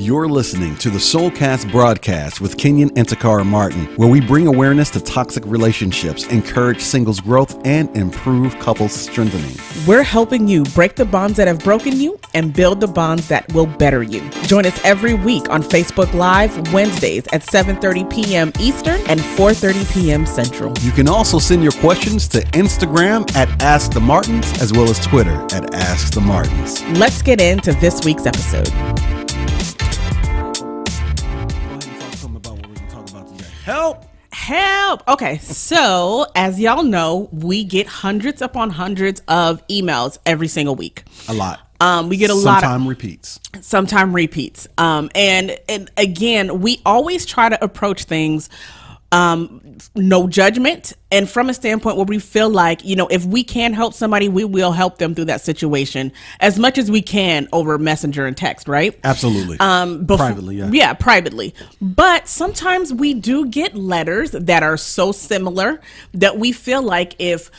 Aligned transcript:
You're 0.00 0.28
listening 0.28 0.76
to 0.76 0.88
the 0.88 0.96
Soulcast 0.96 1.70
broadcast 1.70 2.40
with 2.40 2.56
Kenyon 2.56 2.90
and 2.96 3.06
Taccara 3.06 3.44
Martin, 3.44 3.84
where 3.96 4.08
we 4.08 4.18
bring 4.22 4.46
awareness 4.46 4.88
to 4.92 5.00
toxic 5.00 5.44
relationships, 5.44 6.26
encourage 6.28 6.80
singles 6.80 7.20
growth, 7.20 7.60
and 7.66 7.94
improve 7.94 8.58
couples 8.60 8.94
strengthening. 8.94 9.54
We're 9.86 10.02
helping 10.02 10.48
you 10.48 10.64
break 10.64 10.96
the 10.96 11.04
bonds 11.04 11.36
that 11.36 11.48
have 11.48 11.58
broken 11.58 12.00
you 12.00 12.18
and 12.32 12.54
build 12.54 12.80
the 12.80 12.86
bonds 12.86 13.28
that 13.28 13.52
will 13.52 13.66
better 13.66 14.02
you. 14.02 14.26
Join 14.44 14.64
us 14.64 14.80
every 14.84 15.12
week 15.12 15.50
on 15.50 15.62
Facebook 15.62 16.14
Live 16.14 16.72
Wednesdays 16.72 17.26
at 17.34 17.42
7:30 17.42 18.10
p.m. 18.10 18.52
Eastern 18.58 19.02
and 19.06 19.20
4:30 19.20 19.92
p.m. 19.92 20.24
Central. 20.24 20.72
You 20.80 20.92
can 20.92 21.08
also 21.08 21.38
send 21.38 21.62
your 21.62 21.72
questions 21.72 22.26
to 22.28 22.40
Instagram 22.52 23.30
at 23.36 23.48
Ask 23.62 23.92
the 23.92 24.00
Martins 24.00 24.50
as 24.62 24.72
well 24.72 24.88
as 24.88 24.98
Twitter 24.98 25.46
at 25.52 25.74
Ask 25.74 26.14
the 26.14 26.22
Martins. 26.22 26.82
Let's 26.98 27.20
get 27.20 27.38
into 27.38 27.74
this 27.74 28.02
week's 28.02 28.24
episode. 28.24 28.70
Help! 33.70 34.04
Help. 34.32 35.06
Okay, 35.08 35.38
so 35.38 36.26
as 36.34 36.58
y'all 36.58 36.82
know, 36.82 37.28
we 37.32 37.62
get 37.62 37.86
hundreds 37.86 38.42
upon 38.42 38.70
hundreds 38.70 39.22
of 39.28 39.64
emails 39.68 40.18
every 40.26 40.48
single 40.48 40.74
week. 40.74 41.04
A 41.28 41.34
lot. 41.34 41.60
Um, 41.80 42.08
we 42.08 42.16
get 42.16 42.30
a 42.30 42.34
lot 42.34 42.56
of 42.56 42.60
Sometime 42.62 42.88
repeats. 42.88 43.38
sometime 43.60 44.12
repeats. 44.12 44.66
Um, 44.76 45.08
and, 45.14 45.56
and 45.68 45.88
again, 45.96 46.60
we 46.60 46.80
always 46.84 47.24
try 47.24 47.48
to 47.48 47.62
approach 47.64 48.04
things 48.04 48.50
um, 49.12 49.60
no 49.94 50.26
judgment 50.26 50.92
and 51.12 51.28
from 51.28 51.48
a 51.48 51.54
standpoint 51.54 51.96
where 51.96 52.06
we 52.06 52.18
feel 52.18 52.48
like, 52.48 52.84
you 52.84 52.94
know, 52.94 53.08
if 53.08 53.24
we 53.24 53.42
can 53.42 53.72
help 53.72 53.94
somebody, 53.94 54.28
we 54.28 54.44
will 54.44 54.72
help 54.72 54.98
them 54.98 55.14
through 55.14 55.24
that 55.26 55.40
situation 55.40 56.12
as 56.38 56.58
much 56.58 56.78
as 56.78 56.90
we 56.90 57.02
can 57.02 57.48
over 57.52 57.78
messenger 57.78 58.26
and 58.26 58.36
text, 58.36 58.68
right? 58.68 58.98
Absolutely. 59.02 59.58
Um, 59.60 60.06
Privately, 60.06 60.56
yeah. 60.56 60.70
Yeah, 60.70 60.92
privately. 60.94 61.54
But 61.80 62.28
sometimes 62.28 62.92
we 62.92 63.14
do 63.14 63.46
get 63.46 63.74
letters 63.74 64.30
that 64.32 64.62
are 64.62 64.76
so 64.76 65.12
similar 65.12 65.80
that 66.14 66.38
we 66.38 66.52
feel 66.52 66.82
like 66.82 67.16
if 67.18 67.50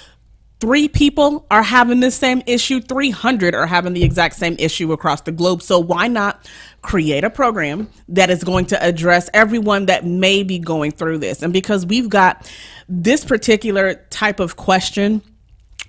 three 0.62 0.88
people 0.88 1.46
are 1.50 1.64
having 1.64 2.00
the 2.00 2.12
same 2.12 2.44
issue, 2.46 2.80
300 2.80 3.56
are 3.56 3.66
having 3.66 3.94
the 3.94 4.04
exact 4.04 4.36
same 4.36 4.56
issue 4.60 4.94
across 4.94 5.22
the 5.22 5.32
globe. 5.32 5.64
So 5.64 5.80
why 5.80 6.08
not 6.08 6.48
create 6.84 7.24
a 7.24 7.32
program 7.32 7.90
that 8.10 8.30
is 8.30 8.44
going 8.44 8.68
to 8.68 8.82
address 8.82 9.28
everyone 9.34 9.88
that 9.88 10.06
may 10.06 10.44
be 10.44 10.60
going 10.60 10.92
through 10.92 11.18
this? 11.18 11.42
And 11.42 11.52
because 11.52 11.86
we've 11.88 12.10
got 12.10 12.50
this 12.88 13.26
particular 13.26 13.96
type 14.12 14.40
of 14.40 14.56
question 14.56 15.24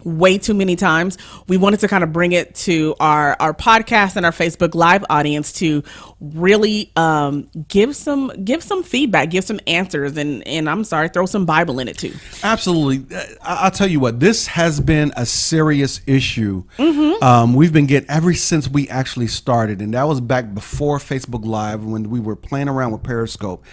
way 0.05 0.39
too 0.39 0.55
many 0.55 0.77
times. 0.77 1.19
We 1.48 1.57
wanted 1.57 1.81
to 1.81 1.89
kind 1.89 2.03
of 2.05 2.12
bring 2.12 2.33
it 2.33 2.55
to 2.57 2.95
our 3.01 3.37
our 3.39 3.55
podcast 3.55 4.17
and 4.17 4.27
our 4.27 4.33
Facebook 4.33 4.75
Live 4.75 5.05
audience 5.09 5.53
to 5.55 5.83
really 6.21 6.91
um, 6.97 7.48
give 7.69 7.95
some 7.97 8.29
give 8.45 8.63
some 8.63 8.83
feedback, 8.83 9.31
give 9.31 9.45
some 9.45 9.61
answers, 9.67 10.17
and 10.17 10.47
and 10.47 10.69
I'm 10.69 10.85
sorry, 10.85 11.09
throw 11.09 11.27
some 11.27 11.47
Bible 11.47 11.79
in 11.79 11.89
it 11.89 11.98
too. 11.98 12.13
Absolutely. 12.43 13.17
Uh, 13.17 13.23
I- 13.43 13.63
I'll 13.63 13.70
tell 13.70 13.89
you 13.89 14.01
what, 14.01 14.19
this 14.20 14.47
has 14.48 14.81
been 14.81 15.13
a 15.17 15.25
serious 15.27 16.01
issue. 16.07 16.65
Mm-hmm. 16.79 17.23
Um, 17.23 17.55
we've 17.55 17.73
been 17.73 17.87
getting 17.87 18.11
ever 18.11 18.35
since 18.35 18.69
we 18.69 18.89
actually 18.89 19.29
started, 19.29 19.81
and 19.81 19.95
that 19.95 20.05
was 20.09 20.20
back 20.20 20.53
before 20.53 20.98
Facebook 20.98 21.45
Live 21.45 21.85
when 21.85 22.11
we 22.11 22.19
were 22.20 22.37
playing 22.37 22.69
around 22.69 22.93
with 22.93 23.03
Periscope. 23.03 23.65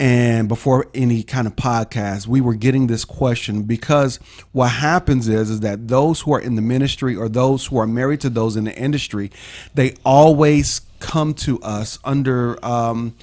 And 0.00 0.48
before 0.48 0.86
any 0.94 1.22
kind 1.22 1.46
of 1.46 1.56
podcast, 1.56 2.26
we 2.26 2.40
were 2.40 2.54
getting 2.54 2.86
this 2.86 3.04
question 3.04 3.64
because 3.64 4.18
what 4.52 4.68
happens 4.68 5.28
is 5.28 5.50
is 5.50 5.60
that 5.60 5.88
those 5.88 6.22
who 6.22 6.32
are 6.32 6.40
in 6.40 6.54
the 6.54 6.62
ministry 6.62 7.14
or 7.14 7.28
those 7.28 7.66
who 7.66 7.76
are 7.76 7.86
married 7.86 8.22
to 8.22 8.30
those 8.30 8.56
in 8.56 8.64
the 8.64 8.74
industry, 8.74 9.30
they 9.74 9.94
always 10.02 10.80
come 11.00 11.34
to 11.34 11.60
us 11.60 11.98
under 12.02 12.64
um, 12.64 13.14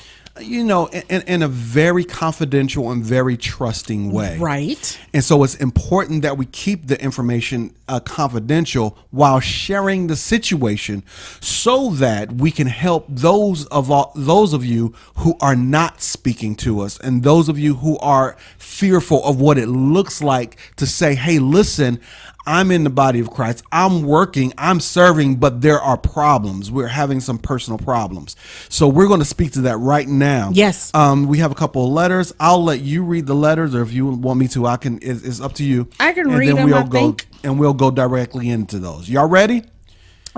you 0.41 0.63
know, 0.63 0.87
in, 0.87 1.21
in 1.23 1.41
a 1.43 1.47
very 1.47 2.03
confidential 2.03 2.91
and 2.91 3.03
very 3.03 3.37
trusting 3.37 4.11
way. 4.11 4.37
Right. 4.37 4.99
And 5.13 5.23
so 5.23 5.43
it's 5.43 5.55
important 5.55 6.21
that 6.21 6.37
we 6.37 6.45
keep 6.45 6.87
the 6.87 7.01
information 7.01 7.75
uh, 7.87 7.99
confidential 7.99 8.97
while 9.11 9.39
sharing 9.39 10.07
the 10.07 10.15
situation 10.15 11.03
so 11.39 11.91
that 11.91 12.33
we 12.33 12.51
can 12.51 12.67
help 12.67 13.05
those 13.07 13.65
of 13.67 13.89
all, 13.89 14.11
those 14.15 14.53
of 14.53 14.65
you 14.65 14.93
who 15.17 15.37
are 15.41 15.55
not 15.55 16.01
speaking 16.01 16.55
to 16.55 16.81
us 16.81 16.99
and 16.99 17.23
those 17.23 17.49
of 17.49 17.57
you 17.57 17.75
who 17.75 17.97
are 17.99 18.35
fearful 18.57 19.23
of 19.23 19.39
what 19.39 19.57
it 19.57 19.67
looks 19.67 20.21
like 20.21 20.57
to 20.75 20.85
say, 20.85 21.15
"Hey, 21.15 21.39
listen, 21.39 21.99
I'm 22.47 22.71
in 22.71 22.83
the 22.83 22.89
body 22.89 23.19
of 23.19 23.29
Christ. 23.29 23.63
I'm 23.71 24.03
working, 24.03 24.53
I'm 24.57 24.79
serving, 24.79 25.35
but 25.35 25.61
there 25.61 25.79
are 25.79 25.97
problems. 25.97 26.71
We're 26.71 26.87
having 26.87 27.19
some 27.19 27.37
personal 27.37 27.77
problems. 27.77 28.35
So 28.69 28.87
we're 28.87 29.07
going 29.07 29.19
to 29.19 29.25
speak 29.25 29.51
to 29.53 29.61
that 29.63 29.77
right 29.77 30.07
now. 30.07 30.49
Yes. 30.53 30.89
Um, 30.95 31.27
we 31.27 31.39
have 31.39 31.51
a 31.51 31.55
couple 31.55 31.85
of 31.85 31.91
letters. 31.91 32.33
I'll 32.39 32.63
let 32.63 32.79
you 32.79 33.03
read 33.03 33.27
the 33.27 33.35
letters, 33.35 33.75
or 33.75 33.81
if 33.81 33.91
you 33.91 34.07
want 34.07 34.39
me 34.39 34.47
to, 34.49 34.65
I 34.65 34.77
can. 34.77 34.97
It's, 35.01 35.23
it's 35.23 35.41
up 35.41 35.53
to 35.55 35.63
you. 35.63 35.89
I 35.99 36.13
can 36.13 36.27
and 36.29 36.39
read 36.39 36.47
then 36.49 36.55
them, 36.55 36.65
We'll 36.65 36.75
I 36.77 36.83
go 36.83 36.89
think. 36.89 37.27
and 37.43 37.59
we'll 37.59 37.73
go 37.73 37.91
directly 37.91 38.49
into 38.49 38.79
those. 38.79 39.09
Y'all 39.09 39.27
ready? 39.27 39.63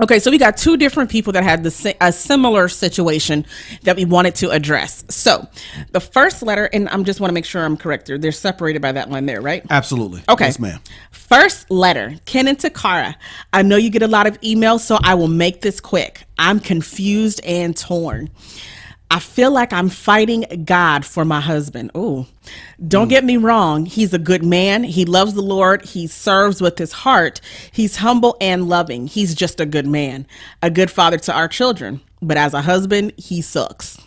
Okay, 0.02 0.18
so 0.18 0.30
we 0.30 0.38
got 0.38 0.56
two 0.56 0.76
different 0.78 1.10
people 1.10 1.32
that 1.34 1.44
had 1.44 1.62
the 1.62 1.96
a 2.00 2.10
similar 2.12 2.68
situation 2.68 3.44
that 3.82 3.96
we 3.96 4.04
wanted 4.06 4.34
to 4.36 4.50
address. 4.50 5.04
So, 5.10 5.46
the 5.92 6.00
first 6.00 6.42
letter, 6.42 6.70
and 6.72 6.88
I'm 6.88 7.04
just 7.04 7.20
want 7.20 7.30
to 7.30 7.34
make 7.34 7.44
sure 7.44 7.62
I'm 7.62 7.76
correct. 7.76 8.06
They're, 8.06 8.16
they're 8.16 8.32
separated 8.32 8.80
by 8.80 8.92
that 8.92 9.10
line 9.10 9.26
there, 9.26 9.42
right? 9.42 9.64
Absolutely. 9.68 10.22
Okay. 10.28 10.46
Yes, 10.46 10.58
ma'am. 10.58 10.80
First 11.10 11.70
letter, 11.70 12.14
Ken 12.24 12.48
and 12.48 12.58
Taccara. 12.58 13.14
I 13.52 13.62
know 13.62 13.76
you 13.76 13.90
get 13.90 14.02
a 14.02 14.08
lot 14.08 14.26
of 14.26 14.40
emails, 14.40 14.80
so 14.80 14.98
I 15.02 15.14
will 15.14 15.28
make 15.28 15.60
this 15.60 15.80
quick. 15.80 16.24
I'm 16.38 16.60
confused 16.60 17.40
and 17.44 17.76
torn. 17.76 18.30
I 19.10 19.18
feel 19.18 19.50
like 19.50 19.72
I'm 19.72 19.88
fighting 19.88 20.64
God 20.64 21.04
for 21.04 21.24
my 21.24 21.40
husband. 21.40 21.90
Ooh. 21.96 22.26
Don't 22.86 23.08
get 23.08 23.24
me 23.24 23.36
wrong. 23.36 23.84
He's 23.84 24.14
a 24.14 24.18
good 24.18 24.44
man. 24.44 24.84
He 24.84 25.04
loves 25.04 25.34
the 25.34 25.42
Lord. 25.42 25.84
He 25.84 26.06
serves 26.06 26.62
with 26.62 26.78
his 26.78 26.92
heart. 26.92 27.40
He's 27.72 27.96
humble 27.96 28.36
and 28.40 28.68
loving. 28.68 29.08
He's 29.08 29.34
just 29.34 29.58
a 29.58 29.66
good 29.66 29.86
man, 29.86 30.26
a 30.62 30.70
good 30.70 30.92
father 30.92 31.18
to 31.18 31.34
our 31.34 31.48
children. 31.48 32.00
But 32.22 32.36
as 32.36 32.54
a 32.54 32.62
husband, 32.62 33.12
he 33.16 33.42
sucks. 33.42 33.98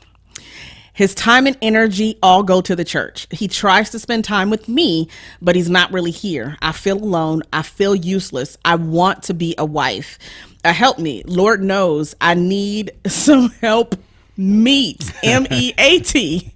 His 0.94 1.16
time 1.16 1.48
and 1.48 1.58
energy 1.62 2.18
all 2.22 2.44
go 2.44 2.62
to 2.62 2.76
the 2.76 2.86
church. 2.86 3.28
He 3.32 3.48
tries 3.48 3.90
to 3.90 4.00
spend 4.00 4.24
time 4.24 4.52
with 4.52 4.70
me, 4.70 5.10
but 5.42 5.56
he's 5.56 5.70
not 5.70 5.92
really 5.92 6.12
here. 6.12 6.56
I 6.62 6.72
feel 6.72 6.98
alone. 6.98 7.42
I 7.52 7.64
feel 7.64 7.96
useless. 7.96 8.58
I 8.64 8.76
want 8.76 9.24
to 9.24 9.34
be 9.34 9.56
a 9.58 9.66
wife. 9.66 10.20
Uh, 10.64 10.72
help 10.72 11.00
me. 11.00 11.24
Lord 11.26 11.64
knows 11.64 12.16
I 12.22 12.36
need 12.36 12.92
some 13.08 13.50
help. 13.62 13.96
Meet 14.38 15.12
M 15.24 15.46
E 15.52 15.74
A 15.78 16.00
T. 16.00 16.54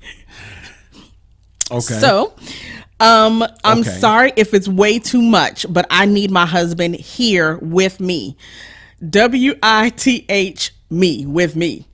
Okay. 1.69 1.81
So, 1.99 2.33
um, 2.99 3.43
I'm 3.63 3.79
Okay. 3.79 3.99
sorry 3.99 4.33
if 4.35 4.53
it's 4.53 4.67
way 4.67 4.99
too 4.99 5.21
much, 5.21 5.65
but 5.69 5.85
I 5.89 6.05
need 6.05 6.31
my 6.31 6.45
husband 6.45 6.95
here 6.95 7.57
with 7.57 7.99
me. 7.99 8.37
W 9.07 9.53
I 9.61 9.89
T 9.89 10.25
H 10.29 10.71
me 10.89 11.25
with 11.25 11.55
me. 11.55 11.85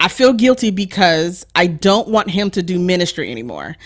I 0.00 0.08
feel 0.08 0.32
guilty 0.32 0.70
because 0.70 1.44
I 1.56 1.66
don't 1.66 2.08
want 2.08 2.30
him 2.30 2.50
to 2.50 2.62
do 2.62 2.78
ministry 2.78 3.30
anymore. 3.30 3.76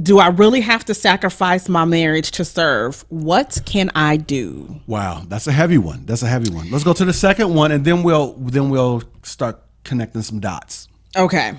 Do 0.00 0.20
I 0.20 0.28
really 0.28 0.60
have 0.60 0.84
to 0.84 0.94
sacrifice 0.94 1.68
my 1.68 1.84
marriage 1.84 2.30
to 2.32 2.44
serve? 2.44 3.04
What 3.08 3.60
can 3.64 3.90
I 3.96 4.16
do? 4.18 4.80
Wow, 4.86 5.24
that's 5.26 5.48
a 5.48 5.52
heavy 5.52 5.78
one. 5.78 6.06
That's 6.06 6.22
a 6.22 6.28
heavy 6.28 6.50
one. 6.50 6.70
Let's 6.70 6.84
go 6.84 6.92
to 6.92 7.04
the 7.04 7.12
second 7.12 7.52
one, 7.54 7.72
and 7.72 7.84
then 7.84 8.04
we'll 8.04 8.34
then 8.34 8.70
we'll 8.70 9.02
start 9.24 9.60
connecting 9.88 10.22
some 10.22 10.38
dots. 10.38 10.88
Okay. 11.16 11.54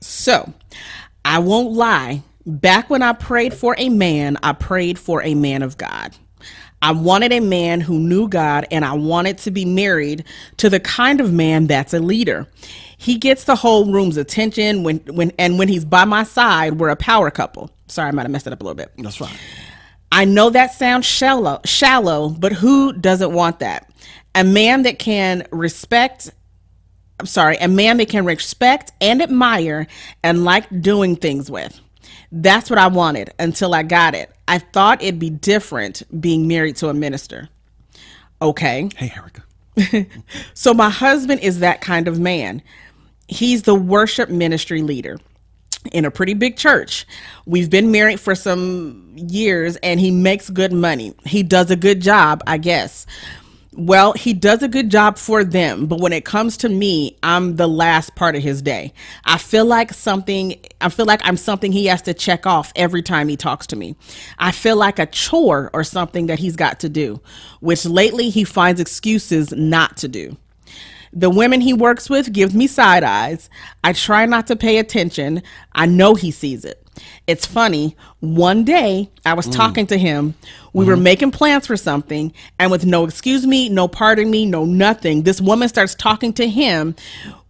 So, 0.00 0.52
I 1.24 1.38
won't 1.38 1.72
lie. 1.72 2.22
Back 2.44 2.90
when 2.90 3.00
I 3.00 3.14
prayed 3.14 3.54
for 3.54 3.74
a 3.78 3.88
man, 3.88 4.36
I 4.42 4.52
prayed 4.52 4.98
for 4.98 5.22
a 5.22 5.34
man 5.34 5.62
of 5.62 5.78
God. 5.78 6.14
I 6.82 6.92
wanted 6.92 7.32
a 7.32 7.40
man 7.40 7.80
who 7.80 7.98
knew 7.98 8.28
God 8.28 8.66
and 8.70 8.84
I 8.84 8.92
wanted 8.92 9.38
to 9.38 9.50
be 9.50 9.64
married 9.64 10.24
to 10.58 10.68
the 10.68 10.78
kind 10.78 11.22
of 11.22 11.32
man 11.32 11.66
that's 11.66 11.94
a 11.94 11.98
leader. 12.00 12.46
He 12.98 13.16
gets 13.16 13.44
the 13.44 13.56
whole 13.56 13.90
room's 13.90 14.18
attention 14.18 14.82
when 14.82 14.98
when 15.06 15.32
and 15.38 15.58
when 15.58 15.68
he's 15.68 15.86
by 15.86 16.04
my 16.04 16.24
side, 16.24 16.78
we're 16.78 16.90
a 16.90 16.96
power 16.96 17.30
couple. 17.30 17.70
Sorry, 17.86 18.08
I 18.08 18.10
might 18.10 18.22
have 18.22 18.30
messed 18.30 18.46
it 18.46 18.52
up 18.52 18.60
a 18.60 18.64
little 18.64 18.74
bit. 18.74 18.92
That's 18.98 19.18
right. 19.18 19.34
I 20.12 20.26
know 20.26 20.50
that 20.50 20.74
sounds 20.74 21.06
shallow, 21.06 21.60
shallow, 21.64 22.28
but 22.28 22.52
who 22.52 22.92
doesn't 22.92 23.32
want 23.32 23.60
that? 23.60 23.90
A 24.34 24.44
man 24.44 24.82
that 24.82 24.98
can 24.98 25.46
respect 25.50 26.30
I'm 27.20 27.26
sorry, 27.26 27.56
a 27.58 27.68
man 27.68 27.98
that 27.98 28.08
can 28.08 28.24
respect 28.24 28.92
and 29.00 29.22
admire 29.22 29.86
and 30.22 30.44
like 30.44 30.66
doing 30.82 31.16
things 31.16 31.50
with. 31.50 31.80
That's 32.32 32.68
what 32.68 32.78
I 32.78 32.88
wanted 32.88 33.32
until 33.38 33.74
I 33.74 33.84
got 33.84 34.14
it. 34.14 34.30
I 34.48 34.58
thought 34.58 35.00
it'd 35.02 35.20
be 35.20 35.30
different 35.30 36.02
being 36.20 36.48
married 36.48 36.76
to 36.76 36.88
a 36.88 36.94
minister. 36.94 37.48
Okay. 38.42 38.90
Hey, 38.96 39.12
Erica. 39.16 39.44
So 40.54 40.74
my 40.74 40.90
husband 40.90 41.40
is 41.40 41.60
that 41.60 41.80
kind 41.80 42.08
of 42.08 42.18
man. 42.18 42.62
He's 43.28 43.62
the 43.62 43.74
worship 43.74 44.28
ministry 44.28 44.82
leader 44.82 45.18
in 45.92 46.04
a 46.04 46.10
pretty 46.10 46.34
big 46.34 46.56
church. 46.56 47.06
We've 47.46 47.70
been 47.70 47.90
married 47.90 48.20
for 48.20 48.34
some 48.34 49.14
years 49.16 49.76
and 49.76 49.98
he 50.00 50.10
makes 50.10 50.50
good 50.50 50.72
money. 50.72 51.14
He 51.24 51.42
does 51.42 51.70
a 51.70 51.76
good 51.76 52.00
job, 52.00 52.42
I 52.46 52.58
guess. 52.58 53.06
Well, 53.76 54.12
he 54.12 54.34
does 54.34 54.62
a 54.62 54.68
good 54.68 54.88
job 54.88 55.18
for 55.18 55.42
them, 55.42 55.86
but 55.86 56.00
when 56.00 56.12
it 56.12 56.24
comes 56.24 56.56
to 56.58 56.68
me, 56.68 57.16
I'm 57.24 57.56
the 57.56 57.66
last 57.66 58.14
part 58.14 58.36
of 58.36 58.42
his 58.42 58.62
day. 58.62 58.92
I 59.24 59.36
feel 59.36 59.64
like 59.64 59.92
something, 59.92 60.54
I 60.80 60.88
feel 60.90 61.06
like 61.06 61.20
I'm 61.24 61.36
something 61.36 61.72
he 61.72 61.86
has 61.86 62.00
to 62.02 62.14
check 62.14 62.46
off 62.46 62.72
every 62.76 63.02
time 63.02 63.26
he 63.26 63.36
talks 63.36 63.66
to 63.68 63.76
me. 63.76 63.96
I 64.38 64.52
feel 64.52 64.76
like 64.76 65.00
a 65.00 65.06
chore 65.06 65.70
or 65.74 65.82
something 65.82 66.26
that 66.26 66.38
he's 66.38 66.54
got 66.54 66.78
to 66.80 66.88
do, 66.88 67.20
which 67.58 67.84
lately 67.84 68.30
he 68.30 68.44
finds 68.44 68.80
excuses 68.80 69.50
not 69.50 69.96
to 69.98 70.08
do. 70.08 70.36
The 71.12 71.30
women 71.30 71.60
he 71.60 71.72
works 71.72 72.08
with 72.08 72.32
give 72.32 72.54
me 72.54 72.68
side 72.68 73.02
eyes. 73.02 73.50
I 73.82 73.92
try 73.92 74.26
not 74.26 74.46
to 74.48 74.56
pay 74.56 74.78
attention. 74.78 75.42
I 75.72 75.86
know 75.86 76.14
he 76.14 76.30
sees 76.30 76.64
it. 76.64 76.83
It's 77.26 77.46
funny. 77.46 77.96
One 78.20 78.64
day 78.64 79.10
I 79.24 79.34
was 79.34 79.46
mm. 79.46 79.52
talking 79.52 79.86
to 79.88 79.96
him. 79.96 80.34
We 80.72 80.84
were 80.84 80.94
mm-hmm. 80.94 81.02
making 81.02 81.30
plans 81.30 81.66
for 81.66 81.76
something, 81.76 82.32
and 82.58 82.70
with 82.70 82.84
no 82.84 83.04
excuse 83.04 83.46
me, 83.46 83.68
no 83.68 83.88
pardon 83.88 84.30
me, 84.30 84.44
no 84.46 84.64
nothing, 84.64 85.22
this 85.22 85.40
woman 85.40 85.68
starts 85.68 85.94
talking 85.94 86.32
to 86.34 86.48
him 86.48 86.96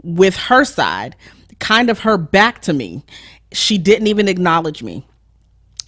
with 0.03 0.37
her 0.37 0.65
side, 0.65 1.17
kind 1.59 1.89
of 1.91 2.01
her 2.01 2.19
back 2.19 2.61
to 2.63 2.73
me. 2.73 3.03
She 3.53 3.79
didn't 3.79 4.09
even 4.09 4.29
acknowledge 4.29 4.83
me. 4.83 5.07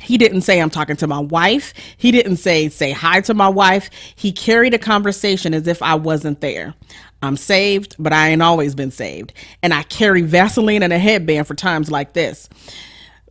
He 0.00 0.18
didn't 0.18 0.42
say 0.42 0.60
I'm 0.60 0.70
talking 0.70 0.96
to 0.96 1.06
my 1.06 1.18
wife. 1.18 1.72
He 1.96 2.10
didn't 2.10 2.36
say 2.36 2.68
say 2.68 2.92
hi 2.92 3.20
to 3.22 3.34
my 3.34 3.48
wife. 3.48 3.90
He 4.14 4.30
carried 4.30 4.74
a 4.74 4.78
conversation 4.78 5.54
as 5.54 5.66
if 5.66 5.82
I 5.82 5.94
wasn't 5.94 6.40
there. 6.40 6.74
I'm 7.22 7.36
saved, 7.36 7.96
but 7.98 8.12
I 8.12 8.28
ain't 8.28 8.42
always 8.42 8.74
been 8.74 8.90
saved. 8.90 9.32
And 9.62 9.72
I 9.72 9.82
carry 9.84 10.22
Vaseline 10.22 10.82
and 10.82 10.92
a 10.92 10.98
headband 10.98 11.46
for 11.46 11.54
times 11.54 11.90
like 11.90 12.12
this. 12.12 12.48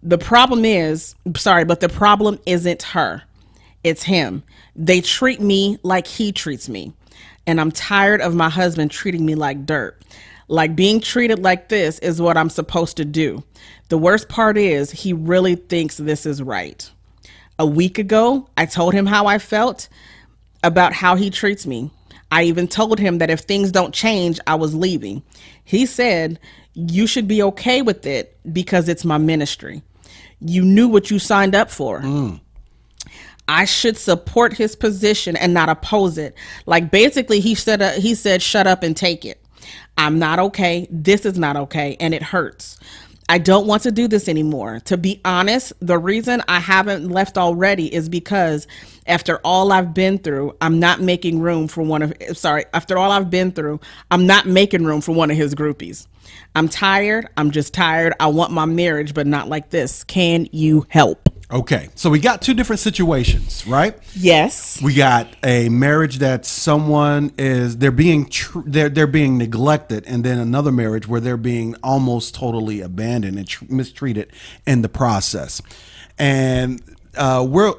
The 0.08 0.20
problem 0.20 0.66
is, 0.66 1.16
sorry, 1.36 1.66
but 1.66 1.80
the 1.80 1.90
problem 1.90 2.40
isn't 2.46 2.84
her. 2.84 3.24
It's 3.84 4.04
him. 4.04 4.44
They 4.76 5.02
treat 5.02 5.42
me 5.42 5.80
like 5.82 6.06
he 6.06 6.32
treats 6.32 6.70
me. 6.70 6.94
And 7.48 7.60
I'm 7.60 7.72
tired 7.72 8.22
of 8.22 8.36
my 8.36 8.50
husband 8.50 8.92
treating 8.92 9.26
me 9.26 9.34
like 9.34 9.66
dirt. 9.66 10.00
Like 10.48 10.76
being 10.76 11.00
treated 11.00 11.40
like 11.40 11.70
this 11.70 11.98
is 12.00 12.22
what 12.22 12.38
I'm 12.38 12.52
supposed 12.52 12.98
to 12.98 13.06
do. 13.06 13.44
The 13.90 13.98
worst 13.98 14.30
part 14.30 14.60
is, 14.60 14.92
he 14.92 15.12
really 15.12 15.56
thinks 15.56 15.98
this 15.98 16.28
is 16.28 16.40
right. 16.40 16.88
A 17.58 17.66
week 17.66 17.98
ago, 17.98 18.48
I 18.58 18.68
told 18.68 18.94
him 18.94 19.08
how 19.08 19.26
I 19.26 19.40
felt 19.40 19.90
about 20.64 20.94
how 20.94 21.16
he 21.16 21.32
treats 21.32 21.66
me. 21.66 21.90
I 22.32 22.44
even 22.44 22.68
told 22.68 23.00
him 23.00 23.18
that 23.18 23.32
if 23.32 23.40
things 23.40 23.72
don't 23.72 23.94
change, 23.94 24.40
I 24.46 24.54
was 24.54 24.76
leaving. 24.76 25.24
He 25.64 25.88
said, 25.88 26.40
You 26.76 27.08
should 27.08 27.28
be 27.28 27.42
okay 27.42 27.82
with 27.82 28.06
it 28.06 28.38
because 28.54 28.88
it's 28.88 29.04
my 29.04 29.18
ministry. 29.18 29.82
You 30.42 30.64
knew 30.64 30.88
what 30.88 31.10
you 31.12 31.20
signed 31.20 31.56
up 31.56 31.70
for. 31.72 32.02
I 33.48 33.66
should 33.66 33.98
support 33.98 34.54
his 34.54 34.76
position 34.76 35.36
and 35.36 35.54
not 35.54 35.70
oppose 35.70 36.18
it. 36.18 36.36
Like 36.66 36.92
basically, 36.92 37.40
he 37.40 37.54
said, 37.56 37.82
uh, 37.82 37.92
he 37.92 38.16
said, 38.16 38.42
shut 38.42 38.66
up 38.66 38.82
and 38.82 38.98
take 38.98 39.24
it. 39.24 39.40
I'm 39.98 40.20
not 40.20 40.40
okay. 40.40 40.88
This 40.90 41.26
is 41.26 41.38
not 41.38 41.56
okay, 41.56 41.96
and 42.00 42.14
it 42.14 42.24
hurts. 42.24 42.80
I 43.28 43.40
don't 43.40 43.66
want 43.66 43.82
to 43.84 43.92
do 43.92 44.08
this 44.08 44.28
anymore. 44.28 44.82
To 44.86 44.98
be 44.98 45.20
honest, 45.26 45.74
the 45.80 45.98
reason 45.98 46.44
I 46.48 46.60
haven't 46.60 47.10
left 47.10 47.38
already 47.38 47.94
is 47.94 48.08
because 48.08 48.68
after 49.08 49.40
all 49.44 49.72
I've 49.72 49.94
been 49.96 50.20
through, 50.20 50.56
I'm 50.62 50.80
not 50.80 51.02
making 51.02 51.40
room 51.40 51.68
for 51.68 51.82
one 51.82 52.04
of 52.04 52.14
sorry, 52.34 52.66
after 52.74 52.98
all 52.98 53.12
I've 53.12 53.32
been 53.32 53.52
through, 53.52 53.80
I'm 54.12 54.28
not 54.28 54.46
making 54.46 54.86
room 54.86 55.02
for 55.02 55.14
one 55.14 55.32
of 55.32 55.38
his 55.38 55.56
groupies. 55.56 56.06
I'm 56.56 56.70
tired. 56.70 57.28
I'm 57.38 57.52
just 57.52 57.74
tired. 57.74 58.14
I 58.20 58.28
want 58.28 58.52
my 58.52 58.66
marriage, 58.66 59.14
but 59.14 59.28
not 59.28 59.50
like 59.50 59.70
this. 59.70 60.04
Can 60.04 60.48
you 60.52 60.86
help? 60.90 61.30
Okay, 61.52 61.90
so 61.94 62.10
we 62.10 62.20
got 62.20 62.42
two 62.42 62.56
different 62.56 62.80
situations, 62.80 63.68
right? 63.68 63.96
Yes. 64.16 64.82
We 64.82 64.96
got 64.96 65.28
a 65.44 65.70
marriage 65.70 66.18
that 66.18 66.44
someone 66.44 67.34
is 67.38 67.78
they're 67.78 67.92
being 67.92 68.26
tr- 68.26 68.62
they're 68.66 68.90
they're 68.90 69.06
being 69.06 69.38
neglected, 69.38 70.06
and 70.08 70.24
then 70.24 70.40
another 70.40 70.72
marriage 70.72 71.08
where 71.08 71.22
they're 71.22 71.38
being 71.38 71.76
almost 71.84 72.34
totally 72.34 72.82
abandoned 72.82 73.38
and 73.38 73.48
tr- 73.48 73.66
mistreated 73.70 74.32
in 74.66 74.82
the 74.82 74.90
process. 74.90 75.62
And 76.18 76.82
uh, 77.16 77.46
we're 77.48 77.76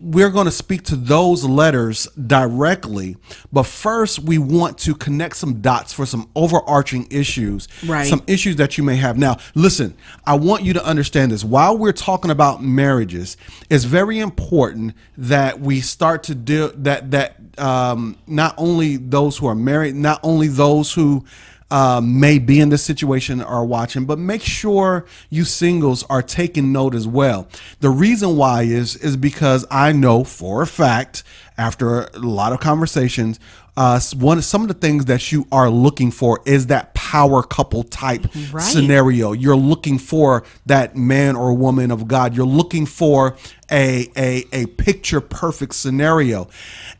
we're 0.00 0.30
going 0.30 0.46
to 0.46 0.50
speak 0.50 0.82
to 0.84 0.96
those 0.96 1.44
letters 1.44 2.06
directly, 2.26 3.16
but 3.52 3.64
first 3.64 4.20
we 4.20 4.38
want 4.38 4.78
to 4.78 4.94
connect 4.94 5.36
some 5.36 5.60
dots 5.60 5.92
for 5.92 6.06
some 6.06 6.30
overarching 6.34 7.06
issues, 7.10 7.68
Right. 7.84 8.06
Some 8.06 8.22
issues 8.26 8.56
that 8.56 8.78
you 8.78 8.84
may 8.84 8.96
have. 8.96 9.18
Now, 9.18 9.36
listen, 9.54 9.94
I 10.26 10.36
want 10.36 10.64
you 10.64 10.72
to 10.72 10.84
understand 10.84 11.32
this. 11.32 11.44
While 11.44 11.76
we're 11.76 11.92
talking 11.92 12.30
about 12.30 12.62
marriages, 12.62 13.36
it's 13.68 13.84
very 13.84 14.18
important 14.18 14.94
that 15.18 15.60
we 15.60 15.80
start 15.80 16.22
to 16.24 16.34
do 16.34 16.72
that. 16.76 17.10
That 17.10 17.36
um, 17.58 18.16
not 18.26 18.54
only 18.56 18.96
those 18.96 19.36
who 19.36 19.46
are 19.46 19.54
married, 19.54 19.94
not 19.94 20.20
only 20.22 20.48
those 20.48 20.92
who 20.92 21.24
uh, 21.70 22.00
may 22.02 22.38
be 22.38 22.60
in 22.60 22.68
this 22.68 22.82
situation 22.82 23.40
are 23.40 23.64
watching, 23.64 24.04
but 24.04 24.18
make 24.18 24.42
sure 24.42 25.06
you 25.28 25.44
singles 25.44 26.04
are 26.10 26.22
taking 26.22 26.72
note 26.72 26.94
as 26.94 27.06
well. 27.06 27.48
The 27.80 27.90
reason 27.90 28.36
why 28.36 28.62
is 28.62 28.96
is 28.96 29.16
because 29.16 29.66
I 29.70 29.92
know 29.92 30.24
for 30.24 30.62
a 30.62 30.66
fact 30.66 31.22
after 31.56 32.04
a 32.04 32.18
lot 32.18 32.52
of 32.52 32.60
conversations, 32.60 33.38
uh, 33.80 33.98
one 34.18 34.42
some 34.42 34.60
of 34.62 34.68
the 34.68 34.74
things 34.74 35.06
that 35.06 35.32
you 35.32 35.46
are 35.50 35.70
looking 35.70 36.10
for 36.10 36.40
is 36.44 36.66
that 36.66 36.92
power 36.92 37.42
couple 37.42 37.82
type 37.82 38.26
Right. 38.52 38.62
scenario. 38.62 39.32
You're 39.32 39.56
looking 39.72 39.98
for 39.98 40.44
that 40.66 40.96
man 40.96 41.34
or 41.34 41.54
woman 41.54 41.90
of 41.90 42.06
God. 42.06 42.36
You're 42.36 42.44
looking 42.60 42.84
for 42.84 43.36
a 43.70 44.06
a 44.16 44.44
a 44.52 44.66
picture 44.66 45.22
perfect 45.22 45.74
scenario. 45.74 46.48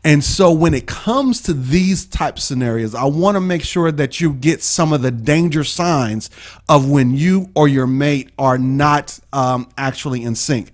And 0.03 0.23
so 0.23 0.51
when 0.51 0.73
it 0.73 0.87
comes 0.87 1.41
to 1.43 1.53
these 1.53 2.05
type 2.05 2.39
scenarios, 2.39 2.95
I 2.95 3.05
want 3.05 3.35
to 3.35 3.41
make 3.41 3.63
sure 3.63 3.91
that 3.91 4.19
you 4.19 4.33
get 4.33 4.63
some 4.63 4.91
of 4.91 5.03
the 5.03 5.11
danger 5.11 5.63
signs 5.63 6.31
of 6.67 6.89
when 6.89 7.15
you 7.15 7.49
or 7.53 7.67
your 7.67 7.85
mate 7.87 8.29
are 8.39 8.57
not 8.57 9.19
um, 9.31 9.69
actually 9.77 10.23
in 10.23 10.33
sync. 10.33 10.71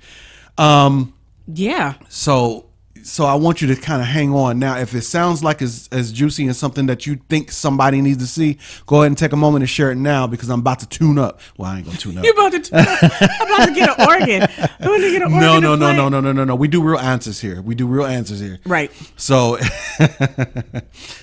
Um, 0.57 1.13
Yeah. 1.53 1.95
so 2.07 2.66
so 3.07 3.25
I 3.25 3.35
want 3.35 3.61
you 3.61 3.67
to 3.73 3.75
kind 3.75 4.01
of 4.01 4.07
hang 4.07 4.33
on. 4.33 4.59
Now, 4.59 4.77
if 4.77 4.93
it 4.93 5.01
sounds 5.03 5.43
like 5.43 5.61
as, 5.61 5.87
as 5.91 6.11
juicy 6.11 6.45
and 6.45 6.55
something 6.55 6.87
that 6.87 7.05
you 7.07 7.15
think 7.29 7.51
somebody 7.51 8.01
needs 8.01 8.17
to 8.19 8.27
see, 8.27 8.57
go 8.85 8.97
ahead 8.97 9.07
and 9.07 9.17
take 9.17 9.31
a 9.31 9.37
moment 9.37 9.63
and 9.63 9.69
share 9.69 9.91
it 9.91 9.95
now 9.95 10.27
because 10.27 10.49
I'm 10.49 10.59
about 10.59 10.79
to 10.79 10.89
tune 10.89 11.17
up. 11.17 11.39
Well, 11.57 11.69
I 11.71 11.77
ain't 11.77 11.85
gonna 11.85 11.97
tune 11.97 12.17
up. 12.17 12.25
You're 12.25 12.33
about 12.33 12.51
to? 12.51 12.59
Tune 12.59 12.79
up. 12.79 12.87
I'm 13.01 13.53
about 13.53 13.65
to 13.67 13.73
get 13.73 13.97
an 13.99 14.07
organ. 14.09 14.41
I'm 14.81 15.01
to 15.01 15.11
get 15.11 15.21
an 15.21 15.33
organ. 15.33 15.39
No, 15.39 15.59
no, 15.59 15.75
no, 15.75 15.93
no, 15.93 16.09
no, 16.09 16.19
no, 16.19 16.31
no, 16.33 16.43
no. 16.43 16.55
We 16.55 16.67
do 16.67 16.81
real 16.83 16.99
answers 16.99 17.39
here. 17.39 17.61
We 17.61 17.75
do 17.75 17.87
real 17.87 18.05
answers 18.05 18.39
here. 18.39 18.59
Right. 18.65 18.91
So 19.15 19.57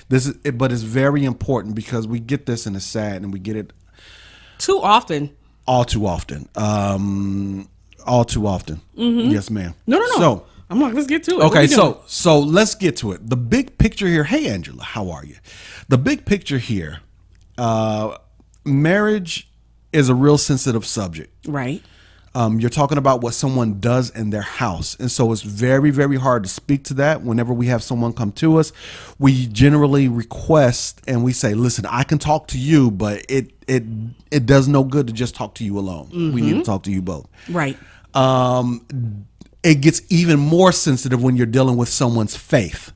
this 0.09 0.25
is, 0.27 0.33
but 0.53 0.71
it's 0.71 0.81
very 0.81 1.23
important 1.23 1.75
because 1.75 2.07
we 2.07 2.19
get 2.19 2.45
this 2.45 2.65
and 2.65 2.75
it's 2.75 2.85
sad, 2.85 3.21
and 3.21 3.31
we 3.31 3.39
get 3.39 3.55
it 3.55 3.73
Too 4.57 4.79
often. 4.81 5.35
all 5.67 5.85
too 5.85 6.05
often. 6.07 6.49
Um, 6.55 7.69
all 8.05 8.25
too 8.25 8.47
often. 8.47 8.81
Yes, 8.95 9.49
ma'am. 9.49 9.71
Mm-hmm. 9.71 9.91
No, 9.91 9.99
no, 9.99 10.05
no. 10.05 10.17
So. 10.17 10.45
I'm 10.69 10.79
like, 10.81 10.93
let's 10.93 11.07
get 11.07 11.23
to 11.25 11.39
it. 11.41 11.43
Okay, 11.43 11.67
so 11.67 12.01
so 12.07 12.39
let's 12.39 12.75
get 12.75 12.97
to 12.97 13.11
it. 13.11 13.29
The 13.29 13.37
big 13.37 13.77
picture 13.77 14.07
here. 14.07 14.23
Hey, 14.23 14.47
Angela, 14.47 14.83
how 14.83 15.11
are 15.11 15.23
you? 15.25 15.35
The 15.89 15.97
big 15.97 16.25
picture 16.25 16.57
here. 16.57 16.99
Uh, 17.57 18.17
marriage 18.65 19.49
is 19.93 20.09
a 20.09 20.15
real 20.15 20.37
sensitive 20.37 20.85
subject. 20.85 21.31
right. 21.47 21.81
Um, 22.33 22.59
you're 22.59 22.69
talking 22.69 22.97
about 22.97 23.21
what 23.21 23.33
someone 23.33 23.79
does 23.79 24.09
in 24.09 24.29
their 24.29 24.41
house, 24.41 24.97
and 24.99 25.09
so 25.09 25.31
it's 25.31 25.41
very, 25.41 25.89
very 25.89 26.17
hard 26.17 26.43
to 26.43 26.49
speak 26.49 26.83
to 26.85 26.93
that. 26.95 27.21
Whenever 27.21 27.53
we 27.53 27.67
have 27.67 27.81
someone 27.81 28.11
come 28.11 28.33
to 28.33 28.57
us, 28.57 28.73
we 29.17 29.47
generally 29.47 30.09
request 30.09 31.01
and 31.07 31.23
we 31.23 31.31
say, 31.31 31.53
"Listen, 31.53 31.85
I 31.85 32.03
can 32.03 32.17
talk 32.17 32.47
to 32.49 32.57
you, 32.57 32.91
but 32.91 33.23
it 33.29 33.53
it 33.69 33.83
it 34.31 34.45
does 34.45 34.67
no 34.67 34.83
good 34.83 35.07
to 35.07 35.13
just 35.13 35.33
talk 35.33 35.55
to 35.55 35.63
you 35.63 35.79
alone. 35.79 36.09
We 36.33 36.41
need 36.41 36.55
to 36.55 36.63
talk 36.63 36.83
to 36.83 36.91
you 36.91 37.01
both." 37.01 37.25
Right. 37.49 37.77
um, 38.13 38.85
it 39.65 39.81
gets 39.81 40.01
even 40.09 40.39
more 40.39 40.71
sensitive 40.71 41.21
when 41.23 41.35
you're 41.35 41.45
dealing 41.45 41.75
with 41.75 41.89
someone's 41.89 42.37
faith. 42.37 42.93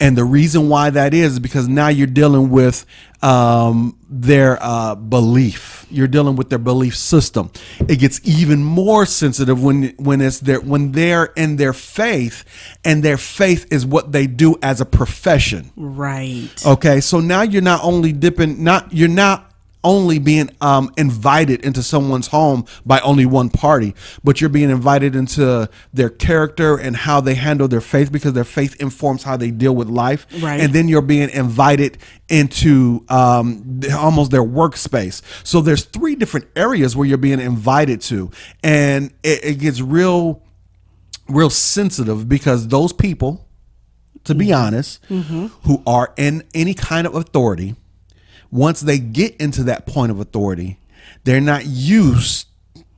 And 0.00 0.16
the 0.16 0.24
reason 0.24 0.70
why 0.70 0.90
that 0.90 1.12
is 1.12 1.34
is 1.34 1.38
because 1.38 1.68
now 1.68 1.88
you're 1.88 2.06
dealing 2.06 2.48
with 2.48 2.86
um, 3.20 3.98
their 4.08 4.58
uh, 4.62 4.94
belief. 4.94 5.86
You're 5.90 6.08
dealing 6.08 6.36
with 6.36 6.48
their 6.48 6.58
belief 6.58 6.96
system. 6.96 7.50
It 7.86 7.96
gets 7.96 8.20
even 8.26 8.64
more 8.64 9.04
sensitive 9.04 9.62
when 9.62 9.94
when 9.98 10.22
it's 10.22 10.40
their 10.40 10.60
when 10.60 10.92
they're 10.92 11.26
in 11.36 11.56
their 11.56 11.74
faith, 11.74 12.44
and 12.82 13.02
their 13.02 13.18
faith 13.18 13.66
is 13.70 13.84
what 13.84 14.12
they 14.12 14.26
do 14.26 14.56
as 14.62 14.80
a 14.80 14.86
profession. 14.86 15.70
Right. 15.76 16.50
Okay, 16.64 17.00
so 17.00 17.20
now 17.20 17.42
you're 17.42 17.62
not 17.62 17.84
only 17.84 18.12
dipping, 18.12 18.64
not 18.64 18.90
you're 18.92 19.08
not 19.08 19.51
only 19.84 20.18
being 20.18 20.50
um, 20.60 20.92
invited 20.96 21.64
into 21.64 21.82
someone's 21.82 22.28
home 22.28 22.64
by 22.86 23.00
only 23.00 23.26
one 23.26 23.50
party, 23.50 23.94
but 24.22 24.40
you're 24.40 24.50
being 24.50 24.70
invited 24.70 25.16
into 25.16 25.68
their 25.92 26.08
character 26.08 26.76
and 26.76 26.96
how 26.96 27.20
they 27.20 27.34
handle 27.34 27.68
their 27.68 27.80
faith 27.80 28.12
because 28.12 28.32
their 28.32 28.44
faith 28.44 28.80
informs 28.80 29.22
how 29.22 29.36
they 29.36 29.50
deal 29.50 29.74
with 29.74 29.88
life. 29.88 30.26
Right. 30.40 30.60
And 30.60 30.72
then 30.72 30.88
you're 30.88 31.02
being 31.02 31.30
invited 31.30 31.98
into 32.28 33.04
um, 33.08 33.80
almost 33.92 34.30
their 34.30 34.44
workspace. 34.44 35.22
So 35.44 35.60
there's 35.60 35.84
three 35.84 36.14
different 36.14 36.46
areas 36.56 36.96
where 36.96 37.06
you're 37.06 37.18
being 37.18 37.40
invited 37.40 38.00
to, 38.02 38.30
and 38.62 39.12
it, 39.22 39.44
it 39.44 39.58
gets 39.58 39.80
real, 39.80 40.42
real 41.28 41.50
sensitive 41.50 42.28
because 42.28 42.68
those 42.68 42.92
people 42.92 43.48
to 44.24 44.36
be 44.36 44.52
honest, 44.52 45.04
who 45.64 45.82
are 45.84 46.14
in 46.16 46.44
any 46.54 46.74
kind 46.74 47.08
of 47.08 47.14
authority, 47.16 47.74
once 48.52 48.80
they 48.80 48.98
get 48.98 49.34
into 49.38 49.64
that 49.64 49.86
point 49.86 50.12
of 50.12 50.20
authority, 50.20 50.78
they're 51.24 51.40
not 51.40 51.66
used 51.66 52.46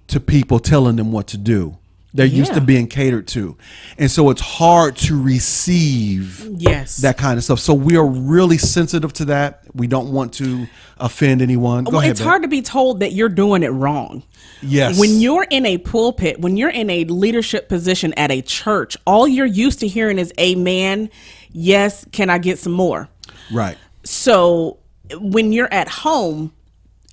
to 0.09 0.21
people 0.21 0.59
telling 0.59 0.97
them 0.97 1.13
what 1.13 1.29
to 1.29 1.39
do. 1.39 1.79
They're 2.13 2.27
used 2.27 2.55
to 2.55 2.61
being 2.61 2.87
catered 2.87 3.27
to. 3.29 3.57
And 3.99 4.09
so 4.09 4.31
it's 4.31 4.41
hard 4.41 4.95
to 4.99 5.21
receive 5.21 6.47
Yes. 6.59 6.99
that 6.99 7.19
kind 7.19 7.39
of 7.39 7.45
stuff. 7.45 7.59
So 7.59 7.75
we 7.75 7.97
are 7.97 8.07
really 8.07 8.57
sensitive 8.57 9.13
to 9.15 9.25
that. 9.27 9.65
We 9.75 9.89
don't 9.89 10.13
want 10.13 10.33
to 10.35 10.69
offend 10.99 11.43
anyone. 11.43 11.83
Go 11.83 11.91
well, 11.91 12.01
ahead. 12.01 12.13
it's 12.13 12.21
babe. 12.21 12.29
hard 12.29 12.43
to 12.43 12.49
be 12.49 12.63
told 12.63 13.01
that 13.01 13.15
you're 13.15 13.29
doing 13.29 13.65
it 13.65 13.71
wrong. 13.71 14.23
Yes. 14.63 14.97
When 14.97 15.21
you're 15.21 15.47
in 15.51 15.67
a 15.67 15.79
pulpit, 15.79 16.39
when 16.41 16.57
you're 16.57 16.71
in 16.71 16.89
a 16.89 17.05
leadership 17.05 17.69
position 17.69 18.15
at 18.15 18.31
a 18.31 18.43
church, 18.43 18.97
all 19.07 19.27
you're 19.27 19.45
used 19.45 19.81
to 19.81 19.89
hearing 19.89 20.21
is 20.21 20.33
amen, 20.39 21.11
yes, 21.51 22.07
can 22.13 22.31
I 22.31 22.39
get 22.39 22.61
some 22.61 22.73
more? 22.73 23.09
Right. 23.53 23.77
So 24.05 24.79
when 25.19 25.53
you're 25.53 25.73
at 25.73 25.89
home 25.89 26.53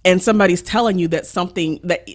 and 0.04 0.22
somebody's 0.22 0.62
telling 0.64 0.98
you 0.98 1.08
that 1.10 1.28
something 1.28 1.80
that 1.84 2.08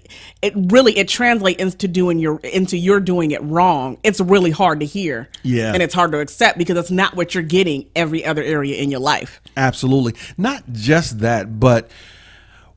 it 0.42 0.52
really 0.56 0.96
it 0.98 1.06
translates 1.08 1.60
into 1.62 1.86
doing 1.86 2.18
your 2.18 2.40
into 2.40 2.76
you're 2.76 3.00
doing 3.00 3.30
it 3.30 3.42
wrong, 3.42 3.98
it's 4.02 4.20
really 4.20 4.50
hard 4.50 4.80
to 4.80 4.86
hear. 4.86 5.28
Yeah. 5.42 5.72
And 5.72 5.82
it's 5.82 5.94
hard 5.94 6.12
to 6.12 6.18
accept 6.18 6.58
because 6.58 6.76
it's 6.76 6.90
not 6.90 7.14
what 7.14 7.34
you're 7.34 7.44
getting 7.44 7.88
every 7.94 8.24
other 8.24 8.42
area 8.42 8.76
in 8.76 8.90
your 8.90 9.00
life. 9.00 9.40
Absolutely. 9.56 10.14
Not 10.36 10.64
just 10.72 11.20
that, 11.20 11.60
but 11.60 11.90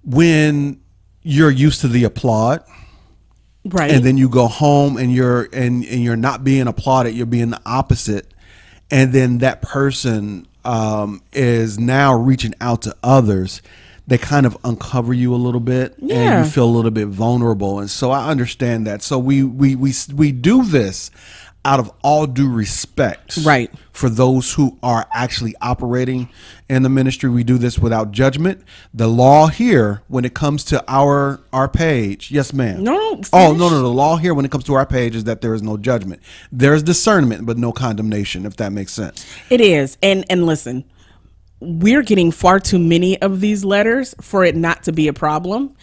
when 0.04 0.80
you're 1.24 1.52
used 1.52 1.82
to 1.82 1.88
the 1.88 2.04
applaud 2.04 2.64
Right. 3.66 3.92
and 3.92 4.04
then 4.06 4.18
you 4.18 4.30
go 4.30 4.48
home 4.48 4.96
and 4.98 5.12
you're 5.14 5.44
and, 5.52 5.84
and 5.86 6.04
you're 6.04 6.16
not 6.16 6.44
being 6.44 6.68
applauded, 6.68 7.14
you're 7.14 7.26
being 7.26 7.50
the 7.50 7.62
opposite. 7.66 8.34
And 8.92 9.12
then 9.12 9.40
that 9.40 9.62
person 9.62 10.48
um, 10.70 11.22
is 11.34 11.80
now 11.80 12.14
reaching 12.14 12.54
out 12.62 12.84
to 12.84 12.96
others. 13.02 13.62
They 14.06 14.20
kind 14.20 14.46
of 14.46 14.56
uncover 14.64 15.14
you 15.14 15.34
a 15.34 15.38
little 15.38 15.60
bit 15.60 15.98
and 15.98 16.10
you 16.46 16.52
feel 16.52 16.66
a 16.66 16.74
little 16.76 16.92
bit 16.92 17.08
vulnerable. 17.08 17.80
And 17.80 17.90
so 17.90 18.12
I 18.12 18.30
understand 18.30 18.86
that. 18.88 19.02
So 19.02 19.18
we 19.20 19.44
we 19.44 19.76
we 19.76 19.94
we 20.16 20.32
do 20.32 20.64
this 20.64 21.10
out 21.66 21.80
of 21.80 21.92
all 22.04 22.26
due 22.26 22.50
respect 22.50 23.38
Right. 23.44 23.70
for 23.92 24.10
those 24.10 24.54
who 24.54 24.78
are 24.82 25.06
actually 25.14 25.56
operating 25.62 26.30
in 26.70 26.84
the 26.84 26.90
ministry. 26.90 27.30
We 27.30 27.44
do 27.44 27.58
this 27.58 27.78
without 27.78 28.12
judgment. 28.12 28.62
The 28.94 29.08
law 29.08 29.48
here, 29.48 30.02
when 30.08 30.24
it 30.24 30.34
comes 30.34 30.64
to 30.66 30.84
our 30.88 31.42
our 31.52 31.68
page, 31.68 32.32
yes, 32.32 32.54
ma'am. 32.54 32.84
No, 32.84 32.94
no, 32.94 33.22
Oh 33.34 33.52
no, 33.54 33.70
no. 33.70 33.82
The 33.82 33.88
law 33.90 34.16
here, 34.16 34.34
when 34.34 34.46
it 34.46 34.52
comes 34.52 34.64
to 34.66 34.74
our 34.76 34.86
page, 34.86 35.16
is 35.16 35.26
that 35.26 35.42
there 35.42 35.54
is 35.54 35.62
no 35.62 35.76
judgment. 35.76 36.22
There 36.52 36.74
is 36.74 36.82
discernment, 36.82 37.46
but 37.46 37.58
no 37.58 37.72
condemnation. 37.74 38.46
If 38.46 38.56
that 38.58 38.72
makes 38.72 38.94
sense. 38.94 39.26
It 39.50 39.60
is. 39.60 39.98
And 40.02 40.24
and 40.30 40.46
listen, 40.46 40.86
we're 41.60 42.04
getting 42.04 42.32
far 42.32 42.60
too 42.62 42.80
many 42.80 43.22
of 43.22 43.42
these 43.42 43.66
letters 43.66 44.16
for 44.22 44.46
it 44.46 44.56
not 44.56 44.84
to 44.84 44.94
be 44.94 45.10
a 45.10 45.14
problem. 45.14 45.76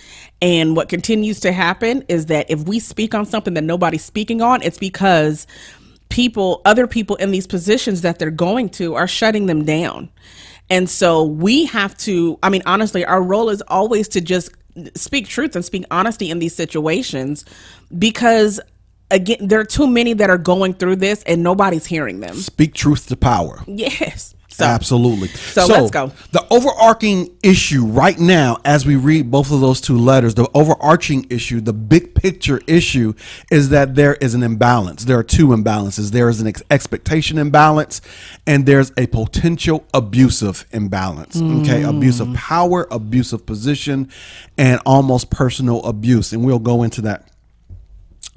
And 0.42 0.76
what 0.76 0.88
continues 0.88 1.40
to 1.40 1.52
happen 1.52 2.04
is 2.08 2.26
that 2.26 2.50
if 2.50 2.64
we 2.64 2.78
speak 2.78 3.14
on 3.14 3.24
something 3.24 3.54
that 3.54 3.64
nobody's 3.64 4.04
speaking 4.04 4.42
on, 4.42 4.62
it's 4.62 4.78
because 4.78 5.46
people, 6.08 6.60
other 6.64 6.86
people 6.86 7.16
in 7.16 7.30
these 7.30 7.46
positions 7.46 8.02
that 8.02 8.18
they're 8.18 8.30
going 8.30 8.68
to 8.70 8.94
are 8.94 9.08
shutting 9.08 9.46
them 9.46 9.64
down. 9.64 10.10
And 10.68 10.90
so 10.90 11.24
we 11.24 11.64
have 11.66 11.96
to, 11.98 12.38
I 12.42 12.50
mean, 12.50 12.62
honestly, 12.66 13.04
our 13.04 13.22
role 13.22 13.48
is 13.48 13.62
always 13.68 14.08
to 14.08 14.20
just 14.20 14.50
speak 14.94 15.26
truth 15.26 15.56
and 15.56 15.64
speak 15.64 15.84
honesty 15.90 16.30
in 16.30 16.38
these 16.38 16.54
situations 16.54 17.44
because 17.96 18.60
again, 19.10 19.38
there 19.40 19.60
are 19.60 19.64
too 19.64 19.86
many 19.86 20.12
that 20.14 20.28
are 20.28 20.38
going 20.38 20.74
through 20.74 20.96
this 20.96 21.22
and 21.22 21.42
nobody's 21.42 21.86
hearing 21.86 22.20
them. 22.20 22.34
Speak 22.36 22.74
truth 22.74 23.06
to 23.08 23.16
power. 23.16 23.62
Yes. 23.66 24.34
So 24.56 24.64
Absolutely. 24.64 25.28
So 25.28 25.66
let's 25.66 25.90
go. 25.90 26.12
The 26.32 26.46
overarching 26.50 27.36
issue 27.42 27.84
right 27.84 28.18
now, 28.18 28.56
as 28.64 28.86
we 28.86 28.96
read 28.96 29.30
both 29.30 29.52
of 29.52 29.60
those 29.60 29.82
two 29.82 29.98
letters, 29.98 30.34
the 30.34 30.48
overarching 30.54 31.26
issue, 31.28 31.60
the 31.60 31.74
big 31.74 32.14
picture 32.14 32.62
issue, 32.66 33.12
is 33.50 33.68
that 33.68 33.94
there 33.96 34.14
is 34.14 34.32
an 34.32 34.42
imbalance. 34.42 35.04
There 35.04 35.18
are 35.18 35.22
two 35.22 35.48
imbalances. 35.48 36.10
There 36.10 36.30
is 36.30 36.40
an 36.40 36.46
ex- 36.46 36.62
expectation 36.70 37.36
imbalance, 37.36 38.00
and 38.46 38.64
there's 38.64 38.92
a 38.96 39.06
potential 39.08 39.84
abusive 39.92 40.64
imbalance. 40.72 41.36
Okay, 41.36 41.82
Mm. 41.82 41.98
abuse 41.98 42.18
of 42.20 42.32
power, 42.32 42.88
abuse 42.90 43.34
of 43.34 43.44
position, 43.44 44.08
and 44.56 44.80
almost 44.86 45.28
personal 45.28 45.84
abuse. 45.84 46.32
And 46.32 46.42
we'll 46.46 46.58
go 46.60 46.82
into 46.82 47.02
that. 47.02 47.28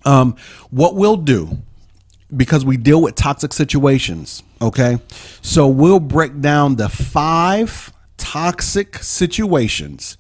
Um, 0.04 0.36
what 0.70 0.96
we'll 0.96 1.16
do 1.18 1.60
because 2.36 2.64
we 2.64 2.78
deal 2.78 3.02
with 3.02 3.16
toxic 3.16 3.54
situations. 3.54 4.44
Okay. 4.62 5.00
So 5.42 5.68
we'll 5.68 6.00
break 6.00 6.42
down 6.42 6.76
the 6.76 6.90
five 6.90 7.92
toxic 8.18 8.98
situations, 8.98 10.18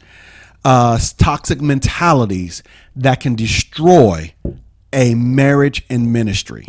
uh, 0.66 0.98
toxic 1.18 1.62
mentalities 1.62 2.63
that 2.96 3.20
can 3.20 3.36
destroy 3.36 4.34
a 4.92 5.13
marriage 5.16 5.86
and 5.89 6.12
ministry. 6.12 6.66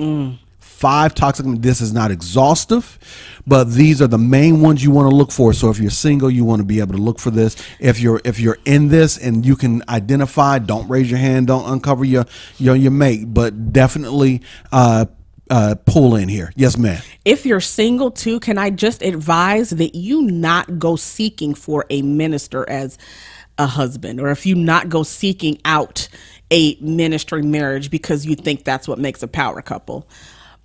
Five 0.59 1.15
toxic. 1.15 1.45
This 1.61 1.83
is 1.83 1.93
not 1.93 2.11
exhaustive, 2.11 2.99
but 3.47 3.65
these 3.65 4.01
are 4.01 4.07
the 4.07 4.17
main 4.19 4.63
ones 4.63 4.83
you 4.83 4.91
want 4.91 5.11
to 5.11 5.15
look 5.15 5.31
for. 5.31 5.53
So 5.53 5.69
if 5.69 5.79
you're 5.79 5.91
single, 5.91 6.31
you 6.31 6.43
want 6.43 6.61
to 6.61 6.65
be 6.65 6.81
able 6.81 6.95
to 6.95 7.03
look 7.03 7.19
for 7.19 7.31
this. 7.31 7.55
If 7.79 8.01
you're 8.01 8.21
if 8.25 8.41
you're 8.41 8.57
in 8.65 8.89
this 8.89 9.19
and 9.19 9.45
you 9.45 9.57
can 9.57 9.83
identify, 9.91 10.59
don't 10.59 10.89
raise 10.89 11.11
your 11.11 11.19
hand, 11.21 11.49
don't 11.49 11.71
uncover 11.71 12.07
your 12.07 12.25
your 12.57 12.77
your 12.77 12.93
mate, 12.93 13.35
but 13.35 13.75
definitely 13.75 14.41
uh, 14.73 15.05
uh, 15.51 15.75
pull 15.85 16.17
in 16.17 16.29
here. 16.29 16.53
Yes, 16.57 16.79
ma'am. 16.79 17.03
if 17.25 17.45
you're 17.45 17.61
single 17.61 18.11
too, 18.11 18.41
can 18.41 18.57
I 18.57 18.71
just 18.71 19.03
advise 19.03 19.71
that 19.71 19.95
you 19.95 20.23
not 20.23 20.79
go 20.79 20.97
seeking 20.97 21.55
for 21.55 21.85
a 21.91 22.03
minister 22.03 22.69
as 22.71 22.97
a 23.59 23.67
husband, 23.67 24.21
or 24.21 24.31
if 24.31 24.47
you 24.47 24.55
not 24.55 24.89
go 24.89 25.03
seeking 25.03 25.61
out 25.65 26.09
a 26.51 26.77
ministry 26.81 27.43
marriage 27.43 27.91
because 27.91 28.27
you 28.27 28.35
think 28.35 28.65
that's 28.65 28.89
what 28.89 28.99
makes 28.99 29.23
a 29.23 29.29
power 29.29 29.63
couple. 29.63 30.09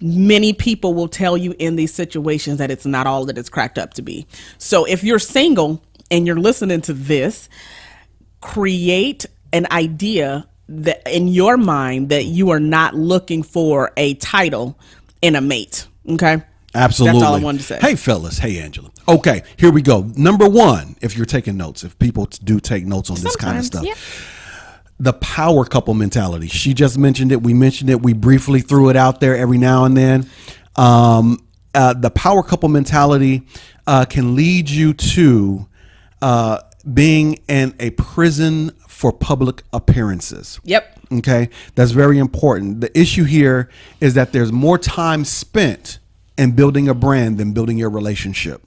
Many 0.02 0.54
people 0.54 0.94
will 0.94 1.08
tell 1.08 1.38
you 1.38 1.56
in 1.60 1.76
these 1.76 1.94
situations 1.94 2.58
that 2.58 2.72
it's 2.72 2.86
not 2.86 3.08
all 3.08 3.26
that 3.26 3.38
it's 3.38 3.50
cracked 3.50 3.78
up 3.78 3.94
to 3.94 4.02
be. 4.02 4.28
So 4.58 4.86
if 4.86 5.04
you're 5.04 5.20
single 5.20 5.82
and 6.12 6.26
you're 6.28 6.40
listening 6.40 6.82
to 6.82 6.94
this, 6.94 7.50
create 8.42 9.26
an 9.54 9.68
idea 9.72 10.48
that 10.68 11.08
in 11.08 11.28
your 11.28 11.58
mind 11.58 12.10
that 12.10 12.26
you 12.26 12.50
are 12.50 12.60
not 12.60 12.96
looking 12.96 13.44
for 13.44 13.92
a 13.98 14.16
title 14.16 14.78
in 15.22 15.36
a 15.36 15.42
mate. 15.42 15.88
Okay. 16.10 16.44
Absolutely. 16.74 17.20
That's 17.20 17.30
all 17.30 17.36
I 17.36 17.40
wanted 17.40 17.60
to 17.60 17.64
say. 17.64 17.80
Hey, 17.80 17.96
fellas. 17.96 18.38
Hey, 18.38 18.60
Angela. 18.60 18.92
Okay, 19.08 19.44
here 19.58 19.72
we 19.72 19.82
go. 19.82 20.02
Number 20.18 20.48
one, 20.48 20.98
if 21.02 21.16
you're 21.16 21.26
taking 21.26 21.56
notes, 21.56 21.84
if 21.84 21.98
people 22.00 22.26
do 22.26 22.60
take 22.60 22.86
notes 22.86 23.10
on 23.10 23.18
this 23.22 23.36
kind 23.36 23.58
of 23.58 23.64
stuff, 23.64 23.86
yeah. 23.86 23.94
the 25.00 25.14
power 25.14 25.64
couple 25.64 25.94
mentality. 25.94 26.48
She 26.48 26.74
just 26.74 26.98
mentioned 26.98 27.32
it. 27.32 27.42
We 27.42 27.54
mentioned 27.54 27.90
it. 27.90 28.02
We 28.02 28.14
briefly 28.14 28.60
threw 28.60 28.90
it 28.90 28.98
out 28.98 29.22
there 29.22 29.38
every 29.38 29.58
now 29.58 29.86
and 29.86 29.96
then. 29.96 30.30
Um, 30.76 31.40
uh, 31.74 31.94
the 31.94 32.10
power 32.10 32.44
couple 32.44 32.68
mentality 32.68 33.44
uh, 33.88 34.06
can 34.06 34.36
lead 34.36 34.70
you 34.70 34.94
to 34.94 35.68
uh, 36.22 36.60
being 36.94 37.36
in 37.48 37.74
a 37.80 37.92
prison 37.92 38.72
for 38.96 39.12
public 39.12 39.62
appearances. 39.74 40.58
Yep. 40.64 41.00
Okay, 41.12 41.50
that's 41.76 41.92
very 41.92 42.18
important. 42.18 42.80
The 42.80 42.98
issue 42.98 43.26
here 43.26 43.70
is 44.00 44.14
that 44.14 44.32
there's 44.32 44.54
more 44.54 44.78
time 44.78 45.26
spent 45.26 46.00
in 46.38 46.54
building 46.54 46.88
a 46.88 46.94
brand 46.94 47.38
than 47.38 47.52
building 47.52 47.78
your 47.78 47.90
relationship. 47.90 48.62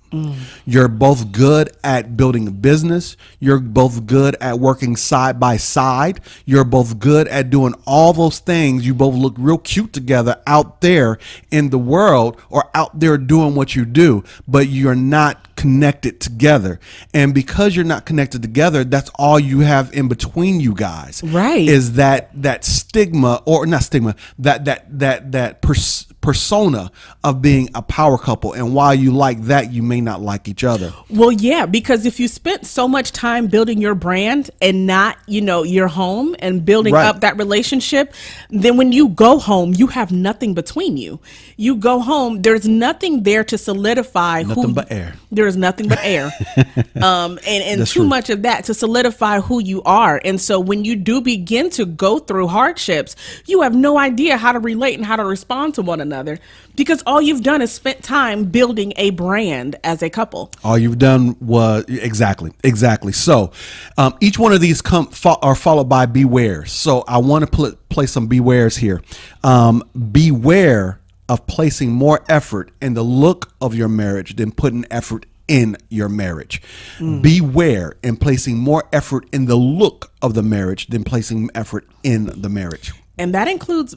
You're 0.65 0.89
both 0.89 1.33
good 1.33 1.71
at 1.85 2.17
building 2.17 2.49
a 2.49 2.51
business. 2.51 3.17
You're 3.41 3.61
both 3.61 4.07
good 4.07 4.37
at 4.41 4.59
working 4.59 4.97
side 4.97 5.39
by 5.39 5.57
side. 5.57 6.21
You're 6.45 6.65
both 6.65 6.99
good 6.99 7.29
at 7.29 7.51
doing 7.51 7.75
all 7.87 8.13
those 8.13 8.39
things. 8.39 8.87
You 8.87 8.95
both 8.95 9.15
look 9.15 9.35
real 9.39 9.59
cute 9.59 9.93
together 9.93 10.41
out 10.47 10.81
there 10.81 11.19
in 11.51 11.71
the 11.71 11.79
world 11.79 12.41
or 12.51 12.71
out 12.75 12.99
there 13.01 13.19
doing 13.19 13.55
what 13.55 13.75
you 13.75 13.85
do, 13.85 14.25
but 14.47 14.69
you're 14.69 14.95
not 14.95 15.57
connected 15.57 16.21
together. 16.21 16.79
And 17.13 17.35
because 17.35 17.75
you're 17.75 17.85
not 17.85 18.07
connected 18.07 18.43
together, 18.43 18.85
that's 18.85 19.11
all 19.17 19.39
you 19.41 19.61
have 19.61 19.93
in 19.93 20.09
between 20.09 20.61
you 20.61 20.75
guys. 20.75 21.23
Right. 21.25 21.69
Is 21.69 21.95
that 21.95 22.31
that 22.43 22.65
stigma 22.65 23.43
or 23.45 23.67
not 23.67 23.83
stigma, 23.83 24.15
that 24.39 24.65
that 24.67 24.99
that 24.99 25.33
that 25.33 25.63
pers- 25.63 26.07
persona 26.21 26.91
of 27.25 27.43
being 27.43 27.69
a 27.75 27.83
power 27.83 28.19
couple 28.19 28.53
and 28.53 28.75
while 28.75 28.95
you 28.95 29.13
like 29.13 29.43
that, 29.45 29.73
you 29.73 29.83
may 29.83 29.98
may 29.99 30.05
not 30.05 30.21
like 30.21 30.49
each 30.49 30.65
other. 30.65 30.93
Well, 31.11 31.33
yeah, 31.33 31.67
because 31.67 32.07
if 32.07 32.21
you 32.21 32.29
spent 32.29 32.67
so 32.67 32.87
much 32.87 33.13
time 33.13 33.49
building 33.49 33.81
your 33.81 33.95
brand 33.95 34.51
and 34.63 34.87
not, 34.87 35.17
you 35.27 35.41
know, 35.41 35.63
your 35.65 35.89
home 35.89 36.37
and 36.39 36.65
building 36.65 36.95
Right. 36.95 37.07
up 37.07 37.21
that 37.21 37.37
relationship, 37.37 38.15
then 38.51 38.77
when 38.77 38.93
you 38.93 39.09
go 39.09 39.39
home, 39.39 39.75
you 39.75 39.89
have 39.89 40.11
nothing 40.13 40.55
between 40.55 40.97
you. 40.97 41.19
You 41.57 41.75
go 41.77 42.01
home, 42.01 42.43
there's 42.43 42.69
nothing 42.69 43.25
there 43.25 43.43
to 43.45 43.59
solidify 43.59 44.43
Nothing 44.43 44.63
who 44.65 44.73
but 44.75 44.91
air. 44.93 45.15
There 45.33 45.47
is 45.47 45.57
nothing 45.57 45.89
but 45.89 45.99
air. 46.03 46.31
um 47.03 47.39
and 47.47 47.63
and 47.65 47.81
That's 47.81 47.93
too 47.93 48.01
true. 48.01 48.09
much 48.09 48.31
of 48.31 48.43
that 48.43 48.65
to 48.67 48.75
solidify 48.75 49.41
who 49.41 49.61
you 49.61 49.83
are. 49.83 50.21
And 50.25 50.41
so 50.41 50.61
when 50.61 50.85
you 50.85 50.95
do 50.97 51.21
begin 51.21 51.71
to 51.71 51.85
go 51.85 52.19
through 52.21 52.47
hardships, 52.49 53.17
you 53.47 53.63
have 53.63 53.75
no 53.75 53.99
idea 53.99 54.37
how 54.37 54.53
to 54.53 54.61
relate 54.61 54.95
and 54.97 55.05
how 55.05 55.17
to 55.17 55.25
respond 55.25 55.75
to 55.75 55.83
one 55.83 56.01
another 56.01 56.39
because 56.79 57.03
all 57.07 57.21
you've 57.21 57.43
done 57.43 57.61
is 57.61 57.73
spent 57.73 58.03
time 58.03 58.45
building 58.45 58.93
a 58.97 59.11
brand 59.11 59.77
as 59.85 60.03
a 60.03 60.09
couple. 60.09 60.51
All 60.65 60.79
you've 60.79 60.99
done 60.99 61.37
was 61.41 61.85
exactly, 61.89 62.53
exactly. 62.65 63.13
So, 63.13 63.53
um, 63.99 64.17
each 64.21 64.39
one 64.39 64.53
of 64.53 64.61
these 64.61 64.81
come 64.81 65.09
fo- 65.09 65.39
are 65.43 65.55
followed 65.55 65.89
by 65.89 66.07
beware. 66.07 66.65
So, 66.65 67.05
I 67.07 67.19
want 67.19 67.45
to 67.45 67.51
pl- 67.51 67.75
play 67.89 68.07
some 68.07 68.29
bewares 68.29 68.79
here. 68.79 69.03
Um, 69.43 69.83
beware 70.13 71.01
of 71.29 71.47
placing 71.47 71.91
more 71.91 72.25
effort 72.29 72.71
in 72.81 72.95
the 72.95 73.03
look 73.03 73.53
of 73.61 73.75
your 73.75 73.89
marriage 73.89 74.37
than 74.37 74.53
putting 74.53 74.87
effort 74.91 75.27
in 75.49 75.77
your 75.89 76.09
marriage. 76.09 76.63
Beware 76.99 77.97
in 78.03 78.17
placing 78.17 78.57
more 78.57 78.85
effort 78.93 79.27
in 79.33 79.47
the 79.47 79.57
look 79.57 80.13
of 80.23 80.35
the 80.35 80.43
marriage 80.43 80.87
than 80.87 81.05
placing 81.05 81.51
effort 81.55 81.87
in 82.03 82.27
the 82.41 82.49
marriage. 82.49 82.93
And 83.19 83.35
that 83.35 83.49
includes 83.49 83.95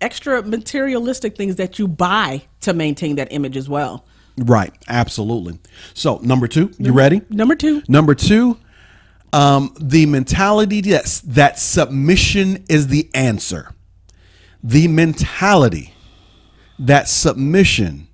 extra 0.00 0.42
materialistic 0.42 1.36
things 1.36 1.56
that 1.56 1.78
you 1.78 1.88
buy 1.88 2.42
to 2.60 2.72
maintain 2.72 3.16
that 3.16 3.32
image 3.32 3.56
as 3.56 3.68
well. 3.68 4.04
Right, 4.36 4.72
absolutely. 4.88 5.58
So, 5.92 6.18
number 6.22 6.48
two, 6.48 6.70
you 6.78 6.92
ready? 6.92 7.22
Number 7.30 7.54
two, 7.54 7.82
Number 7.88 8.14
two, 8.14 8.58
um, 9.32 9.74
the 9.80 10.06
mentality 10.06 10.80
yes, 10.84 11.20
that 11.22 11.58
submission 11.58 12.64
is 12.68 12.88
the 12.88 13.10
answer. 13.14 13.72
The 14.62 14.88
mentality 14.88 15.92
that 16.78 17.08
submission 17.08 18.08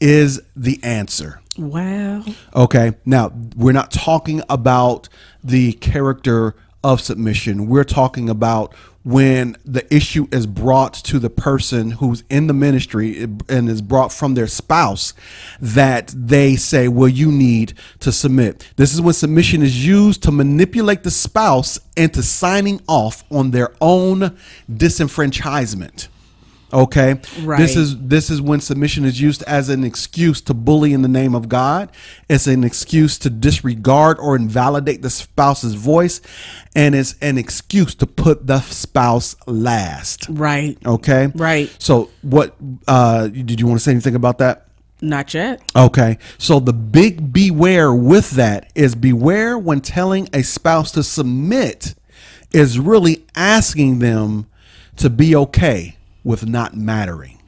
is 0.00 0.42
the 0.56 0.80
answer. 0.82 1.40
wow. 1.56 2.24
Okay. 2.54 2.92
Now, 3.04 3.32
we're 3.56 3.72
not 3.72 3.90
talking 3.90 4.42
about 4.48 5.08
the 5.42 5.72
character 5.74 6.54
of 6.86 7.00
submission. 7.00 7.66
We're 7.66 7.82
talking 7.82 8.30
about 8.30 8.72
when 9.02 9.56
the 9.64 9.92
issue 9.92 10.28
is 10.30 10.46
brought 10.46 10.94
to 10.94 11.18
the 11.18 11.28
person 11.28 11.90
who's 11.90 12.22
in 12.30 12.46
the 12.46 12.54
ministry 12.54 13.24
and 13.48 13.68
is 13.68 13.82
brought 13.82 14.12
from 14.12 14.34
their 14.34 14.46
spouse 14.46 15.12
that 15.60 16.14
they 16.16 16.54
say, 16.54 16.86
well, 16.86 17.08
you 17.08 17.32
need 17.32 17.74
to 17.98 18.12
submit. 18.12 18.72
This 18.76 18.94
is 18.94 19.00
when 19.00 19.14
submission 19.14 19.62
is 19.62 19.84
used 19.84 20.22
to 20.22 20.30
manipulate 20.30 21.02
the 21.02 21.10
spouse 21.10 21.76
into 21.96 22.22
signing 22.22 22.80
off 22.86 23.24
on 23.32 23.50
their 23.50 23.74
own 23.80 24.36
disenfranchisement. 24.70 26.06
Okay. 26.76 27.18
Right. 27.40 27.58
This 27.58 27.74
is 27.74 27.98
this 27.98 28.28
is 28.28 28.42
when 28.42 28.60
submission 28.60 29.06
is 29.06 29.18
used 29.18 29.42
as 29.44 29.70
an 29.70 29.82
excuse 29.82 30.42
to 30.42 30.52
bully 30.52 30.92
in 30.92 31.00
the 31.00 31.08
name 31.08 31.34
of 31.34 31.48
God. 31.48 31.90
It's 32.28 32.46
an 32.46 32.64
excuse 32.64 33.18
to 33.20 33.30
disregard 33.30 34.18
or 34.18 34.36
invalidate 34.36 35.00
the 35.00 35.08
spouse's 35.08 35.72
voice, 35.72 36.20
and 36.74 36.94
it's 36.94 37.14
an 37.22 37.38
excuse 37.38 37.94
to 37.94 38.06
put 38.06 38.46
the 38.46 38.60
spouse 38.60 39.36
last. 39.46 40.26
Right. 40.28 40.76
Okay. 40.84 41.32
Right. 41.34 41.74
So, 41.78 42.10
what 42.20 42.54
uh, 42.86 43.28
did 43.28 43.58
you 43.58 43.66
want 43.66 43.80
to 43.80 43.84
say 43.84 43.92
anything 43.92 44.14
about 44.14 44.36
that? 44.38 44.68
Not 45.00 45.32
yet. 45.32 45.62
Okay. 45.74 46.18
So 46.36 46.60
the 46.60 46.74
big 46.74 47.32
beware 47.32 47.92
with 47.92 48.32
that 48.32 48.70
is 48.74 48.94
beware 48.94 49.58
when 49.58 49.80
telling 49.80 50.28
a 50.34 50.42
spouse 50.42 50.90
to 50.92 51.02
submit 51.02 51.94
is 52.52 52.78
really 52.78 53.24
asking 53.34 53.98
them 53.98 54.46
to 54.96 55.10
be 55.10 55.36
okay 55.36 55.95
with 56.26 56.44
not 56.44 56.76
mattering. 56.76 57.40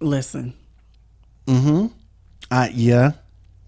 Listen. 0.00 0.54
Mm-hmm. 1.48 1.86
Uh, 2.48 2.68
yeah. 2.72 3.10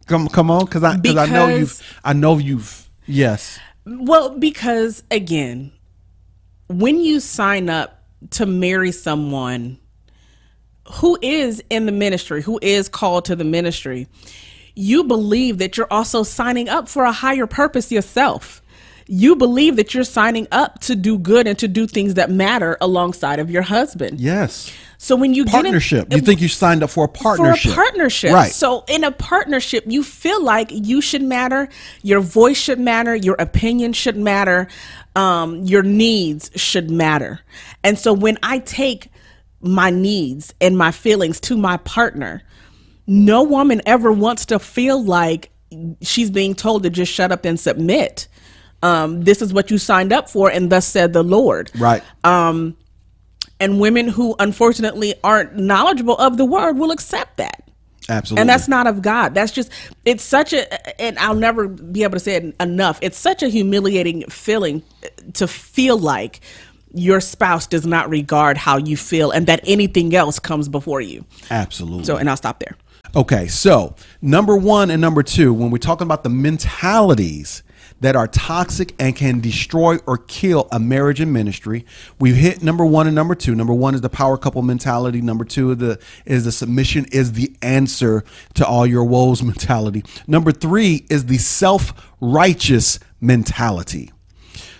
Come 0.06 0.28
come 0.28 0.52
on 0.52 0.68
cuz 0.68 0.85
I 0.85 0.96
cuz 0.96 1.16
I 1.16 1.26
know 1.26 1.49
you've 1.49 1.99
I 2.04 2.12
know 2.12 2.38
you've 2.38 2.88
yes. 3.06 3.58
Well, 3.85 4.38
because 4.38 5.02
again, 5.11 5.73
when 6.68 7.00
you 7.00 7.18
sign 7.18 7.68
up 7.68 8.04
to 8.30 8.46
marry 8.46 8.92
someone 8.92 9.78
who 10.92 11.18
is 11.20 11.61
in 11.68 11.87
the 11.87 11.92
ministry, 11.92 12.42
who 12.42 12.61
is 12.62 12.88
called 12.88 13.25
to 13.25 13.35
the 13.35 13.44
ministry, 13.44 14.06
you 14.76 15.02
believe 15.02 15.58
that 15.58 15.76
you're 15.76 15.92
also 15.92 16.23
signing 16.23 16.68
up 16.68 16.88
for 16.88 17.02
a 17.02 17.11
higher 17.11 17.49
purpose 17.49 17.90
yourself. 17.90 18.62
You 19.07 19.37
believe 19.37 19.77
that 19.77 19.95
you're 19.95 20.05
signing 20.05 20.49
up 20.51 20.81
to 20.81 20.97
do 20.97 21.19
good 21.19 21.47
and 21.47 21.59
to 21.61 21.69
do 21.69 21.87
things 21.87 22.14
that 22.14 22.31
matter 22.31 22.77
alongside 22.81 23.38
of 23.38 23.51
your 23.51 23.62
husband. 23.62 24.21
Yes. 24.21 24.73
So 24.99 25.14
when 25.14 25.35
you 25.35 25.45
Partnership. 25.45 26.12
you 26.12 26.21
think 26.21 26.40
you 26.40 26.49
signed 26.49 26.83
up 26.83 26.90
for 26.90 27.05
a 27.05 27.09
partnership. 27.09 27.73
for 27.73 27.81
a 27.81 27.85
partnership. 27.85 28.33
Right. 28.33 28.51
So 28.51 28.85
in 28.88 29.05
a 29.05 29.12
partnership, 29.12 29.85
you 29.87 30.03
feel 30.03 30.42
like 30.42 30.69
you 30.71 31.01
should 31.01 31.23
matter, 31.23 31.69
your 32.03 32.21
voice 32.21 32.57
should 32.57 32.81
matter, 32.81 33.14
your 33.14 33.37
opinion 33.38 33.92
should 33.92 34.16
matter, 34.16 34.69
um, 35.14 35.62
your 35.64 35.83
needs 35.83 36.51
should 36.57 36.90
matter. 36.90 37.40
And 37.85 37.99
so 37.99 38.12
when 38.12 38.38
I 38.42 38.61
take 38.61 39.11
my 39.61 39.90
needs 39.90 40.55
and 40.61 40.77
my 40.77 40.92
feelings 40.92 41.40
to 41.40 41.57
my 41.57 41.77
partner, 41.79 42.42
no 43.07 43.42
woman 43.42 43.83
ever 43.87 44.11
wants 44.11 44.47
to 44.47 44.59
feel 44.59 45.03
like 45.03 45.51
she's 46.01 46.31
being 46.31 46.55
told 46.55 46.83
to 46.85 46.90
just 46.90 47.12
shut 47.12 47.33
up 47.33 47.45
and 47.45 47.61
submit. 47.61 48.29
Um, 48.87 49.22
this 49.22 49.42
is 49.42 49.53
what 49.53 49.70
you 49.70 49.79
signed 49.79 50.12
up 50.12 50.31
for, 50.31 50.51
and 50.51 50.70
thus 50.70 50.87
said 50.87 51.12
the 51.12 51.25
Lord 51.25 51.70
right. 51.79 52.03
and 53.61 53.81
women 53.81 54.09
who 54.09 54.37
unfortunately 54.38 55.14
aren't 55.25 55.57
knowledgeable 55.57 56.16
of 56.18 56.37
the 56.37 56.44
word 56.44 56.79
will 56.79 56.90
accept 56.90 57.37
that 57.38 57.62
Absolutely. 58.09 58.40
and 58.40 58.51
that's 58.51 58.68
not 58.68 58.87
of 58.87 59.03
god 59.03 59.35
that's 59.35 59.51
just 59.51 59.70
it's 60.05 60.22
such 60.22 60.53
a 60.53 61.01
and 61.01 61.18
i'll 61.18 61.35
never 61.35 61.66
be 61.66 62.05
able 62.05 62.12
to 62.12 62.20
say 62.20 62.37
it 62.37 62.55
enough 62.61 62.99
it's 63.03 63.18
such 63.18 63.42
a 63.42 63.49
humiliating 63.49 64.22
feeling 64.29 64.83
to 65.35 65.49
feel 65.49 65.99
like 65.99 66.40
your 66.94 67.20
spouse 67.20 67.66
does 67.66 67.85
not 67.85 68.09
regard 68.09 68.57
how 68.57 68.77
you 68.77 68.96
feel 68.96 69.31
and 69.33 69.46
that 69.46 69.61
anything 69.64 70.14
else 70.14 70.38
comes 70.38 70.68
before 70.68 71.01
you 71.01 71.25
Absolutely. 71.51 72.05
so 72.05 72.16
and 72.16 72.31
i'll 72.31 72.37
stop 72.37 72.61
there 72.61 72.77
Okay, 73.14 73.46
so 73.46 73.94
number 74.20 74.57
one 74.57 74.90
and 74.90 75.01
number 75.01 75.22
two, 75.22 75.55
when 75.55 75.70
we're 75.70 75.79
talking 75.79 76.05
about 76.05 76.22
the 76.22 76.29
mentalities 76.29 77.62
that 78.00 78.14
are 78.14 78.28
toxic 78.28 78.94
and 78.98 79.16
can 79.16 79.40
destroy 79.40 79.96
or 80.06 80.18
kill 80.18 80.68
a 80.70 80.78
marriage 80.78 81.20
and 81.20 81.32
ministry, 81.32 81.87
we've 82.18 82.37
hit 82.37 82.62
number 82.62 82.85
one 82.85 83.06
and 83.06 83.14
number 83.14 83.35
two. 83.35 83.54
Number 83.54 83.72
one 83.72 83.94
is 83.94 84.00
the 84.00 84.11
power 84.11 84.37
couple 84.37 84.62
mentality. 84.62 85.20
Number 85.20 85.44
two 85.44 85.72
is 85.72 85.78
the 85.78 85.98
is 86.24 86.44
the 86.44 86.52
submission 86.52 87.06
is 87.12 87.32
the 87.32 87.54
answer 87.62 88.24
to 88.54 88.66
all 88.66 88.87
your 88.87 89.04
woes 89.04 89.42
mentality. 89.42 90.04
Number 90.26 90.52
three 90.52 91.06
is 91.09 91.26
the 91.26 91.38
self 91.38 91.92
righteous 92.20 92.98
mentality. 93.20 94.12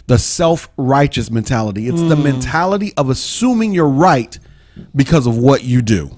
The 0.07 0.19
self 0.19 0.69
righteous 0.77 1.31
mentality. 1.31 1.89
It's 1.89 2.01
the 2.01 2.17
hmm. 2.17 2.23
mentality 2.23 2.93
of 2.97 3.11
assuming 3.11 3.73
you're 3.73 3.89
right 3.89 4.39
because 4.95 5.27
of 5.27 5.39
what 5.39 5.65
you 5.65 5.83
do. 5.83 6.11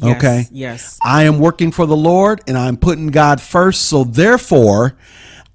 yes 0.00 0.16
Okay. 0.16 0.46
yes 0.50 0.98
I 1.04 1.24
am 1.24 1.38
working 1.40 1.72
for 1.72 1.84
the 1.84 1.96
Lord 1.96 2.40
and 2.46 2.56
I'm 2.56 2.76
putting 2.76 3.08
God 3.08 3.40
first. 3.40 3.82
So 3.82 4.04
therefore, 4.04 4.96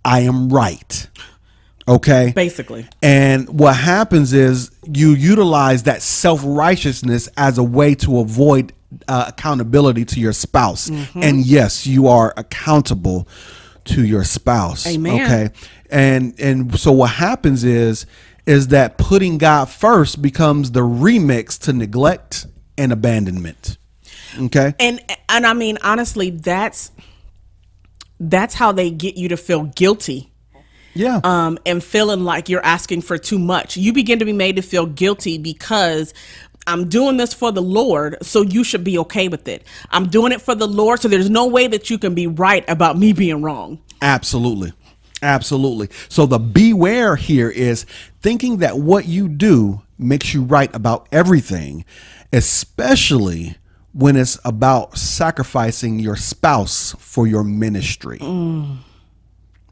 I 0.06 0.22
am 0.22 0.50
right. 0.50 1.08
Okay. 1.88 2.32
basically 2.36 2.88
And 3.02 3.48
what 3.48 3.76
happens 3.76 4.34
is 4.34 4.72
you 4.91 5.12
utilize 5.12 5.84
that 5.84 6.02
self 6.02 6.41
righteousness 6.44 7.30
as 7.38 7.58
a 7.58 7.63
way 7.63 7.94
to 7.96 8.20
avoid 8.20 8.74
uh, 9.08 9.26
accountability 9.28 10.06
to 10.06 10.20
your 10.20 10.34
spouse. 10.34 10.89
Mm-hmm. 10.89 11.22
And 11.22 11.46
yes, 11.46 11.86
you 11.86 12.08
are 12.08 12.34
accountable 12.38 13.28
to 13.86 14.04
your 14.04 14.24
spouse. 14.24 14.88
Amen. 14.88 15.22
Okay. 15.22 15.50
And 15.91 16.39
and 16.39 16.80
so 16.80 16.91
what 16.91 17.12
happens 17.12 17.63
is 17.63 18.06
is 18.48 18.70
that 18.70 18.98
putting 18.98 19.38
God 19.38 19.70
first 19.70 20.22
becomes 20.22 20.72
the 20.72 20.82
remix 20.82 21.60
to 21.62 21.74
neglect 21.74 22.48
and 22.78 22.91
abandonment. 22.91 23.78
Okay. 24.38 24.74
and 24.80 25.02
and 25.30 25.48
i 25.48 25.54
mean 25.54 25.78
honestly 25.82 26.30
that's 26.30 26.91
that's 28.19 28.54
how 28.54 28.71
they 28.71 28.89
get 28.91 29.17
you 29.17 29.28
to 29.30 29.38
feel 29.38 29.63
guilty 29.63 30.32
Yeah. 30.93 31.19
um, 31.23 31.58
and 31.65 31.84
feeling 31.84 32.23
like 32.23 32.47
you're 32.49 32.63
asking 32.65 33.01
for 33.01 33.17
too 33.17 33.39
much. 33.39 33.75
You 33.78 33.91
begin 33.93 34.19
to 34.19 34.25
be 34.25 34.34
made 34.34 34.56
to 34.56 34.62
feel 34.62 34.86
guilty 34.86 35.38
because 35.38 36.13
I'm 36.67 36.88
doing 36.89 37.17
this 37.17 37.34
for 37.34 37.51
the 37.51 37.62
Lord, 37.62 38.17
so 38.23 38.41
you 38.41 38.63
should 38.63 38.84
be 38.84 38.97
okay 38.99 39.28
with 39.28 39.47
it. 39.47 39.65
I'm 39.91 40.10
doing 40.10 40.32
it 40.32 40.41
for 40.41 40.56
the 40.56 40.67
Lord, 40.67 40.99
so 40.99 41.08
there's 41.08 41.30
no 41.30 41.45
way 41.45 41.67
that 41.67 41.89
you 41.89 41.97
can 41.99 42.15
be 42.15 42.25
right 42.28 42.63
about 42.67 42.97
me 42.97 43.13
being 43.13 43.41
wrong. 43.43 43.80
Absolutely. 44.01 44.73
Absolutely. 45.21 45.89
So 46.10 46.25
the 46.25 46.39
beware 46.39 47.15
here 47.15 47.49
is 47.49 47.86
thinking 48.21 48.58
that 48.58 48.78
what 48.80 49.06
you 49.08 49.28
do 49.28 49.82
makes 49.97 50.34
you 50.34 50.43
right 50.43 50.73
about 50.75 51.08
everything, 51.12 51.86
especially 52.34 53.56
when 53.95 54.17
it's 54.17 54.38
about 54.43 54.97
sacrificing 54.97 55.99
your 55.99 56.17
spouse 56.17 56.93
for 56.99 57.25
your 57.25 57.45
ministry. 57.45 58.19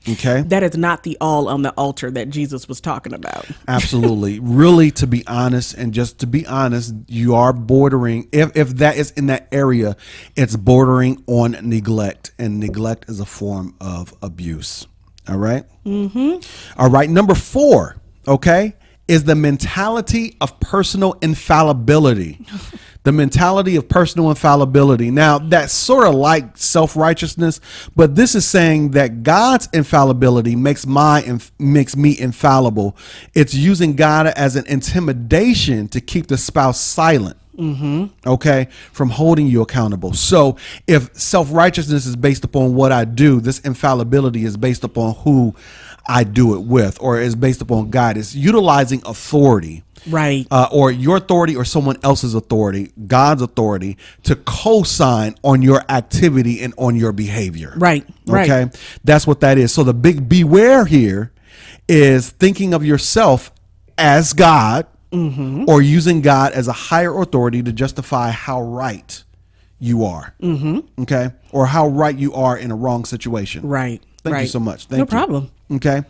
Okay? 0.10 0.42
That 0.44 0.64
is 0.64 0.78
not 0.78 1.04
the 1.04 1.18
all 1.20 1.50
on 1.50 1.62
the 1.62 1.72
altar 1.72 2.10
that 2.10 2.30
Jesus 2.30 2.68
was 2.70 2.80
talking 2.80 3.14
about. 3.14 3.46
Absolutely. 3.68 4.40
really, 4.42 4.92
to 4.92 5.08
be 5.08 5.28
honest, 5.28 5.74
and 5.74 5.94
just 5.94 6.20
to 6.20 6.28
be 6.28 6.48
honest, 6.48 6.94
you 7.08 7.36
are 7.36 7.52
bordering, 7.52 8.30
if, 8.32 8.56
if 8.56 8.70
that 8.78 8.96
is 8.96 9.12
in 9.12 9.26
that 9.28 9.50
area, 9.52 9.98
it's 10.38 10.56
bordering 10.56 11.22
on 11.28 11.58
neglect, 11.62 12.32
and 12.40 12.62
neglect 12.62 13.10
is 13.10 13.20
a 13.20 13.26
form 13.26 13.76
of 13.82 14.14
abuse. 14.22 14.88
All 15.28 15.38
right? 15.38 15.66
Mm-hmm. 15.86 16.80
All 16.80 16.90
right. 16.90 17.10
Number 17.10 17.36
four, 17.36 17.98
okay, 18.26 18.76
is 19.10 19.26
the 19.26 19.36
mentality 19.36 20.38
of 20.40 20.60
personal 20.62 21.18
infallibility. 21.22 22.46
the 23.04 23.12
mentality 23.12 23.76
of 23.76 23.88
personal 23.90 24.30
infallibility. 24.30 25.12
Now, 25.12 25.38
that's 25.38 25.74
sort 25.74 26.08
of 26.08 26.16
like 26.16 26.58
self 26.58 26.96
righteousness, 26.96 27.60
but 27.96 28.16
this 28.16 28.34
is 28.34 28.46
saying 28.46 28.92
that 28.92 29.24
God's 29.24 29.68
infallibility 29.74 30.56
makes 30.56 30.86
my 30.86 31.22
inf- 31.24 31.52
makes 31.60 31.96
me 31.96 32.18
infallible. 32.18 32.96
It's 33.34 33.54
using 33.54 33.96
God 33.96 34.28
as 34.28 34.56
an 34.56 34.66
intimidation 34.68 35.90
to 35.90 36.02
keep 36.02 36.28
the 36.28 36.38
spouse 36.38 36.80
silent. 36.80 37.38
Mm-hmm. 37.58 38.06
Okay, 38.28 38.68
from 38.94 39.10
holding 39.10 39.46
you 39.46 39.62
accountable. 39.62 40.14
So, 40.14 40.58
if 40.88 41.16
self 41.16 41.54
righteousness 41.54 42.06
is 42.06 42.16
based 42.16 42.44
upon 42.44 42.74
what 42.74 42.92
I 42.92 43.06
do, 43.06 43.42
this 43.42 43.60
infallibility 43.60 44.44
is 44.46 44.58
based 44.58 44.84
upon 44.84 45.16
who 45.16 45.54
I 46.08 46.24
do 46.24 46.56
it 46.56 46.62
with, 46.62 46.98
or 47.00 47.20
is 47.20 47.36
based 47.36 47.62
upon 47.62 47.90
God. 47.92 48.18
It's 48.18 48.34
utilizing 48.34 49.04
authority 49.06 49.84
Right. 50.08 50.46
uh, 50.52 50.68
or 50.72 50.92
your 50.92 51.18
authority 51.18 51.56
or 51.56 51.66
someone 51.66 51.98
else's 52.04 52.34
authority, 52.36 52.92
God's 53.08 53.42
authority, 53.42 53.98
to 54.24 54.36
co-sign 54.36 55.36
on 55.44 55.62
your 55.62 55.84
activity 55.90 56.62
and 56.62 56.74
on 56.78 56.96
your 56.96 57.12
behavior. 57.12 57.74
Right, 57.78 58.06
right. 58.28 58.50
Okay. 58.50 58.78
That's 59.04 59.26
what 59.28 59.40
that 59.42 59.58
is. 59.58 59.72
So 59.74 59.84
the 59.84 59.94
big 59.94 60.28
beware 60.28 60.86
here 60.86 61.32
is 61.88 62.30
thinking 62.32 62.74
of 62.74 62.84
yourself 62.86 63.52
as 63.98 64.34
God 64.34 64.88
Mm-hmm. 65.12 65.66
or 65.68 65.80
using 65.80 66.22
God 66.22 66.54
as 66.54 66.68
a 66.68 66.72
higher 66.74 67.16
authority 67.22 67.62
to 67.62 67.72
justify 67.72 68.32
how 68.32 68.64
right 68.64 69.24
you 69.78 70.06
are. 70.06 70.34
Mm-hmm. 70.42 71.04
Okay. 71.04 71.30
Or 71.52 71.68
how 71.68 71.88
right 71.90 72.18
you 72.18 72.34
are 72.34 72.58
in 72.58 72.72
a 72.72 72.76
wrong 72.76 73.06
situation. 73.06 73.68
Right. 73.68 74.02
Thank 74.24 74.42
you 74.42 74.48
so 74.48 74.60
much. 74.60 74.86
Thank 74.86 74.98
no 75.00 75.04
you. 75.04 75.06
problem. 75.08 75.52
Okay. 75.72 76.04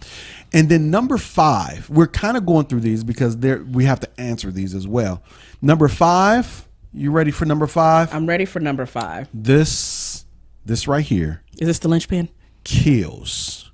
And 0.54 0.70
then 0.70 0.92
number 0.92 1.18
five, 1.18 1.90
we're 1.90 2.08
kind 2.08 2.38
of 2.38 2.46
going 2.46 2.66
through 2.68 2.82
these 2.82 3.04
because 3.04 3.38
there 3.38 3.64
we 3.64 3.86
have 3.86 4.00
to 4.02 4.20
answer 4.20 4.52
these 4.52 4.76
as 4.76 4.88
well. 4.88 5.22
Number 5.62 5.88
five, 5.88 6.68
you 6.94 7.12
ready 7.12 7.32
for 7.32 7.46
number 7.46 7.66
five? 7.68 8.14
I'm 8.14 8.28
ready 8.28 8.46
for 8.46 8.60
number 8.60 8.86
five. 8.86 9.30
This 9.34 10.26
this 10.66 10.88
right 10.88 11.04
here 11.04 11.42
Is 11.60 11.68
this 11.68 11.80
the 11.80 11.88
linchpin? 11.88 12.30
kills. 12.64 13.72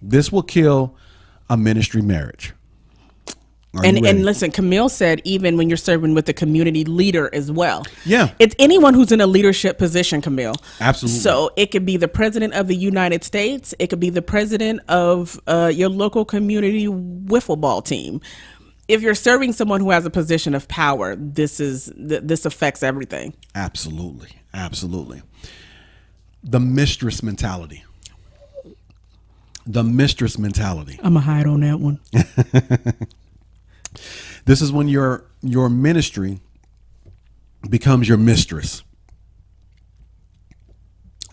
This 0.00 0.32
will 0.32 0.42
kill 0.42 0.96
a 1.48 1.56
ministry 1.56 2.02
marriage. 2.02 2.52
Are 3.74 3.86
and 3.86 4.04
and 4.04 4.24
listen, 4.24 4.50
Camille 4.50 4.90
said 4.90 5.22
even 5.24 5.56
when 5.56 5.70
you're 5.70 5.78
serving 5.78 6.12
with 6.12 6.26
the 6.26 6.34
community 6.34 6.84
leader 6.84 7.30
as 7.32 7.50
well. 7.50 7.86
Yeah. 8.04 8.34
It's 8.38 8.54
anyone 8.58 8.92
who's 8.92 9.12
in 9.12 9.22
a 9.22 9.26
leadership 9.26 9.78
position, 9.78 10.20
Camille. 10.20 10.54
Absolutely. 10.78 11.20
So 11.20 11.50
it 11.56 11.70
could 11.70 11.86
be 11.86 11.96
the 11.96 12.08
president 12.08 12.52
of 12.52 12.68
the 12.68 12.76
United 12.76 13.24
States. 13.24 13.74
It 13.78 13.86
could 13.86 14.00
be 14.00 14.10
the 14.10 14.20
president 14.20 14.80
of 14.88 15.40
uh, 15.46 15.72
your 15.74 15.88
local 15.88 16.26
community 16.26 16.86
wiffle 16.86 17.58
ball 17.58 17.80
team. 17.80 18.20
If 18.88 19.00
you're 19.00 19.14
serving 19.14 19.54
someone 19.54 19.80
who 19.80 19.90
has 19.90 20.04
a 20.04 20.10
position 20.10 20.54
of 20.54 20.68
power, 20.68 21.16
this 21.16 21.58
is 21.58 21.90
th- 21.96 22.22
this 22.24 22.44
affects 22.44 22.82
everything. 22.82 23.32
Absolutely. 23.54 24.28
Absolutely. 24.52 25.22
The 26.44 26.60
mistress 26.60 27.22
mentality. 27.22 27.84
The 29.64 29.82
mistress 29.82 30.36
mentality. 30.36 30.98
I'm 31.02 31.14
gonna 31.14 31.20
hide 31.20 31.46
on 31.46 31.60
that 31.60 31.80
one. 31.80 32.00
This 34.44 34.60
is 34.62 34.72
when 34.72 34.88
your 34.88 35.30
your 35.42 35.68
ministry 35.68 36.40
becomes 37.68 38.08
your 38.08 38.18
mistress. 38.18 38.82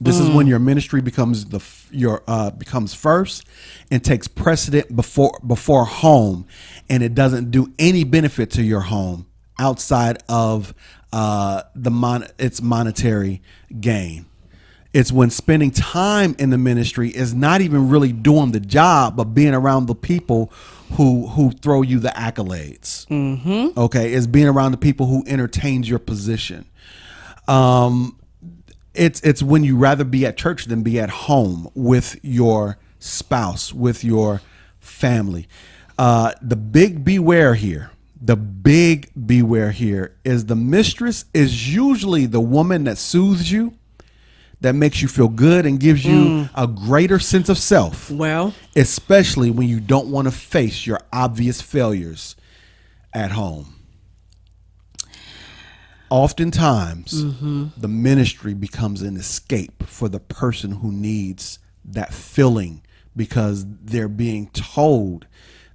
This 0.01 0.17
is 0.17 0.29
when 0.29 0.47
your 0.47 0.59
ministry 0.59 1.01
becomes 1.01 1.45
the 1.45 1.61
your 1.91 2.23
uh, 2.25 2.51
becomes 2.51 2.93
first 2.93 3.45
and 3.91 4.03
takes 4.03 4.27
precedent 4.29 4.95
before 4.95 5.37
before 5.45 5.83
home, 5.83 6.47
and 6.89 7.03
it 7.03 7.13
doesn't 7.13 7.51
do 7.51 7.73
any 7.77 8.05
benefit 8.05 8.51
to 8.51 8.63
your 8.63 8.79
home 8.79 9.27
outside 9.59 10.23
of 10.29 10.73
uh, 11.11 11.63
the 11.75 11.91
mon- 11.91 12.27
its 12.37 12.61
monetary 12.61 13.41
gain. 13.81 14.25
It's 14.93 15.11
when 15.11 15.29
spending 15.29 15.69
time 15.69 16.35
in 16.39 16.49
the 16.49 16.57
ministry 16.57 17.09
is 17.09 17.35
not 17.35 17.59
even 17.61 17.89
really 17.89 18.13
doing 18.13 18.53
the 18.53 18.59
job, 18.59 19.17
but 19.17 19.25
being 19.25 19.53
around 19.53 19.87
the 19.87 19.95
people 19.95 20.51
who 20.93 21.27
who 21.27 21.51
throw 21.51 21.81
you 21.81 21.99
the 21.99 22.09
accolades. 22.09 23.07
Mm-hmm. 23.07 23.79
Okay, 23.79 24.13
it's 24.13 24.27
being 24.27 24.47
around 24.47 24.71
the 24.71 24.77
people 24.77 25.05
who 25.05 25.23
entertains 25.27 25.89
your 25.89 25.99
position. 25.99 26.65
Um, 27.47 28.17
it's 28.93 29.21
it's 29.21 29.41
when 29.41 29.63
you 29.63 29.77
rather 29.77 30.03
be 30.03 30.25
at 30.25 30.37
church 30.37 30.65
than 30.65 30.83
be 30.83 30.99
at 30.99 31.09
home 31.09 31.69
with 31.73 32.19
your 32.23 32.77
spouse, 32.99 33.73
with 33.73 34.03
your 34.03 34.41
family. 34.79 35.47
Uh, 35.97 36.33
the 36.41 36.55
big 36.55 37.03
beware 37.03 37.55
here, 37.55 37.91
the 38.21 38.35
big 38.35 39.09
beware 39.25 39.71
here 39.71 40.15
is 40.23 40.45
the 40.45 40.55
mistress 40.55 41.25
is 41.33 41.73
usually 41.73 42.25
the 42.25 42.41
woman 42.41 42.85
that 42.85 42.97
soothes 42.97 43.51
you, 43.51 43.73
that 44.61 44.75
makes 44.75 45.01
you 45.01 45.07
feel 45.07 45.29
good 45.29 45.65
and 45.65 45.79
gives 45.79 46.03
you 46.03 46.13
mm. 46.13 46.49
a 46.55 46.67
greater 46.67 47.19
sense 47.19 47.49
of 47.49 47.57
self 47.57 48.11
Well, 48.11 48.53
especially 48.75 49.51
when 49.51 49.67
you 49.67 49.79
don't 49.79 50.09
want 50.09 50.27
to 50.27 50.31
face 50.31 50.85
your 50.85 50.99
obvious 51.13 51.61
failures 51.61 52.35
at 53.13 53.31
home. 53.31 53.75
Oftentimes, 56.09 57.23
mm-hmm. 57.23 57.67
the 57.77 57.87
ministry 57.87 58.53
becomes 58.55 59.03
an 59.03 59.15
escape 59.15 59.83
for 59.83 60.09
the 60.09 60.19
person 60.19 60.71
who 60.71 60.91
needs 60.91 61.59
that 61.85 62.13
filling 62.13 62.81
because 63.15 63.65
they're 63.67 64.07
being 64.07 64.47
told 64.47 65.27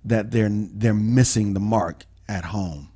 that 0.04 0.32
they're 0.32 0.50
they're 0.50 0.92
missing 0.92 1.54
the 1.54 1.60
mark 1.60 2.04
at 2.28 2.46
home. 2.46 2.90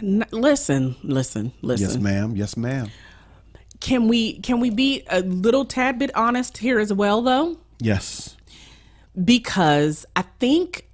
listen, 0.00 0.96
listen, 1.02 1.52
listen. 1.60 1.88
Yes, 1.88 1.96
ma'am. 1.96 2.36
Yes, 2.36 2.56
ma'am. 2.56 2.90
Can 3.80 4.08
we 4.08 4.40
can 4.40 4.60
we 4.60 4.70
be 4.70 5.04
a 5.08 5.20
little 5.22 5.64
tad 5.64 5.98
bit 5.98 6.14
honest 6.16 6.58
here 6.58 6.78
as 6.78 6.92
well, 6.92 7.22
though? 7.22 7.58
Yes. 7.80 8.36
because 9.24 10.06
I 10.16 10.22
think 10.40 10.88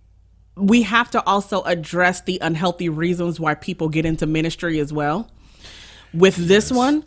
we 0.57 0.83
have 0.83 1.11
to 1.13 1.25
also 1.27 1.63
address 1.63 2.23
the 2.23 2.39
unhealthy 2.41 2.89
reasons 2.89 3.41
why 3.41 3.55
people 3.55 3.89
get 3.89 4.07
into 4.07 4.27
ministry 4.27 4.79
as 4.79 4.93
well. 4.93 5.31
With 6.13 6.37
this 6.37 6.71
one, 6.71 7.05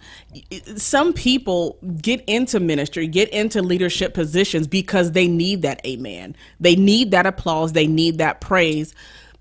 some 0.76 1.14
people 1.14 1.80
get 2.02 2.24
into 2.28 2.60
ministry, 2.60 3.08
get 3.08 3.30
into 3.30 3.62
leadership 3.62 4.14
positions 4.14 4.68
because 4.68 5.14
they 5.14 5.28
need 5.30 5.62
that 5.62 5.86
amen. 5.86 6.36
They 6.60 6.76
need 6.76 7.12
that 7.12 7.26
applause, 7.26 7.72
they 7.74 7.88
need 7.88 8.18
that 8.18 8.42
praise. 8.42 8.94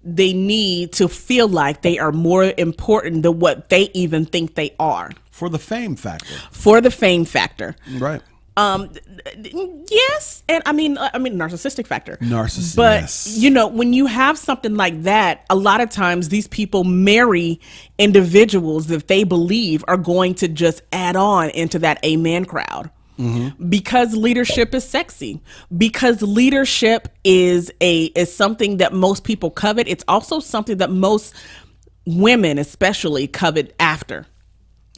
They 0.04 0.32
need 0.32 0.92
to 0.94 1.08
feel 1.08 1.48
like 1.48 1.82
they 1.82 1.98
are 1.98 2.12
more 2.12 2.52
important 2.56 3.24
than 3.24 3.40
what 3.40 3.70
they 3.70 3.90
even 3.92 4.24
think 4.24 4.54
they 4.54 4.72
are 4.78 5.10
For 5.36 5.50
the 5.50 5.58
fame 5.58 5.96
factor. 5.96 6.34
for 6.50 6.80
the 6.80 6.90
fame 6.90 7.26
factor. 7.26 7.76
Right. 7.98 8.22
Um, 8.58 8.90
yes, 9.90 10.42
and 10.48 10.62
I 10.64 10.72
mean, 10.72 10.96
I 10.98 11.18
mean, 11.18 11.34
narcissistic 11.34 11.86
factor. 11.86 12.16
Narcissistic. 12.22 12.76
But 12.76 13.00
yes. 13.02 13.36
you 13.36 13.50
know, 13.50 13.66
when 13.66 13.92
you 13.92 14.06
have 14.06 14.38
something 14.38 14.76
like 14.76 15.02
that, 15.02 15.44
a 15.50 15.54
lot 15.54 15.82
of 15.82 15.90
times 15.90 16.30
these 16.30 16.48
people 16.48 16.82
marry 16.82 17.60
individuals 17.98 18.86
that 18.86 19.08
they 19.08 19.24
believe 19.24 19.84
are 19.88 19.98
going 19.98 20.34
to 20.36 20.48
just 20.48 20.80
add 20.90 21.16
on 21.16 21.50
into 21.50 21.78
that 21.80 22.02
amen 22.02 22.46
crowd. 22.46 22.90
Because 23.68 24.14
leadership 24.14 24.74
is 24.74 24.84
sexy. 24.84 25.40
Because 25.76 26.20
leadership 26.22 27.08
is 27.24 27.70
a 27.80 28.04
is 28.06 28.34
something 28.34 28.76
that 28.78 28.92
most 28.92 29.24
people 29.24 29.50
covet. 29.50 29.88
It's 29.88 30.04
also 30.06 30.38
something 30.38 30.78
that 30.78 30.90
most 30.90 31.34
women, 32.06 32.58
especially, 32.58 33.26
covet 33.26 33.74
after. 33.80 34.26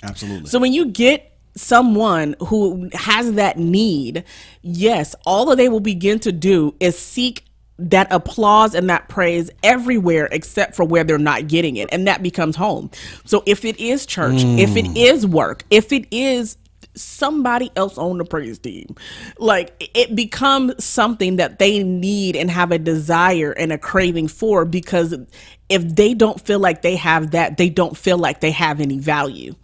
Absolutely. 0.02 0.48
So 0.48 0.58
when 0.58 0.72
you 0.72 0.86
get 0.86 1.36
someone 1.56 2.36
who 2.46 2.88
has 2.92 3.32
that 3.34 3.58
need, 3.58 4.24
yes, 4.62 5.14
all 5.26 5.46
that 5.46 5.56
they 5.56 5.68
will 5.68 5.80
begin 5.80 6.18
to 6.20 6.32
do 6.32 6.74
is 6.80 6.98
seek 6.98 7.44
that 7.80 8.08
applause 8.10 8.74
and 8.74 8.90
that 8.90 9.08
praise 9.08 9.50
everywhere 9.62 10.28
except 10.32 10.74
for 10.74 10.84
where 10.84 11.04
they're 11.04 11.16
not 11.16 11.46
getting 11.46 11.76
it 11.76 11.88
and 11.92 12.08
that 12.08 12.22
becomes 12.22 12.56
home. 12.56 12.90
So 13.24 13.42
if 13.46 13.64
it 13.64 13.78
is 13.78 14.04
church, 14.04 14.42
if 14.42 14.76
it 14.76 14.84
mm. 14.84 14.96
is 14.96 15.26
work, 15.26 15.62
if 15.70 15.92
it 15.92 16.06
is 16.10 16.56
somebody 16.98 17.70
else 17.76 17.96
on 17.96 18.18
the 18.18 18.24
praise 18.24 18.58
team. 18.58 18.94
Like 19.38 19.90
it 19.94 20.14
becomes 20.14 20.84
something 20.84 21.36
that 21.36 21.58
they 21.58 21.82
need 21.82 22.36
and 22.36 22.50
have 22.50 22.72
a 22.72 22.78
desire 22.78 23.52
and 23.52 23.72
a 23.72 23.78
craving 23.78 24.28
for 24.28 24.64
because 24.64 25.14
if 25.68 25.96
they 25.96 26.14
don't 26.14 26.40
feel 26.40 26.58
like 26.58 26.82
they 26.82 26.96
have 26.96 27.30
that, 27.32 27.56
they 27.56 27.68
don't 27.68 27.96
feel 27.96 28.18
like 28.18 28.40
they 28.40 28.50
have 28.50 28.80
any 28.80 28.98
value. 28.98 29.54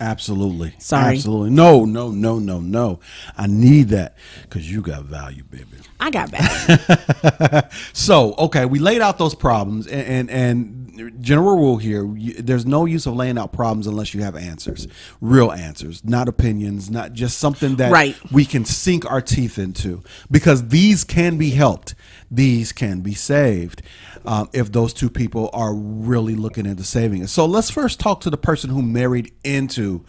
Absolutely. 0.00 0.74
Sorry. 0.78 1.14
Absolutely. 1.16 1.50
No, 1.50 1.84
no, 1.84 2.10
no, 2.10 2.38
no, 2.38 2.60
no. 2.60 3.00
I 3.36 3.46
need 3.46 3.88
that 3.90 4.16
because 4.42 4.70
you 4.70 4.82
got 4.82 5.04
value, 5.04 5.44
baby. 5.44 5.66
I 6.00 6.10
got 6.10 6.28
value. 6.30 7.62
So, 7.92 8.34
okay, 8.34 8.64
we 8.66 8.78
laid 8.78 9.00
out 9.00 9.18
those 9.18 9.34
problems, 9.34 9.86
and 9.86 10.28
and, 10.28 10.30
and 10.30 11.22
general 11.22 11.56
rule 11.56 11.76
here: 11.76 12.04
you, 12.16 12.34
there's 12.34 12.66
no 12.66 12.84
use 12.86 13.06
of 13.06 13.14
laying 13.14 13.38
out 13.38 13.52
problems 13.52 13.86
unless 13.86 14.14
you 14.14 14.22
have 14.22 14.36
answers, 14.36 14.86
real 15.20 15.50
answers, 15.52 16.04
not 16.04 16.28
opinions, 16.28 16.90
not 16.90 17.12
just 17.12 17.38
something 17.38 17.76
that 17.76 17.92
Right. 17.92 18.16
we 18.32 18.44
can 18.44 18.64
sink 18.64 19.08
our 19.10 19.20
teeth 19.20 19.58
into, 19.58 20.02
because 20.30 20.68
these 20.68 21.04
can 21.04 21.36
be 21.38 21.50
helped, 21.50 21.94
these 22.30 22.72
can 22.72 23.00
be 23.00 23.14
saved, 23.14 23.82
um, 24.24 24.48
if 24.52 24.72
those 24.72 24.92
two 24.92 25.10
people 25.10 25.50
are 25.52 25.74
really 25.74 26.34
looking 26.34 26.66
into 26.66 26.84
saving 26.84 27.22
it. 27.22 27.28
So, 27.28 27.46
let's 27.46 27.70
first 27.70 28.00
talk 28.00 28.20
to 28.22 28.30
the 28.30 28.36
person 28.36 28.70
who 28.70 28.82
married 28.82 29.32
into 29.44 30.04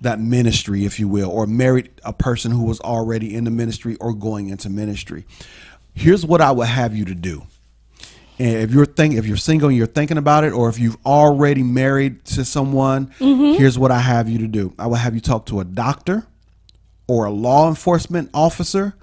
that 0.00 0.20
ministry, 0.20 0.84
if 0.84 1.00
you 1.00 1.08
will, 1.08 1.30
or 1.30 1.46
married 1.46 1.90
a 2.04 2.12
person 2.12 2.52
who 2.52 2.64
was 2.64 2.80
already 2.80 3.34
in 3.34 3.44
the 3.44 3.50
ministry 3.50 3.96
or 3.96 4.14
going 4.14 4.48
into 4.48 4.70
ministry. 4.70 5.26
Here's 5.94 6.24
what 6.24 6.40
I 6.40 6.52
would 6.52 6.68
have 6.68 6.94
you 6.96 7.04
to 7.06 7.14
do. 7.14 7.46
And 8.38 8.58
if 8.58 8.70
you're 8.70 8.86
think 8.86 9.14
if 9.14 9.26
you're 9.26 9.36
single 9.36 9.68
and 9.68 9.76
you're 9.76 9.86
thinking 9.86 10.16
about 10.16 10.44
it, 10.44 10.52
or 10.52 10.68
if 10.68 10.78
you've 10.78 10.96
already 11.04 11.64
married 11.64 12.24
to 12.26 12.44
someone, 12.44 13.12
here's 13.58 13.78
what 13.78 13.90
I 13.90 13.98
have 13.98 14.28
you 14.28 14.38
to 14.38 14.46
do. 14.46 14.72
I 14.78 14.86
will 14.86 14.94
have 14.94 15.14
you 15.14 15.20
talk 15.20 15.46
to 15.46 15.58
a 15.60 15.64
doctor 15.64 16.24
or 17.08 17.24
a 17.24 17.30
law 17.30 17.68
enforcement 17.68 18.30
officer 18.32 18.94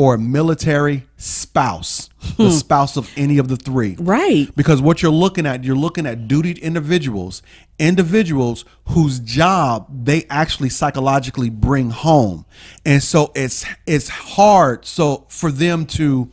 or 0.00 0.14
a 0.14 0.18
military 0.18 1.04
spouse, 1.18 2.08
the 2.38 2.50
spouse 2.50 2.96
of 2.96 3.12
any 3.18 3.36
of 3.36 3.48
the 3.48 3.56
three. 3.56 3.96
Right. 3.98 4.48
Because 4.56 4.80
what 4.80 5.02
you're 5.02 5.12
looking 5.12 5.44
at, 5.44 5.62
you're 5.62 5.76
looking 5.76 6.06
at 6.06 6.26
dutied 6.26 6.58
individuals, 6.62 7.42
individuals 7.78 8.64
whose 8.86 9.20
job 9.20 10.06
they 10.06 10.24
actually 10.30 10.70
psychologically 10.70 11.50
bring 11.50 11.90
home. 11.90 12.46
And 12.86 13.02
so 13.02 13.30
it's 13.34 13.66
it's 13.86 14.08
hard 14.08 14.86
so 14.86 15.26
for 15.28 15.52
them 15.52 15.84
to 15.84 16.30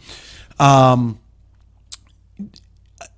um 0.59 1.19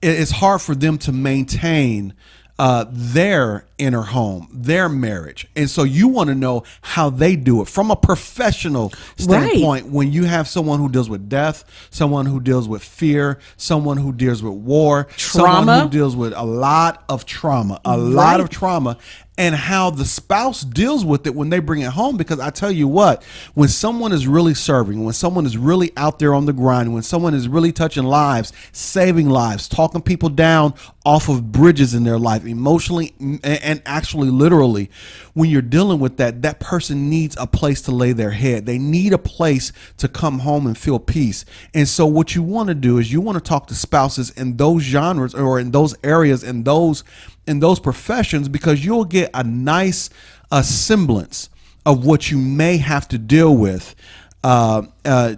it's 0.01 0.31
hard 0.31 0.61
for 0.61 0.73
them 0.73 0.97
to 0.97 1.11
maintain 1.11 2.15
uh, 2.57 2.85
their 2.89 3.67
inner 3.79 4.01
home, 4.01 4.47
their 4.53 4.87
marriage. 4.89 5.47
And 5.55 5.69
so 5.69 5.83
you 5.83 6.07
want 6.07 6.27
to 6.29 6.35
know 6.35 6.63
how 6.81 7.09
they 7.09 7.35
do 7.35 7.61
it 7.61 7.67
from 7.67 7.89
a 7.89 7.95
professional 7.95 8.91
standpoint 9.17 9.87
when 9.87 10.11
you 10.11 10.25
have 10.25 10.47
someone 10.47 10.79
who 10.79 10.89
deals 10.89 11.09
with 11.09 11.27
death, 11.29 11.63
someone 11.89 12.25
who 12.25 12.39
deals 12.39 12.67
with 12.67 12.83
fear, 12.83 13.39
someone 13.57 13.97
who 13.97 14.13
deals 14.13 14.43
with 14.43 14.53
war, 14.53 15.07
someone 15.17 15.65
Trauma. 15.65 15.83
who 15.83 15.89
deals 15.89 16.15
with 16.15 16.33
a 16.35 16.45
lot 16.45 17.03
of 17.09 17.25
trauma, 17.25 17.79
a 17.85 17.97
lot 17.97 18.39
of 18.41 18.49
trauma, 18.49 18.97
and 19.37 19.55
how 19.55 19.89
the 19.89 20.03
spouse 20.03 20.63
deals 20.63 21.05
with 21.05 21.25
it 21.25 21.33
when 21.33 21.49
they 21.49 21.59
bring 21.59 21.81
it 21.81 21.91
home. 21.91 22.17
Because 22.17 22.41
I 22.41 22.49
tell 22.49 22.71
you 22.71 22.89
what, 22.89 23.23
when 23.53 23.69
someone 23.69 24.11
is 24.11 24.27
really 24.27 24.53
serving, 24.53 25.05
when 25.05 25.13
someone 25.13 25.45
is 25.45 25.57
really 25.57 25.93
out 25.95 26.19
there 26.19 26.33
on 26.33 26.45
the 26.45 26.51
grind, 26.51 26.93
when 26.93 27.03
someone 27.03 27.33
is 27.33 27.47
really 27.47 27.71
touching 27.71 28.03
lives, 28.03 28.51
saving 28.73 29.29
lives, 29.29 29.69
talking 29.69 30.01
people 30.01 30.27
down 30.27 30.73
off 31.05 31.29
of 31.29 31.53
bridges 31.53 31.93
in 31.93 32.03
their 32.03 32.19
life, 32.19 32.45
emotionally 32.45 33.13
and 33.19 33.68
and 33.69 33.83
actually 33.85 34.31
literally, 34.31 34.89
when 35.35 35.51
you're 35.51 35.61
dealing 35.61 35.99
with 35.99 36.17
that, 36.17 36.41
that 36.41 36.59
person 36.59 37.07
needs 37.07 37.37
a 37.39 37.45
place 37.45 37.83
to 37.83 37.91
lay 37.91 38.13
their 38.13 38.31
head. 38.31 38.65
They 38.65 38.79
need 38.79 39.13
a 39.13 39.19
place 39.19 39.71
to 39.97 40.07
come 40.07 40.39
home 40.39 40.65
and 40.65 40.75
feel 40.75 40.97
peace. 40.97 41.45
And 41.75 41.87
so, 41.87 42.07
what 42.07 42.33
you 42.33 42.41
want 42.41 42.69
to 42.69 42.73
do 42.73 42.97
is 42.97 43.13
you 43.13 43.21
want 43.21 43.37
to 43.37 43.43
talk 43.43 43.67
to 43.67 43.75
spouses 43.75 44.31
in 44.31 44.57
those 44.57 44.81
genres 44.81 45.35
or 45.35 45.59
in 45.59 45.69
those 45.69 45.95
areas, 46.03 46.43
in 46.43 46.63
those 46.63 47.03
in 47.45 47.59
those 47.59 47.79
professions, 47.79 48.49
because 48.49 48.83
you'll 48.83 49.05
get 49.05 49.29
a 49.35 49.43
nice 49.43 50.09
uh, 50.51 50.63
semblance 50.63 51.51
of 51.85 52.03
what 52.03 52.31
you 52.31 52.39
may 52.39 52.77
have 52.77 53.07
to 53.09 53.19
deal 53.19 53.55
with. 53.55 53.95
Uh, 54.43 54.81
uh, 55.05 55.35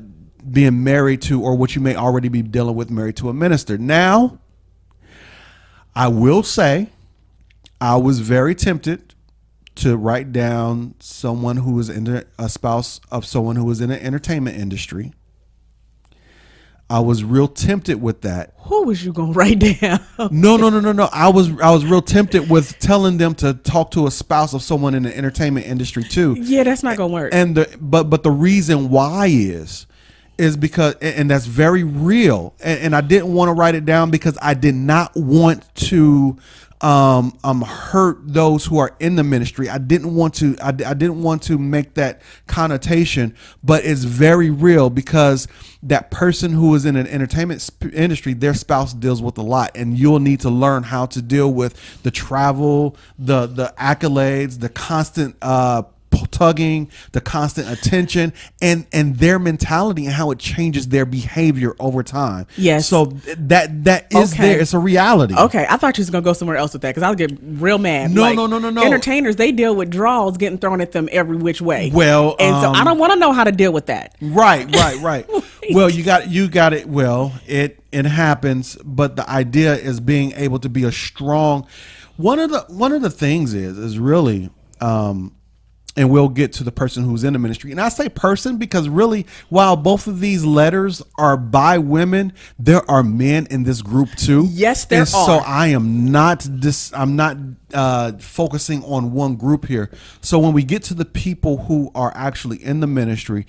being 0.49 0.83
married 0.85 1.21
to, 1.21 1.41
or 1.43 1.55
what 1.55 1.75
you 1.75 1.81
may 1.81 1.95
already 1.95 2.29
be 2.29 2.41
dealing 2.41 2.75
with, 2.75 2.89
married 2.89 3.17
to 3.17 3.29
a 3.29 3.33
minister. 3.33 3.77
Now, 3.77 4.39
I 5.93 6.07
will 6.07 6.43
say, 6.43 6.87
I 7.81 7.95
was 7.95 8.19
very 8.19 8.53
tempted 8.53 9.15
to 9.75 9.97
write 9.97 10.31
down 10.31 10.93
someone 10.99 11.57
who 11.57 11.73
was 11.73 11.89
in 11.89 12.03
the, 12.03 12.27
a 12.37 12.47
spouse 12.47 13.01
of 13.09 13.25
someone 13.25 13.55
who 13.55 13.65
was 13.65 13.81
in 13.81 13.89
the 13.89 14.01
entertainment 14.01 14.57
industry. 14.57 15.13
I 16.91 16.99
was 16.99 17.23
real 17.23 17.47
tempted 17.47 18.01
with 18.01 18.21
that. 18.21 18.53
Who 18.65 18.83
was 18.83 19.03
you 19.03 19.13
gonna 19.13 19.31
write 19.31 19.59
down? 19.59 20.01
No, 20.31 20.57
no, 20.57 20.69
no, 20.69 20.81
no, 20.81 20.91
no. 20.91 21.09
I 21.11 21.29
was 21.29 21.49
I 21.61 21.71
was 21.71 21.85
real 21.85 22.01
tempted 22.01 22.49
with 22.49 22.77
telling 22.79 23.17
them 23.17 23.33
to 23.35 23.53
talk 23.53 23.91
to 23.91 24.07
a 24.07 24.11
spouse 24.11 24.53
of 24.53 24.61
someone 24.61 24.93
in 24.93 25.03
the 25.03 25.17
entertainment 25.17 25.65
industry 25.65 26.03
too. 26.03 26.35
yeah, 26.37 26.63
that's 26.63 26.83
not 26.83 26.97
gonna 26.97 27.13
work. 27.13 27.33
And 27.33 27.55
the 27.55 27.77
but 27.79 28.09
but 28.09 28.23
the 28.23 28.31
reason 28.31 28.89
why 28.89 29.27
is 29.27 29.87
is 30.37 30.57
because 30.57 30.95
and 30.95 31.15
and 31.15 31.31
that's 31.31 31.45
very 31.45 31.83
real. 31.83 32.53
And, 32.61 32.79
and 32.81 32.95
I 32.95 33.01
didn't 33.01 33.33
want 33.33 33.49
to 33.49 33.53
write 33.53 33.75
it 33.75 33.85
down 33.85 34.11
because 34.11 34.37
I 34.41 34.53
did 34.53 34.75
not 34.75 35.15
want 35.15 35.63
to 35.75 36.37
um 36.81 37.37
um 37.43 37.61
hurt 37.61 38.17
those 38.23 38.65
who 38.65 38.77
are 38.79 38.95
in 38.99 39.15
the 39.15 39.23
ministry. 39.23 39.69
I 39.69 39.77
didn't 39.77 40.15
want 40.15 40.33
to 40.35 40.55
I, 40.61 40.69
I 40.69 40.93
didn't 40.93 41.21
want 41.21 41.43
to 41.43 41.57
make 41.57 41.93
that 41.95 42.21
connotation, 42.47 43.35
but 43.63 43.85
it's 43.85 44.03
very 44.03 44.49
real 44.49 44.89
because 44.89 45.47
that 45.83 46.11
person 46.11 46.51
who 46.51 46.73
is 46.75 46.85
in 46.85 46.95
an 46.95 47.07
entertainment 47.07 47.61
sp- 47.63 47.93
industry, 47.93 48.33
their 48.33 48.53
spouse 48.53 48.93
deals 48.93 49.21
with 49.21 49.37
a 49.37 49.41
lot, 49.43 49.71
and 49.75 49.97
you'll 49.97 50.19
need 50.19 50.39
to 50.41 50.49
learn 50.49 50.83
how 50.83 51.05
to 51.07 51.21
deal 51.21 51.53
with 51.53 52.01
the 52.03 52.11
travel, 52.11 52.95
the 53.19 53.47
the 53.47 53.73
accolades, 53.79 54.59
the 54.59 54.69
constant 54.69 55.35
uh 55.41 55.83
tugging, 56.27 56.89
the 57.11 57.21
constant 57.21 57.69
attention, 57.69 58.33
and 58.61 58.85
and 58.91 59.17
their 59.17 59.39
mentality 59.39 60.05
and 60.05 60.13
how 60.13 60.31
it 60.31 60.39
changes 60.39 60.87
their 60.89 61.05
behavior 61.05 61.75
over 61.79 62.03
time. 62.03 62.47
Yes. 62.57 62.87
So 62.87 63.05
that 63.37 63.83
that 63.85 64.07
is 64.11 64.33
Okay. 64.33 64.43
there. 64.53 64.59
It's 64.59 64.73
a 64.73 64.79
reality. 64.79 65.35
Okay, 65.35 65.65
I 65.69 65.77
thought 65.77 65.97
you 65.97 66.01
was 66.01 66.09
gonna 66.09 66.23
go 66.23 66.33
somewhere 66.33 66.57
else 66.57 66.73
with 66.73 66.81
that 66.83 66.89
because 66.89 67.03
I'll 67.03 67.15
get 67.15 67.31
real 67.41 67.77
mad. 67.77 68.11
No, 68.11 68.33
no, 68.33 68.47
no, 68.47 68.59
no, 68.59 68.69
no. 68.69 68.83
Entertainers 68.83 69.35
they 69.35 69.51
deal 69.51 69.75
with 69.75 69.89
draws 69.89 70.37
getting 70.37 70.57
thrown 70.57 70.81
at 70.81 70.91
them 70.91 71.09
every 71.11 71.37
which 71.37 71.61
way. 71.61 71.91
Well, 71.93 72.35
and 72.39 72.55
so 72.61 72.71
I 72.71 72.79
um, 72.79 72.85
don't 72.85 72.97
want 72.99 73.13
to 73.13 73.19
know 73.19 73.31
how 73.31 73.43
to 73.43 73.51
deal 73.51 73.71
with 73.73 73.87
that. 73.87 74.15
Right, 74.21 74.73
right, 74.75 74.97
right. 75.01 75.29
well, 75.71 75.89
you 75.89 76.03
got 76.03 76.29
you 76.29 76.47
got 76.47 76.73
it. 76.73 76.87
Well, 76.87 77.33
it 77.47 77.79
it 77.91 78.05
happens, 78.05 78.77
but 78.83 79.15
the 79.15 79.29
idea 79.29 79.75
is 79.75 79.99
being 79.99 80.33
able 80.35 80.59
to 80.59 80.69
be 80.69 80.83
a 80.83 80.91
strong. 80.91 81.67
One 82.17 82.39
of 82.39 82.51
the 82.51 82.61
one 82.67 82.91
of 82.91 83.01
the 83.01 83.09
things 83.09 83.53
is 83.53 83.77
is 83.77 83.97
really, 83.99 84.49
um, 84.79 85.35
and 85.95 86.09
we'll 86.09 86.29
get 86.29 86.53
to 86.53 86.63
the 86.63 86.71
person 86.71 87.03
who's 87.03 87.23
in 87.23 87.33
the 87.33 87.39
ministry. 87.39 87.71
And 87.71 87.81
I 87.81 87.89
say 87.89 88.07
person 88.07 88.57
because 88.57 88.87
really, 88.87 89.25
while 89.49 89.75
both 89.75 90.07
of 90.07 90.19
these 90.19 90.45
letters 90.45 91.01
are 91.17 91.35
by 91.35 91.77
women, 91.79 92.33
there 92.57 92.89
are 92.89 93.03
men 93.03 93.47
in 93.49 93.63
this 93.63 93.81
group 93.81 94.09
too. 94.15 94.47
Yes, 94.49 94.85
there 94.85 95.01
are. 95.01 95.05
So. 95.05 95.41
I 95.45 95.67
am 95.67 96.11
not 96.11 96.47
this. 96.49 96.93
I'm 96.93 97.15
not 97.15 97.37
uh, 97.73 98.13
focusing 98.19 98.83
on 98.83 99.11
one 99.11 99.35
group 99.35 99.65
here. 99.65 99.91
So 100.21 100.39
when 100.39 100.53
we 100.53 100.63
get 100.63 100.83
to 100.83 100.93
the 100.93 101.05
people 101.05 101.57
who 101.63 101.91
are 101.93 102.11
actually 102.15 102.63
in 102.63 102.79
the 102.79 102.87
ministry, 102.87 103.45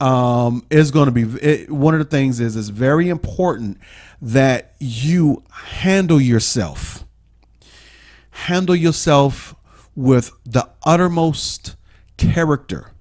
um, 0.00 0.66
it's 0.70 0.90
going 0.90 1.06
to 1.06 1.12
be 1.12 1.22
it, 1.40 1.70
one 1.70 1.94
of 1.94 2.00
the 2.00 2.06
things 2.06 2.40
is 2.40 2.56
it's 2.56 2.68
very 2.68 3.08
important 3.08 3.78
that 4.20 4.74
you 4.80 5.44
handle 5.50 6.20
yourself. 6.20 7.04
Handle 8.30 8.74
yourself 8.74 9.54
with 9.94 10.32
the 10.44 10.68
uttermost 10.84 11.76
character 12.32 12.92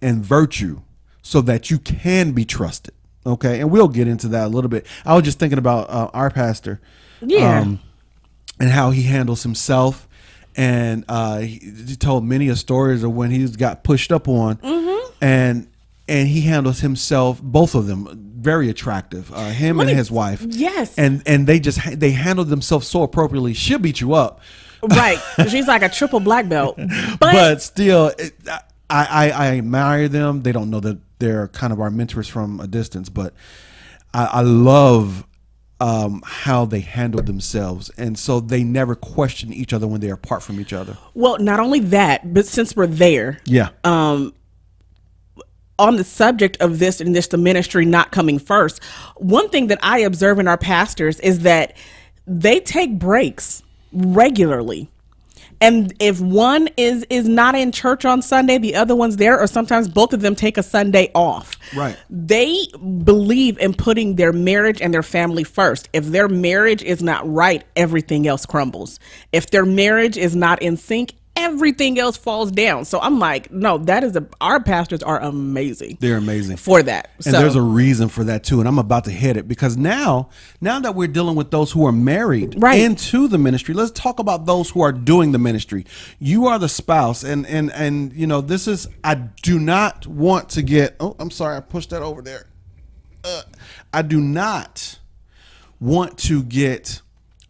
and 0.00 0.24
virtue 0.24 0.80
so 1.22 1.40
that 1.42 1.70
you 1.70 1.78
can 1.78 2.32
be 2.32 2.44
trusted. 2.44 2.94
Okay. 3.24 3.60
And 3.60 3.70
we'll 3.70 3.88
get 3.88 4.08
into 4.08 4.28
that 4.28 4.46
a 4.46 4.48
little 4.48 4.68
bit. 4.70 4.86
I 5.04 5.14
was 5.14 5.22
just 5.24 5.38
thinking 5.38 5.58
about 5.58 5.88
uh, 5.90 6.10
our 6.12 6.30
pastor. 6.30 6.80
Yeah. 7.20 7.64
and 8.58 8.70
how 8.70 8.90
he 8.90 9.02
handles 9.02 9.42
himself. 9.44 10.08
And 10.56 11.04
uh, 11.08 11.38
he, 11.38 11.58
he 11.86 11.96
told 11.96 12.24
many 12.24 12.48
a 12.48 12.56
stories 12.56 13.02
of 13.04 13.12
when 13.14 13.30
he 13.30 13.46
got 13.48 13.84
pushed 13.84 14.12
up 14.12 14.28
on, 14.28 14.58
and 15.22 15.66
and 16.08 16.28
he 16.28 16.42
handles 16.42 16.80
himself. 16.80 17.40
Both 17.40 17.74
of 17.74 17.86
them 17.86 18.34
very 18.38 18.68
attractive. 18.68 19.32
Uh, 19.32 19.48
him 19.50 19.80
and 19.80 19.88
me- 19.88 19.94
his 19.94 20.10
wife. 20.10 20.42
Yes. 20.46 20.94
And 20.98 21.22
and 21.24 21.46
they 21.46 21.58
just 21.58 21.98
they 21.98 22.10
handled 22.10 22.48
themselves 22.48 22.86
so 22.86 23.02
appropriately. 23.02 23.54
She'll 23.54 23.78
beat 23.78 24.02
you 24.02 24.12
up, 24.12 24.40
right. 24.88 25.18
She's 25.48 25.66
like 25.66 25.82
a 25.82 25.88
triple 25.88 26.20
black 26.20 26.48
belt. 26.48 26.78
But, 27.18 27.32
but 27.32 27.62
still, 27.62 28.08
it, 28.18 28.32
I, 28.90 29.06
I 29.06 29.30
I 29.30 29.58
admire 29.58 30.08
them. 30.08 30.42
They 30.42 30.52
don't 30.52 30.70
know 30.70 30.80
that 30.80 30.98
they're 31.18 31.48
kind 31.48 31.72
of 31.72 31.80
our 31.80 31.90
mentors 31.90 32.28
from 32.28 32.60
a 32.60 32.66
distance, 32.66 33.08
but 33.08 33.32
I, 34.12 34.24
I 34.24 34.40
love 34.42 35.24
um, 35.80 36.22
how 36.24 36.64
they 36.64 36.80
handled 36.80 37.26
themselves, 37.26 37.90
and 37.96 38.18
so 38.18 38.40
they 38.40 38.64
never 38.64 38.94
question 38.94 39.52
each 39.52 39.72
other 39.72 39.86
when 39.86 40.00
they 40.00 40.10
are 40.10 40.14
apart 40.14 40.42
from 40.42 40.60
each 40.60 40.72
other. 40.72 40.96
Well, 41.14 41.38
not 41.38 41.60
only 41.60 41.80
that, 41.80 42.32
but 42.32 42.46
since 42.46 42.76
we're 42.76 42.86
there, 42.86 43.40
Yeah, 43.46 43.70
Um, 43.84 44.34
on 45.78 45.96
the 45.96 46.04
subject 46.04 46.56
of 46.60 46.78
this 46.78 47.00
and 47.00 47.14
this 47.16 47.26
the 47.28 47.38
ministry 47.38 47.84
not 47.84 48.12
coming 48.12 48.38
first, 48.38 48.82
one 49.16 49.48
thing 49.48 49.66
that 49.68 49.78
I 49.82 50.00
observe 50.00 50.38
in 50.38 50.46
our 50.46 50.58
pastors 50.58 51.18
is 51.20 51.40
that 51.40 51.76
they 52.26 52.60
take 52.60 52.98
breaks 52.98 53.62
regularly. 53.92 54.88
And 55.60 55.94
if 56.00 56.20
one 56.20 56.68
is 56.76 57.06
is 57.08 57.28
not 57.28 57.54
in 57.54 57.70
church 57.70 58.04
on 58.04 58.20
Sunday, 58.20 58.58
the 58.58 58.74
other 58.74 58.96
one's 58.96 59.16
there, 59.16 59.38
or 59.38 59.46
sometimes 59.46 59.88
both 59.88 60.12
of 60.12 60.20
them 60.20 60.34
take 60.34 60.58
a 60.58 60.62
Sunday 60.62 61.12
off. 61.14 61.54
Right. 61.72 61.96
They 62.10 62.66
believe 63.04 63.58
in 63.58 63.72
putting 63.72 64.16
their 64.16 64.32
marriage 64.32 64.82
and 64.82 64.92
their 64.92 65.04
family 65.04 65.44
first. 65.44 65.88
If 65.92 66.06
their 66.06 66.26
marriage 66.26 66.82
is 66.82 67.00
not 67.00 67.30
right, 67.32 67.62
everything 67.76 68.26
else 68.26 68.44
crumbles. 68.44 68.98
If 69.30 69.50
their 69.50 69.64
marriage 69.64 70.16
is 70.16 70.34
not 70.34 70.60
in 70.62 70.76
sync, 70.76 71.14
everything 71.34 71.98
else 71.98 72.16
falls 72.16 72.50
down. 72.50 72.84
So 72.84 73.00
I'm 73.00 73.18
like, 73.18 73.50
no, 73.50 73.78
that 73.78 74.04
is 74.04 74.14
a 74.16 74.26
our 74.40 74.62
pastors 74.62 75.02
are 75.02 75.20
amazing 75.20 75.96
they're 76.00 76.16
amazing. 76.18 76.56
for 76.56 76.82
that. 76.82 77.10
and 77.16 77.24
so 77.24 77.32
there's 77.32 77.54
a 77.56 77.62
reason 77.62 78.08
for 78.08 78.24
that 78.24 78.44
too 78.44 78.58
and 78.60 78.68
i'm 78.68 78.78
about 78.78 79.04
to 79.04 79.10
hit 79.10 79.36
it 79.36 79.46
because 79.48 79.76
now 79.76 80.28
now 80.60 80.78
that 80.80 80.94
we're 80.94 81.08
dealing 81.08 81.36
with 81.36 81.50
those 81.50 81.70
who 81.72 81.86
are 81.86 81.92
married 81.92 82.54
Right. 82.58 82.80
into 82.80 83.28
the 83.28 83.38
ministry 83.38 83.72
let's 83.74 83.90
talk 83.92 84.18
about 84.18 84.46
those 84.46 84.70
who 84.70 84.80
are 84.82 84.92
doing 84.92 85.32
the 85.32 85.38
ministry 85.38 85.86
you 86.18 86.46
are 86.46 86.58
the 86.58 86.68
spouse 86.68 87.22
and 87.24 87.46
and 87.46 87.72
and 87.72 88.12
you 88.12 88.26
know 88.26 88.40
this 88.40 88.66
is 88.68 88.88
i 89.04 89.14
do 89.14 89.58
not 89.58 90.06
want 90.06 90.48
to 90.50 90.62
get 90.62 90.96
oh 91.00 91.14
i'm 91.18 91.30
sorry 91.30 91.56
i 91.56 91.60
pushed 91.60 91.90
that 91.90 92.02
over 92.02 92.20
there 92.22 92.46
uh, 93.24 93.42
i 93.92 94.02
do 94.02 94.20
not 94.20 94.98
want 95.80 96.18
to 96.18 96.42
get 96.42 97.00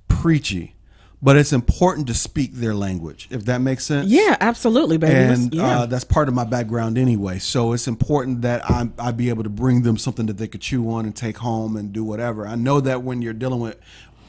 preachy 0.09 0.75
but 1.23 1.37
it's 1.37 1.53
important 1.53 2.09
to 2.09 2.15
speak 2.15 2.53
their 2.55 2.75
language 2.75 3.29
if 3.31 3.45
that 3.45 3.61
makes 3.61 3.87
sense 3.87 4.09
yeah, 4.09 4.37
absolutely, 4.41 4.99
baby. 4.99 5.15
and 5.15 5.55
yeah. 5.55 5.81
uh, 5.81 5.87
that's 5.87 6.05
part 6.05 6.29
of 6.29 6.35
my 6.35 6.45
background 6.45 6.99
anyway. 6.99 7.39
So 7.39 7.73
it's 7.73 7.87
important 7.87 8.43
that 8.43 8.69
I 8.69 8.89
I 8.99 9.13
be 9.13 9.29
able 9.29 9.45
to 9.45 9.51
bring 9.51 9.83
them 9.83 9.97
something 9.97 10.27
that 10.27 10.39
they 10.39 10.49
could 10.49 10.61
chew 10.61 10.91
on 10.91 11.05
and 11.05 11.15
take 11.15 11.39
home 11.39 11.77
and 11.77 11.93
do 11.93 12.05
whatever. 12.05 12.47
I 12.47 12.57
know 12.57 12.81
that 12.81 13.03
when 13.03 13.23
you're 13.23 13.33
dealing 13.33 13.61
with 13.61 13.79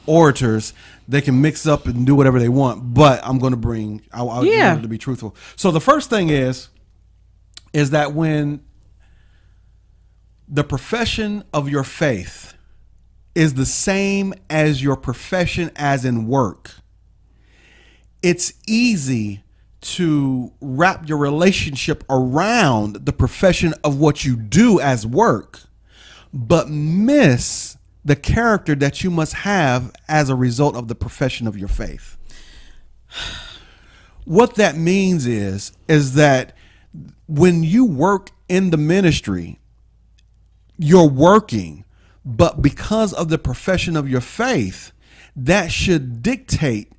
orators, 0.06 0.72
they 1.08 1.20
can 1.20 1.40
mix 1.40 1.66
up 1.66 1.86
and 1.86 2.06
do 2.06 2.14
whatever 2.14 2.38
they 2.38 2.48
want, 2.48 2.94
but 2.94 3.20
I'm 3.24 3.38
going 3.38 3.52
to 3.52 3.58
bring 3.58 4.02
I, 4.12 4.22
I 4.22 4.42
Yeah. 4.42 4.74
yeah. 4.74 4.80
to 4.80 4.88
be 4.88 4.98
truthful. 4.98 5.34
So 5.56 5.70
the 5.70 5.80
first 5.80 6.10
thing 6.10 6.30
is 6.30 6.68
is 7.72 7.90
that 7.90 8.12
when 8.12 8.62
the 10.46 10.62
profession 10.62 11.42
of 11.52 11.68
your 11.68 11.82
faith 11.82 12.54
is 13.34 13.54
the 13.54 13.66
same 13.66 14.32
as 14.48 14.80
your 14.80 14.94
profession 14.94 15.72
as 15.74 16.04
in 16.04 16.28
work 16.28 16.70
it's 18.24 18.54
easy 18.66 19.44
to 19.82 20.50
wrap 20.62 21.06
your 21.06 21.18
relationship 21.18 22.02
around 22.08 23.04
the 23.04 23.12
profession 23.12 23.74
of 23.84 23.98
what 23.98 24.24
you 24.24 24.34
do 24.34 24.80
as 24.80 25.06
work, 25.06 25.60
but 26.32 26.70
miss 26.70 27.76
the 28.02 28.16
character 28.16 28.74
that 28.76 29.04
you 29.04 29.10
must 29.10 29.34
have 29.34 29.92
as 30.08 30.30
a 30.30 30.34
result 30.34 30.74
of 30.74 30.88
the 30.88 30.94
profession 30.94 31.46
of 31.46 31.56
your 31.56 31.68
faith. 31.68 32.16
What 34.26 34.54
that 34.54 34.74
means 34.74 35.26
is 35.26 35.72
is 35.86 36.14
that 36.14 36.56
when 37.26 37.62
you 37.62 37.84
work 37.84 38.30
in 38.48 38.70
the 38.70 38.78
ministry, 38.78 39.60
you're 40.78 41.10
working, 41.10 41.84
but 42.24 42.62
because 42.62 43.12
of 43.12 43.28
the 43.28 43.36
profession 43.36 43.98
of 43.98 44.08
your 44.08 44.22
faith, 44.22 44.92
that 45.36 45.70
should 45.70 46.22
dictate 46.22 46.93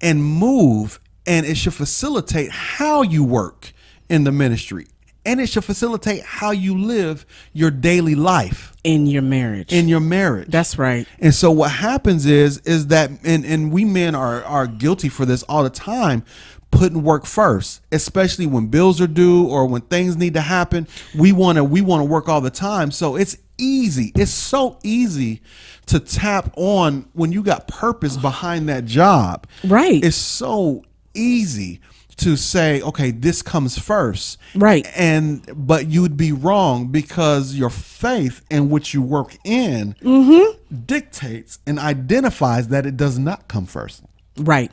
and 0.00 0.22
move 0.22 1.00
and 1.26 1.44
it 1.44 1.56
should 1.56 1.74
facilitate 1.74 2.50
how 2.50 3.02
you 3.02 3.22
work 3.22 3.72
in 4.08 4.24
the 4.24 4.32
ministry. 4.32 4.86
And 5.26 5.42
it 5.42 5.48
should 5.48 5.64
facilitate 5.64 6.22
how 6.22 6.52
you 6.52 6.78
live 6.78 7.26
your 7.52 7.70
daily 7.70 8.14
life 8.14 8.72
in 8.82 9.06
your 9.06 9.20
marriage. 9.20 9.72
in 9.74 9.86
your 9.86 10.00
marriage. 10.00 10.48
That's 10.48 10.78
right. 10.78 11.06
And 11.18 11.34
so 11.34 11.50
what 11.50 11.70
happens 11.70 12.24
is 12.24 12.58
is 12.58 12.86
that 12.86 13.10
and 13.24 13.44
and 13.44 13.70
we 13.70 13.84
men 13.84 14.14
are 14.14 14.42
are 14.44 14.66
guilty 14.66 15.10
for 15.10 15.26
this 15.26 15.42
all 15.42 15.62
the 15.64 15.70
time 15.70 16.24
putting 16.70 17.02
work 17.02 17.24
first 17.24 17.80
especially 17.92 18.44
when 18.44 18.66
bills 18.66 19.00
are 19.00 19.06
due 19.06 19.46
or 19.46 19.66
when 19.66 19.80
things 19.80 20.18
need 20.18 20.34
to 20.34 20.40
happen 20.42 20.86
we 21.18 21.32
want 21.32 21.56
to 21.56 21.64
we 21.64 21.80
want 21.80 22.00
to 22.00 22.04
work 22.04 22.28
all 22.28 22.42
the 22.42 22.50
time 22.50 22.90
so 22.90 23.16
it's 23.16 23.38
easy 23.58 24.12
it's 24.14 24.30
so 24.30 24.78
easy 24.82 25.40
to 25.86 25.98
tap 26.00 26.50
on 26.56 27.08
when 27.12 27.32
you 27.32 27.42
got 27.42 27.66
purpose 27.68 28.16
behind 28.16 28.68
that 28.68 28.84
job 28.84 29.46
Right. 29.64 30.02
it's 30.02 30.16
so 30.16 30.84
easy 31.14 31.80
to 32.18 32.36
say 32.36 32.80
okay 32.82 33.10
this 33.12 33.42
comes 33.42 33.78
first 33.78 34.38
Right. 34.54 34.86
and 34.96 35.48
but 35.54 35.86
you'd 35.88 36.16
be 36.16 36.32
wrong 36.32 36.88
because 36.88 37.54
your 37.54 37.70
faith 37.70 38.44
in 38.50 38.70
which 38.70 38.92
you 38.94 39.02
work 39.02 39.36
in 39.44 39.94
mm-hmm. 40.02 40.58
dictates 40.86 41.58
and 41.66 41.78
identifies 41.78 42.68
that 42.68 42.86
it 42.86 42.96
does 42.96 43.18
not 43.18 43.48
come 43.48 43.66
first 43.66 44.02
Right. 44.36 44.70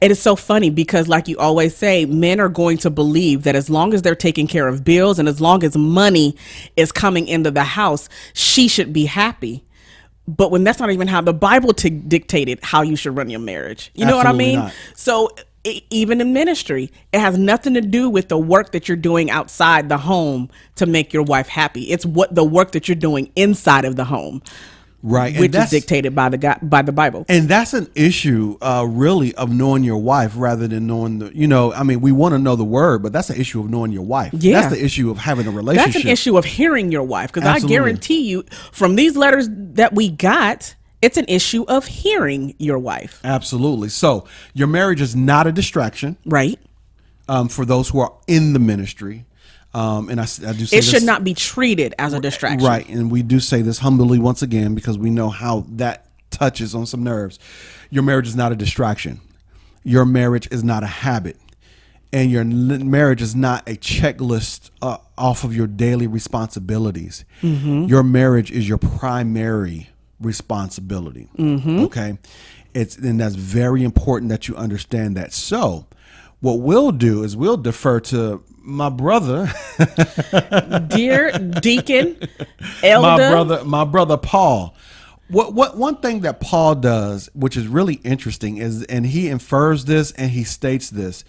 It 0.00 0.10
is 0.10 0.20
so 0.20 0.36
funny 0.36 0.70
because, 0.70 1.08
like 1.08 1.28
you 1.28 1.38
always 1.38 1.76
say, 1.76 2.04
men 2.04 2.40
are 2.40 2.48
going 2.48 2.78
to 2.78 2.90
believe 2.90 3.44
that 3.44 3.54
as 3.56 3.70
long 3.70 3.94
as 3.94 4.02
they're 4.02 4.14
taking 4.14 4.46
care 4.46 4.68
of 4.68 4.84
bills 4.84 5.18
and 5.18 5.28
as 5.28 5.40
long 5.40 5.64
as 5.64 5.76
money 5.76 6.36
is 6.76 6.92
coming 6.92 7.28
into 7.28 7.50
the 7.50 7.64
house, 7.64 8.08
she 8.32 8.68
should 8.68 8.92
be 8.92 9.06
happy. 9.06 9.64
But 10.28 10.50
when 10.50 10.64
that's 10.64 10.78
not 10.78 10.90
even 10.90 11.08
how 11.08 11.20
the 11.20 11.34
Bible 11.34 11.72
t- 11.72 11.90
dictated 11.90 12.60
how 12.62 12.82
you 12.82 12.96
should 12.96 13.16
run 13.16 13.28
your 13.28 13.40
marriage, 13.40 13.90
you 13.94 14.06
know 14.06 14.16
what 14.16 14.26
I 14.26 14.32
mean? 14.32 14.60
not. 14.60 14.72
So 14.94 15.30
e- 15.64 15.82
even 15.90 16.20
in 16.20 16.32
ministry, 16.32 16.90
it 17.12 17.18
has 17.18 17.36
nothing 17.36 17.74
to 17.74 17.80
do 17.80 18.08
with 18.08 18.28
the 18.28 18.38
work 18.38 18.72
that 18.72 18.88
you're 18.88 18.96
doing 18.96 19.30
outside 19.30 19.88
the 19.88 19.98
home 19.98 20.48
to 20.76 20.86
make 20.86 21.12
your 21.12 21.22
wife 21.22 21.48
happy. 21.48 21.90
It's 21.90 22.06
what 22.06 22.34
the 22.34 22.44
work 22.44 22.72
that 22.72 22.88
you're 22.88 22.94
doing 22.94 23.32
inside 23.36 23.84
of 23.84 23.96
the 23.96 24.04
home, 24.04 24.42
right 25.02 25.38
which 25.38 25.54
is 25.54 25.70
dictated 25.70 26.14
by 26.14 26.28
the 26.28 26.38
God, 26.38 26.58
by 26.62 26.82
the 26.82 26.92
Bible. 26.92 27.24
and 27.28 27.48
that's 27.48 27.74
an 27.74 27.90
issue 27.94 28.56
uh, 28.60 28.86
really 28.88 29.34
of 29.34 29.50
knowing 29.50 29.84
your 29.84 29.98
wife 29.98 30.34
rather 30.36 30.68
than 30.68 30.86
knowing 30.86 31.18
the 31.18 31.36
you 31.36 31.46
know 31.46 31.72
i 31.72 31.82
mean 31.82 32.00
we 32.00 32.12
want 32.12 32.34
to 32.34 32.38
know 32.38 32.56
the 32.56 32.64
word 32.64 33.02
but 33.02 33.12
that's 33.12 33.30
an 33.30 33.40
issue 33.40 33.60
of 33.60 33.68
knowing 33.68 33.92
your 33.92 34.02
wife. 34.02 34.32
Yeah. 34.34 34.60
that's 34.60 34.74
the 34.74 34.84
issue 34.84 35.10
of 35.10 35.18
having 35.18 35.46
a 35.46 35.50
relationship 35.50 35.92
That's 35.92 36.04
an 36.04 36.10
issue 36.10 36.36
of 36.36 36.44
hearing 36.44 36.92
your 36.92 37.02
wife 37.02 37.32
because 37.32 37.48
I 37.48 37.66
guarantee 37.66 38.22
you 38.28 38.44
from 38.70 38.96
these 38.96 39.16
letters 39.16 39.48
that 39.50 39.94
we 39.94 40.10
got, 40.10 40.74
it's 41.00 41.16
an 41.16 41.24
issue 41.28 41.64
of 41.68 41.86
hearing 41.86 42.54
your 42.58 42.78
wife, 42.78 43.20
absolutely. 43.24 43.88
So 43.88 44.26
your 44.54 44.68
marriage 44.68 45.00
is 45.00 45.16
not 45.16 45.46
a 45.46 45.52
distraction. 45.52 46.16
Right? 46.24 46.58
um, 47.28 47.48
for 47.48 47.64
those 47.64 47.88
who 47.88 48.00
are 48.00 48.12
in 48.26 48.52
the 48.52 48.58
ministry 48.58 49.24
um, 49.74 50.08
and 50.10 50.20
I 50.20 50.24
do 50.24 50.66
say 50.66 50.78
It 50.78 50.84
should 50.84 50.94
this- 50.96 51.02
not 51.04 51.24
be 51.24 51.34
treated 51.34 51.94
as 51.98 52.12
a 52.12 52.20
distraction. 52.20 52.66
Right. 52.66 52.88
And 52.88 53.10
we 53.10 53.22
do 53.22 53.40
say 53.40 53.62
this 53.62 53.78
humbly 53.78 54.18
once 54.18 54.42
again 54.42 54.74
because 54.74 54.98
we 54.98 55.10
know 55.10 55.30
how 55.30 55.64
that 55.70 56.06
touches 56.30 56.74
on 56.74 56.86
some 56.86 57.02
nerves. 57.02 57.38
Your 57.90 58.02
marriage 58.02 58.26
is 58.28 58.36
not 58.36 58.52
a 58.52 58.56
distraction, 58.56 59.20
your 59.84 60.04
marriage 60.04 60.48
is 60.50 60.62
not 60.64 60.82
a 60.82 60.86
habit. 60.86 61.36
And 62.14 62.30
your 62.30 62.44
marriage 62.44 63.22
is 63.22 63.34
not 63.34 63.66
a 63.66 63.72
checklist 63.72 64.68
uh, 64.82 64.98
off 65.16 65.44
of 65.44 65.56
your 65.56 65.66
daily 65.66 66.06
responsibilities. 66.06 67.24
Your 67.40 68.02
marriage 68.02 68.50
is 68.50 68.68
your 68.68 68.76
primary 68.76 69.88
responsibility. 70.20 71.30
Okay, 71.40 72.18
it's 72.74 72.96
and 72.96 73.18
that's 73.18 73.34
very 73.34 73.82
important 73.82 74.28
that 74.28 74.46
you 74.46 74.54
understand 74.56 75.16
that. 75.16 75.32
So, 75.32 75.86
what 76.40 76.60
we'll 76.60 76.92
do 76.92 77.22
is 77.24 77.34
we'll 77.34 77.56
defer 77.56 77.98
to 78.00 78.42
my 78.62 78.88
brother, 78.88 79.52
Dear 80.88 81.32
Deacon, 81.32 82.16
Elder, 82.82 83.08
my 83.08 83.16
brother 83.16 83.64
my 83.64 83.84
brother 83.84 84.16
paul. 84.16 84.76
What 85.28 85.54
what 85.54 85.76
one 85.76 85.96
thing 85.96 86.20
that 86.20 86.40
paul 86.40 86.74
does 86.74 87.28
which 87.34 87.56
is 87.56 87.66
really 87.66 87.94
interesting 87.94 88.58
is 88.58 88.84
and 88.84 89.06
he 89.06 89.28
infers 89.28 89.84
this 89.84 90.12
and 90.12 90.30
he 90.30 90.44
states 90.44 90.90
this. 90.90 91.24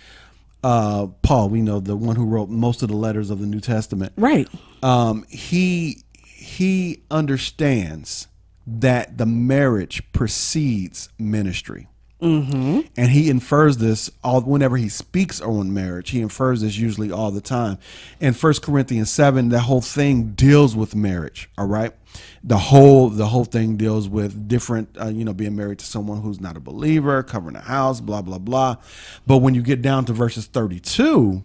Uh 0.64 1.08
paul 1.22 1.50
we 1.50 1.62
know 1.62 1.80
the 1.80 1.96
one 1.96 2.16
who 2.16 2.26
wrote 2.26 2.50
most 2.50 2.84
of 2.84 2.90
the 2.90 2.96
letters 2.96 3.30
of 3.30 3.40
the 3.40 3.48
new 3.48 3.60
testament. 3.60 4.14
Right? 4.18 4.48
um 4.82 5.26
he 5.30 6.04
he 6.24 7.04
understands 7.10 8.28
that 8.66 9.18
the 9.18 9.26
marriage 9.26 10.02
precedes 10.14 11.10
ministry 11.18 11.88
and 12.24 13.10
he 13.12 13.30
infers 13.30 13.78
this 13.78 14.10
all 14.24 14.42
whenever 14.42 14.78
he 14.78 14.88
speaks 14.88 15.42
on 15.42 15.74
marriage 15.74 16.12
he 16.12 16.22
infers 16.22 16.62
this 16.62 16.78
usually 16.78 17.12
all 17.12 17.32
the 17.32 17.42
time. 17.42 17.78
In 18.20 18.34
First 18.34 18.62
corinthians 18.62 19.12
7 19.12 19.50
that 19.50 19.62
whole 19.62 19.82
thing 19.82 20.32
deals 20.34 20.76
with 20.76 20.96
marriage 20.96 21.50
all 21.58 21.68
right? 21.68 21.94
The 22.44 22.58
whole 22.58 23.10
the 23.10 23.28
whole 23.28 23.46
thing 23.46 23.76
deals 23.76 24.08
with 24.08 24.48
different 24.48 24.98
uh, 25.00 25.08
you 25.08 25.26
know 25.26 25.34
being 25.34 25.56
married 25.56 25.80
to 25.80 25.86
someone 25.86 26.22
who's 26.22 26.40
not 26.40 26.56
a 26.56 26.62
believer 26.62 27.24
covering 27.24 27.56
a 27.56 27.62
house 27.62 28.00
blah 28.00 28.22
blah 28.22 28.38
blah. 28.40 28.78
But 29.28 29.38
when 29.38 29.54
you 29.54 29.62
get 29.62 29.82
down 29.82 30.06
to 30.06 30.14
verses 30.14 30.46
32 30.46 31.44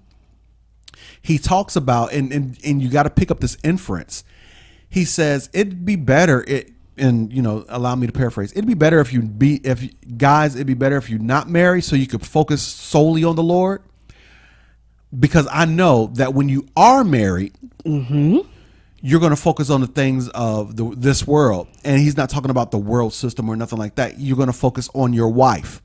he 1.23 1.39
talks 1.39 1.77
about 1.77 2.13
and 2.13 2.33
and, 2.33 2.59
and 2.65 2.81
you 2.83 2.89
got 2.89 3.05
to 3.05 3.11
pick 3.11 3.31
up 3.31 3.41
this 3.41 3.57
inference. 3.65 4.25
He 4.89 5.05
says 5.05 5.51
it'd 5.53 5.85
be 5.85 5.97
better 5.97 6.45
it 6.47 6.73
and 7.01 7.33
you 7.33 7.43
know, 7.43 7.65
allow 7.69 7.95
me 7.95 8.07
to 8.07 8.13
paraphrase. 8.13 8.53
It'd 8.53 8.67
be 8.67 8.75
better 8.75 9.01
if 9.01 9.13
you 9.13 9.23
be 9.23 9.57
if 9.65 9.89
guys. 10.17 10.55
It'd 10.55 10.67
be 10.67 10.75
better 10.75 10.97
if 10.97 11.11
you 11.11 11.19
not 11.19 11.49
married, 11.49 11.83
so 11.83 11.97
you 11.97 12.07
could 12.07 12.25
focus 12.25 12.63
solely 12.63 13.25
on 13.25 13.37
the 13.37 13.43
Lord. 13.43 13.83
Because 15.19 15.49
I 15.51 15.65
know 15.65 16.09
that 16.15 16.35
when 16.35 16.51
you 16.51 16.67
are 16.77 17.03
married, 17.03 17.55
mm-hmm. 17.83 18.39
you're 19.01 19.21
going 19.21 19.31
to 19.31 19.37
focus 19.37 19.71
on 19.71 19.81
the 19.81 19.87
things 19.87 20.29
of 20.31 20.77
the, 20.77 20.95
this 20.95 21.27
world, 21.27 21.67
and 21.83 21.99
He's 21.99 22.17
not 22.17 22.29
talking 22.29 22.51
about 22.51 22.71
the 22.71 22.79
world 22.79 23.15
system 23.15 23.49
or 23.49 23.57
nothing 23.57 23.79
like 23.79 23.95
that. 23.95 24.19
You're 24.19 24.37
going 24.37 24.49
to 24.49 24.53
focus 24.53 24.91
on 24.95 25.15
your 25.15 25.29
wife 25.29 25.81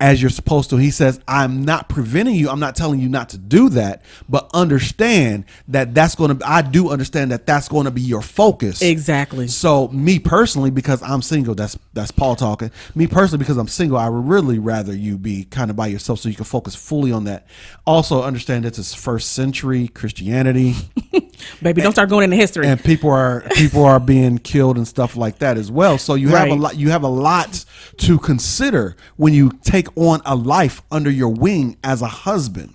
as 0.00 0.20
you're 0.20 0.30
supposed 0.30 0.70
to. 0.70 0.76
He 0.76 0.90
says, 0.90 1.20
I'm 1.26 1.64
not 1.64 1.88
preventing 1.88 2.36
you. 2.36 2.48
I'm 2.50 2.60
not 2.60 2.76
telling 2.76 3.00
you 3.00 3.08
not 3.08 3.30
to 3.30 3.38
do 3.38 3.68
that, 3.70 4.02
but 4.28 4.48
understand 4.54 5.44
that 5.68 5.94
that's 5.94 6.14
going 6.14 6.38
to, 6.38 6.48
I 6.48 6.62
do 6.62 6.90
understand 6.90 7.32
that 7.32 7.46
that's 7.46 7.68
going 7.68 7.86
to 7.86 7.90
be 7.90 8.00
your 8.00 8.22
focus. 8.22 8.80
Exactly. 8.80 9.48
So 9.48 9.88
me 9.88 10.18
personally, 10.18 10.70
because 10.70 11.02
I'm 11.02 11.22
single, 11.22 11.54
that's, 11.54 11.76
that's 11.94 12.10
Paul 12.10 12.36
talking. 12.36 12.70
Me 12.94 13.06
personally, 13.06 13.38
because 13.38 13.56
I'm 13.56 13.68
single, 13.68 13.98
I 13.98 14.08
would 14.08 14.28
really 14.28 14.58
rather 14.58 14.94
you 14.94 15.18
be 15.18 15.44
kind 15.44 15.70
of 15.70 15.76
by 15.76 15.88
yourself 15.88 16.20
so 16.20 16.28
you 16.28 16.36
can 16.36 16.44
focus 16.44 16.74
fully 16.74 17.10
on 17.10 17.24
that. 17.24 17.46
Also 17.86 18.22
understand 18.22 18.64
that 18.64 18.78
it's 18.78 18.94
first 18.94 19.32
century 19.32 19.88
Christianity 19.88 20.74
Baby, 21.62 21.82
don't 21.82 21.92
start 21.92 22.08
going 22.08 22.24
into 22.24 22.36
history. 22.36 22.66
and 22.66 22.82
people 22.82 23.10
are 23.10 23.42
people 23.54 23.84
are 23.84 24.00
being 24.00 24.38
killed 24.38 24.76
and 24.76 24.86
stuff 24.86 25.16
like 25.16 25.38
that 25.38 25.56
as 25.56 25.70
well. 25.70 25.98
So 25.98 26.14
you 26.14 26.28
have 26.28 26.48
a 26.48 26.54
lot 26.54 26.76
you 26.76 26.90
have 26.90 27.02
a 27.02 27.08
lot 27.08 27.64
to 27.98 28.18
consider 28.18 28.96
when 29.16 29.32
you 29.34 29.50
take 29.62 29.87
on 29.96 30.20
a 30.24 30.34
life 30.34 30.82
under 30.90 31.10
your 31.10 31.28
wing 31.30 31.76
as 31.84 32.02
a 32.02 32.06
husband. 32.06 32.74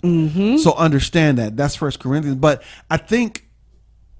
So 0.60 0.74
understand 0.74 1.38
that 1.38 1.58
that's 1.58 1.76
First 1.76 2.00
Corinthians. 2.00 2.38
But 2.38 2.64
I 2.90 2.98
think 2.98 3.48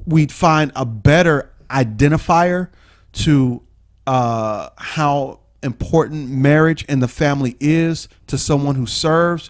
we'd 0.06 0.32
find 0.32 0.72
a 0.76 0.86
better 0.86 1.52
identifier 1.70 2.70
to 3.14 3.62
uh, 4.08 4.70
how 4.78 5.40
important 5.62 6.30
marriage 6.30 6.86
and 6.90 7.02
the 7.02 7.08
family 7.08 7.56
is 7.60 8.10
to 8.28 8.38
someone 8.38 8.76
who 8.76 8.86
serves, 8.86 9.50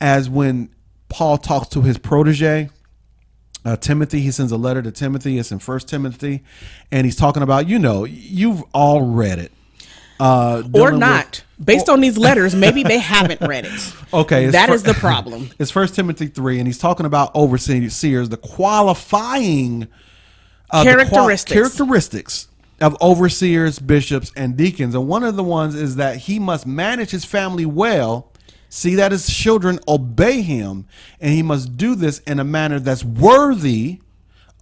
as 0.00 0.28
when 0.28 0.68
Paul 1.08 1.38
talks 1.38 1.68
to 1.68 1.82
his 1.82 1.96
protege 1.98 2.70
uh, 3.64 3.76
Timothy. 3.76 4.20
He 4.20 4.30
sends 4.30 4.52
a 4.52 4.56
letter 4.56 4.82
to 4.82 4.90
Timothy. 4.90 5.38
It's 5.38 5.52
in 5.52 5.58
First 5.58 5.88
Timothy, 5.88 6.42
and 6.90 7.04
he's 7.04 7.16
talking 7.16 7.42
about 7.42 7.68
you 7.68 7.78
know 7.78 8.04
you've 8.04 8.62
all 8.74 9.02
read 9.02 9.38
it, 9.38 9.52
uh, 10.20 10.58
or 10.58 10.62
dealing 10.70 10.92
with- 10.94 11.00
not. 11.00 11.44
Based 11.64 11.88
on 11.88 12.00
these 12.00 12.18
letters, 12.18 12.52
maybe 12.54 12.82
they 12.82 12.98
haven't 12.98 13.40
read 13.40 13.64
it. 13.64 13.92
Okay, 14.14 14.46
that 14.46 14.68
fir- 14.68 14.74
is 14.74 14.82
the 14.84 14.94
problem. 15.08 15.50
It's 15.58 15.70
First 15.72 15.94
Timothy 15.96 16.26
three, 16.28 16.58
and 16.58 16.66
he's 16.68 16.78
talking 16.78 17.04
about 17.06 17.34
overseers, 17.34 18.28
the 18.28 18.36
qualifying 18.36 19.88
uh, 20.70 20.84
the 20.84 20.90
qual- 21.06 21.26
Characteristics. 21.26 21.52
characteristics 21.52 22.48
of 22.80 22.96
overseers, 23.00 23.78
bishops, 23.78 24.30
and 24.36 24.56
deacons. 24.56 24.94
And 24.94 25.08
one 25.08 25.22
of 25.24 25.36
the 25.36 25.42
ones 25.44 25.74
is 25.74 25.96
that 25.96 26.16
he 26.16 26.38
must 26.38 26.66
manage 26.66 27.10
his 27.10 27.24
family 27.24 27.66
well. 27.66 28.30
See 28.68 28.96
that 28.96 29.12
his 29.12 29.26
children 29.32 29.78
obey 29.86 30.42
him, 30.42 30.86
and 31.20 31.32
he 31.32 31.42
must 31.42 31.76
do 31.76 31.94
this 31.94 32.18
in 32.20 32.40
a 32.40 32.44
manner 32.44 32.80
that's 32.80 33.04
worthy 33.04 34.00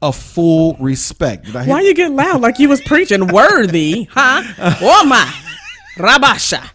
of 0.02 0.16
full 0.16 0.74
respect. 0.80 1.46
Did 1.46 1.56
I 1.56 1.62
hit- 1.64 1.70
Why 1.70 1.80
you 1.80 1.94
get 1.94 2.10
loud 2.10 2.40
like 2.42 2.58
you 2.58 2.68
was 2.68 2.80
preaching 2.82 3.28
worthy, 3.28 4.04
huh? 4.10 4.42
Oh 4.82 5.04
my, 5.06 5.32
rabasha. 5.96 6.68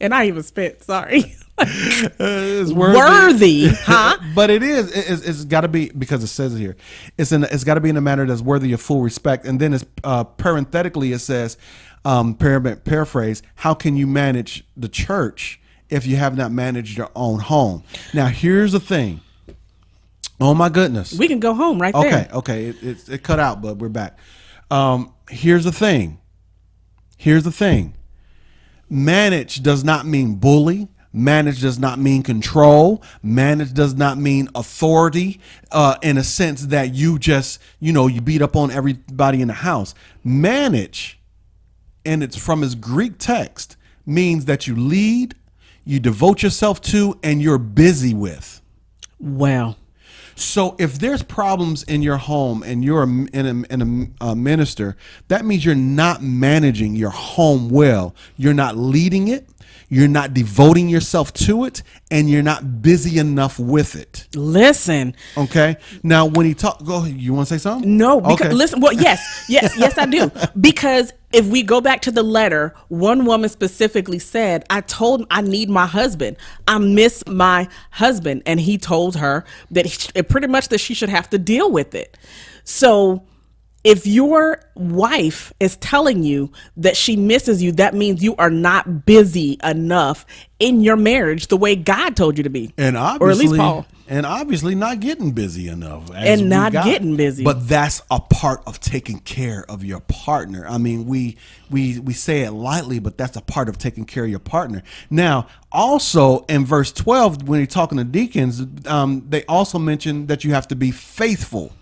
And 0.00 0.14
I 0.14 0.26
even 0.28 0.42
spit. 0.44 0.82
Sorry. 0.84 1.34
It's 1.60 2.72
Worthy, 2.72 3.66
huh? 3.72 4.16
but 4.32 4.48
it 4.48 4.62
is 4.62 4.92
it- 4.92 5.10
it's, 5.10 5.22
it's 5.26 5.44
got 5.44 5.62
to 5.62 5.68
be 5.68 5.90
because 5.90 6.22
it 6.22 6.28
says 6.28 6.54
it 6.54 6.58
here 6.60 6.76
it's 7.16 7.32
in 7.32 7.42
it's 7.42 7.64
got 7.64 7.74
to 7.74 7.80
be 7.80 7.88
in 7.90 7.96
a 7.96 8.00
manner 8.00 8.24
that's 8.26 8.40
worthy 8.40 8.72
of 8.72 8.80
full 8.80 9.02
respect 9.02 9.44
and 9.44 9.58
then 9.58 9.74
it's 9.74 9.84
uh, 10.04 10.22
parenthetically 10.22 11.10
it 11.12 11.18
says 11.18 11.56
um 12.04 12.34
par- 12.34 12.60
paraphrase 12.76 13.42
how 13.56 13.74
can 13.74 13.96
you 13.96 14.06
manage 14.06 14.64
the 14.76 14.88
church 14.88 15.60
if 15.90 16.06
you 16.06 16.14
have 16.14 16.36
not 16.36 16.52
managed 16.52 16.96
your 16.96 17.10
own 17.16 17.40
home 17.40 17.82
now 18.14 18.26
here's 18.26 18.70
the 18.70 18.78
thing 18.80 19.20
oh 20.40 20.54
my 20.54 20.68
goodness. 20.68 21.12
We 21.12 21.28
can 21.28 21.40
go 21.40 21.54
home 21.54 21.80
right 21.80 21.94
okay 21.94 22.10
there. 22.10 22.28
okay 22.34 22.66
it, 22.66 22.82
it, 22.82 23.08
it 23.08 23.22
cut 23.22 23.40
out 23.40 23.62
but 23.62 23.76
we're 23.78 23.88
back. 23.88 24.18
Um 24.70 25.12
here's 25.28 25.64
the 25.64 25.72
thing. 25.72 26.20
Here's 27.16 27.44
the 27.44 27.52
thing. 27.52 27.94
Manage 28.88 29.62
does 29.62 29.84
not 29.84 30.06
mean 30.06 30.36
bully. 30.36 30.88
Manage 31.12 31.60
does 31.60 31.78
not 31.78 31.98
mean 31.98 32.22
control. 32.22 33.02
Manage 33.22 33.72
does 33.72 33.94
not 33.94 34.18
mean 34.18 34.48
authority 34.54 35.40
uh, 35.72 35.96
in 36.02 36.18
a 36.18 36.22
sense 36.22 36.66
that 36.66 36.94
you 36.94 37.18
just 37.18 37.60
you 37.80 37.92
know 37.92 38.06
you 38.06 38.20
beat 38.20 38.42
up 38.42 38.56
on 38.56 38.70
everybody 38.70 39.40
in 39.40 39.48
the 39.48 39.54
house. 39.54 39.94
Manage 40.22 41.18
and 42.04 42.22
it's 42.22 42.36
from 42.36 42.62
his 42.62 42.74
greek 42.74 43.18
text 43.18 43.76
means 44.06 44.44
that 44.44 44.66
you 44.66 44.76
lead 44.76 45.34
you 45.88 45.98
devote 45.98 46.42
yourself 46.42 46.82
to 46.82 47.18
and 47.22 47.40
you're 47.40 47.56
busy 47.56 48.12
with. 48.12 48.60
Well, 49.18 49.78
so 50.40 50.76
if 50.78 50.98
there's 50.98 51.22
problems 51.22 51.82
in 51.84 52.02
your 52.02 52.16
home 52.16 52.62
and 52.62 52.84
you're 52.84 53.02
a, 53.02 53.06
in 53.06 53.32
a, 53.34 53.74
in 53.74 54.12
a, 54.20 54.30
a 54.30 54.36
minister, 54.36 54.96
that 55.28 55.44
means 55.44 55.64
you're 55.64 55.74
not 55.74 56.22
managing 56.22 56.96
your 56.96 57.10
home 57.10 57.68
well. 57.68 58.14
You're 58.36 58.54
not 58.54 58.76
leading 58.76 59.28
it. 59.28 59.48
You're 59.90 60.08
not 60.08 60.34
devoting 60.34 60.88
yourself 60.90 61.32
to 61.34 61.64
it, 61.64 61.82
and 62.10 62.28
you're 62.28 62.42
not 62.42 62.82
busy 62.82 63.18
enough 63.18 63.58
with 63.58 63.96
it. 63.96 64.26
listen. 64.34 65.14
Okay. 65.36 65.76
Now, 66.02 66.26
when 66.26 66.44
he 66.46 66.54
talk, 66.54 66.84
go. 66.84 66.96
ahead. 66.96 67.16
You 67.16 67.32
want 67.34 67.48
to 67.48 67.54
say 67.54 67.62
something? 67.62 67.96
No, 67.96 68.20
because 68.20 68.40
Okay. 68.48 68.52
listen. 68.54 68.80
Well, 68.80 68.92
yes, 68.92 69.46
yes, 69.48 69.76
yes, 69.78 69.96
I 69.96 70.06
do. 70.06 70.30
Because 70.60 71.12
if 71.32 71.46
we 71.46 71.62
go 71.62 71.80
back 71.80 72.02
to 72.02 72.10
the 72.10 72.22
letter, 72.22 72.74
one 72.88 73.24
woman 73.24 73.48
specifically 73.48 74.18
said, 74.18 74.64
"I 74.68 74.82
told 74.82 75.26
I 75.30 75.40
need 75.40 75.70
my 75.70 75.86
husband. 75.86 76.36
I 76.66 76.78
miss 76.78 77.22
my 77.26 77.68
husband," 77.90 78.42
and 78.44 78.60
he 78.60 78.76
told 78.78 79.16
her 79.16 79.44
that 79.70 79.86
he, 79.86 80.22
pretty 80.22 80.48
much 80.48 80.68
that 80.68 80.78
she 80.80 80.92
should 80.94 81.08
have 81.10 81.30
to 81.30 81.38
deal 81.38 81.70
with 81.70 81.94
it. 81.94 82.16
So. 82.64 83.22
If 83.88 84.06
your 84.06 84.60
wife 84.74 85.52
is 85.60 85.76
telling 85.76 86.22
you 86.22 86.52
that 86.76 86.94
she 86.94 87.16
misses 87.16 87.62
you, 87.62 87.72
that 87.72 87.94
means 87.94 88.22
you 88.22 88.36
are 88.36 88.50
not 88.50 89.06
busy 89.06 89.58
enough 89.64 90.26
in 90.58 90.82
your 90.82 90.96
marriage 90.96 91.46
the 91.46 91.56
way 91.56 91.74
God 91.74 92.14
told 92.14 92.36
you 92.36 92.44
to 92.44 92.50
be. 92.50 92.72
and 92.76 92.96
or 92.96 93.00
obviously, 93.00 93.46
at 93.46 93.50
least 93.50 93.60
Paul. 93.60 93.86
and 94.08 94.26
obviously 94.26 94.74
not 94.74 95.00
getting 95.00 95.30
busy 95.32 95.68
enough, 95.68 96.10
And 96.14 96.50
not 96.50 96.72
got. 96.72 96.84
getting 96.84 97.16
busy. 97.16 97.44
But 97.44 97.66
that's 97.66 98.02
a 98.10 98.20
part 98.20 98.62
of 98.66 98.78
taking 98.78 99.20
care 99.20 99.64
of 99.70 99.82
your 99.84 100.00
partner. 100.00 100.66
I 100.68 100.76
mean, 100.76 101.06
we 101.06 101.38
we 101.70 101.98
we 101.98 102.12
say 102.12 102.42
it 102.42 102.50
lightly, 102.50 102.98
but 102.98 103.16
that's 103.16 103.38
a 103.38 103.40
part 103.42 103.70
of 103.70 103.78
taking 103.78 104.04
care 104.04 104.24
of 104.24 104.30
your 104.30 104.38
partner. 104.38 104.82
Now, 105.08 105.46
also 105.72 106.44
in 106.50 106.66
verse 106.66 106.92
twelve, 106.92 107.48
when 107.48 107.60
you're 107.60 107.66
talking 107.66 107.96
to 107.96 108.04
deacons, 108.04 108.62
um, 108.86 109.24
they 109.30 109.44
also 109.46 109.78
mention 109.78 110.26
that 110.26 110.44
you 110.44 110.52
have 110.52 110.68
to 110.68 110.76
be 110.76 110.90
faithful 110.90 111.72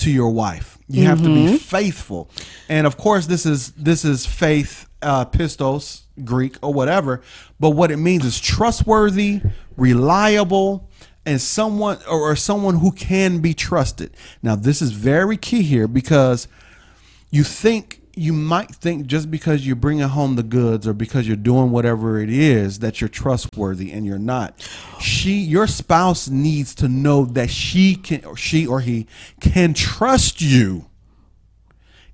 to 0.00 0.10
your 0.10 0.30
wife. 0.30 0.78
You 0.88 1.04
have 1.04 1.22
to 1.22 1.28
be 1.32 1.56
faithful, 1.56 2.28
and 2.68 2.84
of 2.86 2.96
course, 2.96 3.26
this 3.26 3.46
is 3.46 3.70
this 3.72 4.04
is 4.04 4.26
faith, 4.26 4.88
uh, 5.02 5.24
pistos, 5.24 6.02
Greek 6.24 6.56
or 6.62 6.72
whatever. 6.72 7.22
But 7.60 7.70
what 7.70 7.90
it 7.90 7.96
means 7.96 8.24
is 8.24 8.40
trustworthy, 8.40 9.40
reliable, 9.76 10.88
and 11.24 11.40
someone 11.40 11.98
or, 12.08 12.32
or 12.32 12.36
someone 12.36 12.76
who 12.76 12.92
can 12.92 13.38
be 13.38 13.54
trusted. 13.54 14.16
Now, 14.42 14.56
this 14.56 14.82
is 14.82 14.92
very 14.92 15.36
key 15.36 15.62
here 15.62 15.86
because 15.86 16.48
you 17.30 17.44
think 17.44 17.99
you 18.20 18.34
might 18.34 18.70
think 18.70 19.06
just 19.06 19.30
because 19.30 19.66
you're 19.66 19.74
bringing 19.74 20.06
home 20.06 20.36
the 20.36 20.42
goods 20.42 20.86
or 20.86 20.92
because 20.92 21.26
you're 21.26 21.36
doing 21.36 21.70
whatever 21.70 22.20
it 22.20 22.28
is 22.28 22.80
that 22.80 23.00
you're 23.00 23.08
trustworthy 23.08 23.90
and 23.90 24.04
you're 24.04 24.18
not 24.18 24.54
she 25.00 25.32
your 25.32 25.66
spouse 25.66 26.28
needs 26.28 26.74
to 26.74 26.86
know 26.86 27.24
that 27.24 27.48
she 27.48 27.94
can 27.94 28.22
or 28.24 28.36
she 28.36 28.66
or 28.66 28.80
he 28.80 29.06
can 29.40 29.72
trust 29.72 30.42
you 30.42 30.84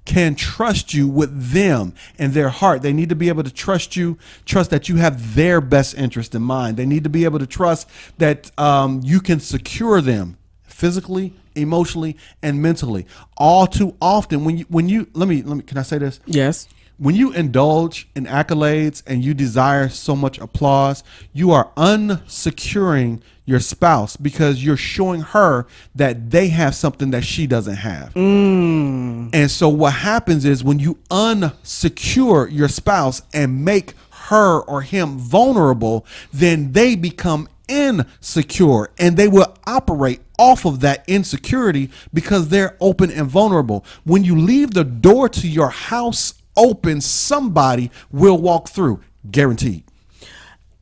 can 0.05 0.37
trust 0.37 0.95
you 0.95 1.09
with 1.09 1.51
them 1.51 1.93
and 2.17 2.33
their 2.33 2.49
heart. 2.49 2.81
They 2.81 2.93
need 2.93 3.09
to 3.09 3.17
be 3.17 3.29
able 3.29 3.43
to 3.43 3.53
trust 3.53 3.97
you, 3.97 4.17
trust 4.45 4.71
that 4.71 4.89
you 4.89 4.97
have 4.97 5.35
their 5.35 5.61
best 5.61 5.97
interest 5.97 6.35
in 6.35 6.43
mind. 6.43 6.77
They 6.77 6.87
need 6.87 7.03
to 7.03 7.11
be 7.11 7.25
able 7.25 7.41
to 7.41 7.47
trust 7.47 7.89
that 8.19 8.57
um, 8.57 9.01
you 9.05 9.21
can 9.21 9.41
secure 9.41 10.01
them 10.01 10.39
physically, 10.63 11.35
emotionally, 11.57 12.17
and 12.43 12.61
mentally. 12.61 13.07
All 13.37 13.67
too 13.67 13.97
often, 14.01 14.45
when 14.45 14.59
you 14.59 14.67
when 14.69 14.89
you 14.89 15.09
let 15.15 15.29
me 15.29 15.43
let 15.43 15.57
me 15.57 15.63
can 15.63 15.79
I 15.79 15.83
say 15.83 15.99
this? 15.99 16.21
Yes. 16.27 16.69
When 16.99 17.15
you 17.15 17.33
indulge 17.33 18.09
in 18.17 18.25
accolades 18.25 19.03
and 19.07 19.23
you 19.23 19.35
desire 19.35 19.91
so 19.91 20.17
much 20.17 20.39
applause, 20.39 21.05
you 21.35 21.51
are 21.51 21.71
unsecuring 21.77 23.23
your 23.45 23.61
spouse 23.61 24.17
because 24.17 24.65
you're 24.65 24.77
showing 24.77 25.21
her 25.21 25.67
that 25.95 26.31
they 26.31 26.49
have 26.49 26.75
something 26.75 27.11
that 27.11 27.23
she 27.23 27.47
doesn't 27.47 27.77
have. 27.77 28.13
Mm. 28.15 29.31
And 29.33 29.51
so 29.51 29.69
what 29.69 29.93
happens 29.93 30.45
is 30.45 30.65
when 30.65 30.79
you 30.79 30.95
unsecure 31.11 32.51
your 32.51 32.69
spouse 32.69 33.23
and 33.33 33.65
make 33.65 33.93
her 34.11 34.61
or 34.61 34.83
him 34.83 35.19
vulnerable, 35.19 36.05
then 36.33 36.73
they 36.73 36.97
become 36.97 37.49
insecure 37.69 38.91
and 38.99 39.17
they 39.17 39.29
will 39.29 39.55
operate 39.67 40.21
off 40.39 40.65
of 40.65 40.81
that 40.81 41.05
insecurity 41.09 41.91
because 42.13 42.49
they're 42.49 42.77
open 42.81 43.11
and 43.11 43.29
vulnerable. 43.29 43.85
When 44.05 44.25
you 44.25 44.39
leave 44.39 44.73
the 44.73 44.85
door 44.85 45.29
to 45.31 45.49
your 45.49 45.71
house 45.71 46.35
open, 46.57 47.01
somebody 47.01 47.91
will 48.11 48.39
walk 48.39 48.69
through, 48.69 49.01
guaranteed. 49.31 49.85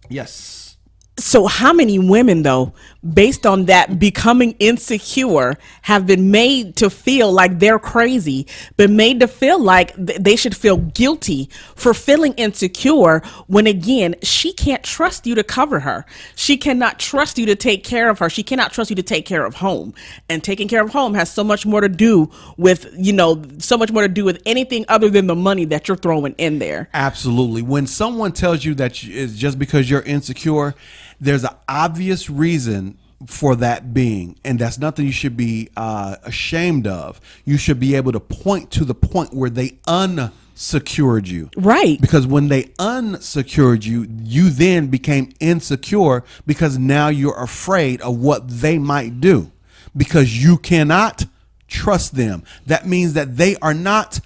Yes. 0.08 0.76
So, 1.16 1.46
how 1.46 1.72
many 1.72 1.98
women, 1.98 2.42
though, 2.42 2.72
based 3.12 3.44
on 3.44 3.66
that 3.66 3.98
becoming 3.98 4.54
insecure, 4.58 5.58
have 5.82 6.06
been 6.06 6.30
made 6.30 6.76
to 6.76 6.88
feel 6.88 7.30
like 7.30 7.58
they're 7.58 7.78
crazy, 7.78 8.46
been 8.76 8.96
made 8.96 9.20
to 9.20 9.28
feel 9.28 9.60
like 9.60 9.94
th- 9.94 10.18
they 10.18 10.36
should 10.36 10.56
feel 10.56 10.78
guilty 10.78 11.50
for 11.76 11.92
feeling 11.92 12.32
insecure 12.34 13.20
when, 13.46 13.66
again, 13.66 14.14
she 14.22 14.52
can't 14.52 14.82
trust 14.82 15.26
you 15.26 15.34
to 15.34 15.44
cover 15.44 15.80
her. 15.80 16.06
She 16.34 16.56
cannot 16.56 16.98
trust 16.98 17.38
you 17.38 17.46
to 17.46 17.54
take 17.54 17.84
care 17.84 18.08
of 18.08 18.18
her. 18.20 18.30
She 18.30 18.42
cannot 18.42 18.72
trust 18.72 18.90
you 18.90 18.96
to 18.96 19.02
take 19.02 19.26
care 19.26 19.44
of 19.44 19.54
home. 19.54 19.94
And 20.28 20.42
taking 20.42 20.68
care 20.68 20.82
of 20.82 20.90
home 20.90 21.14
has 21.14 21.30
so 21.30 21.44
much 21.44 21.66
more 21.66 21.80
to 21.80 21.88
do 21.88 22.30
with, 22.56 22.88
you 22.96 23.12
know, 23.12 23.42
so 23.58 23.76
much 23.76 23.92
more 23.92 24.02
to 24.02 24.08
do 24.08 24.24
with 24.24 24.40
anything 24.46 24.84
other 24.88 25.10
than 25.10 25.26
the 25.26 25.34
money 25.34 25.66
that 25.66 25.88
you're 25.88 25.96
throwing 25.96 26.34
in 26.38 26.58
there. 26.58 26.88
Absolutely. 26.94 27.62
When 27.62 27.86
someone 27.86 28.32
tells 28.32 28.64
you 28.64 28.74
that 28.76 29.02
it's 29.04 29.34
just 29.34 29.58
because 29.58 29.90
you're 29.90 30.02
insecure, 30.02 30.74
there's 31.20 31.44
an 31.44 31.54
obvious 31.68 32.28
reason 32.28 32.98
for 33.26 33.56
that 33.56 33.94
being, 33.94 34.38
and 34.44 34.58
that's 34.58 34.78
nothing 34.78 35.06
you 35.06 35.12
should 35.12 35.36
be 35.36 35.70
uh, 35.76 36.16
ashamed 36.24 36.86
of. 36.86 37.20
You 37.44 37.56
should 37.56 37.80
be 37.80 37.94
able 37.94 38.12
to 38.12 38.20
point 38.20 38.70
to 38.72 38.84
the 38.84 38.94
point 38.94 39.32
where 39.32 39.50
they 39.50 39.78
unsecured 39.86 41.28
you. 41.28 41.50
Right. 41.56 42.00
Because 42.00 42.26
when 42.26 42.48
they 42.48 42.72
unsecured 42.78 43.84
you, 43.84 44.06
you 44.22 44.50
then 44.50 44.88
became 44.88 45.32
insecure 45.40 46.24
because 46.46 46.78
now 46.78 47.08
you're 47.08 47.42
afraid 47.42 48.00
of 48.02 48.18
what 48.18 48.48
they 48.48 48.78
might 48.78 49.20
do 49.20 49.50
because 49.96 50.42
you 50.42 50.58
cannot 50.58 51.24
trust 51.66 52.14
them. 52.14 52.44
That 52.66 52.86
means 52.86 53.14
that 53.14 53.36
they 53.36 53.56
are 53.56 53.74
not 53.74 54.20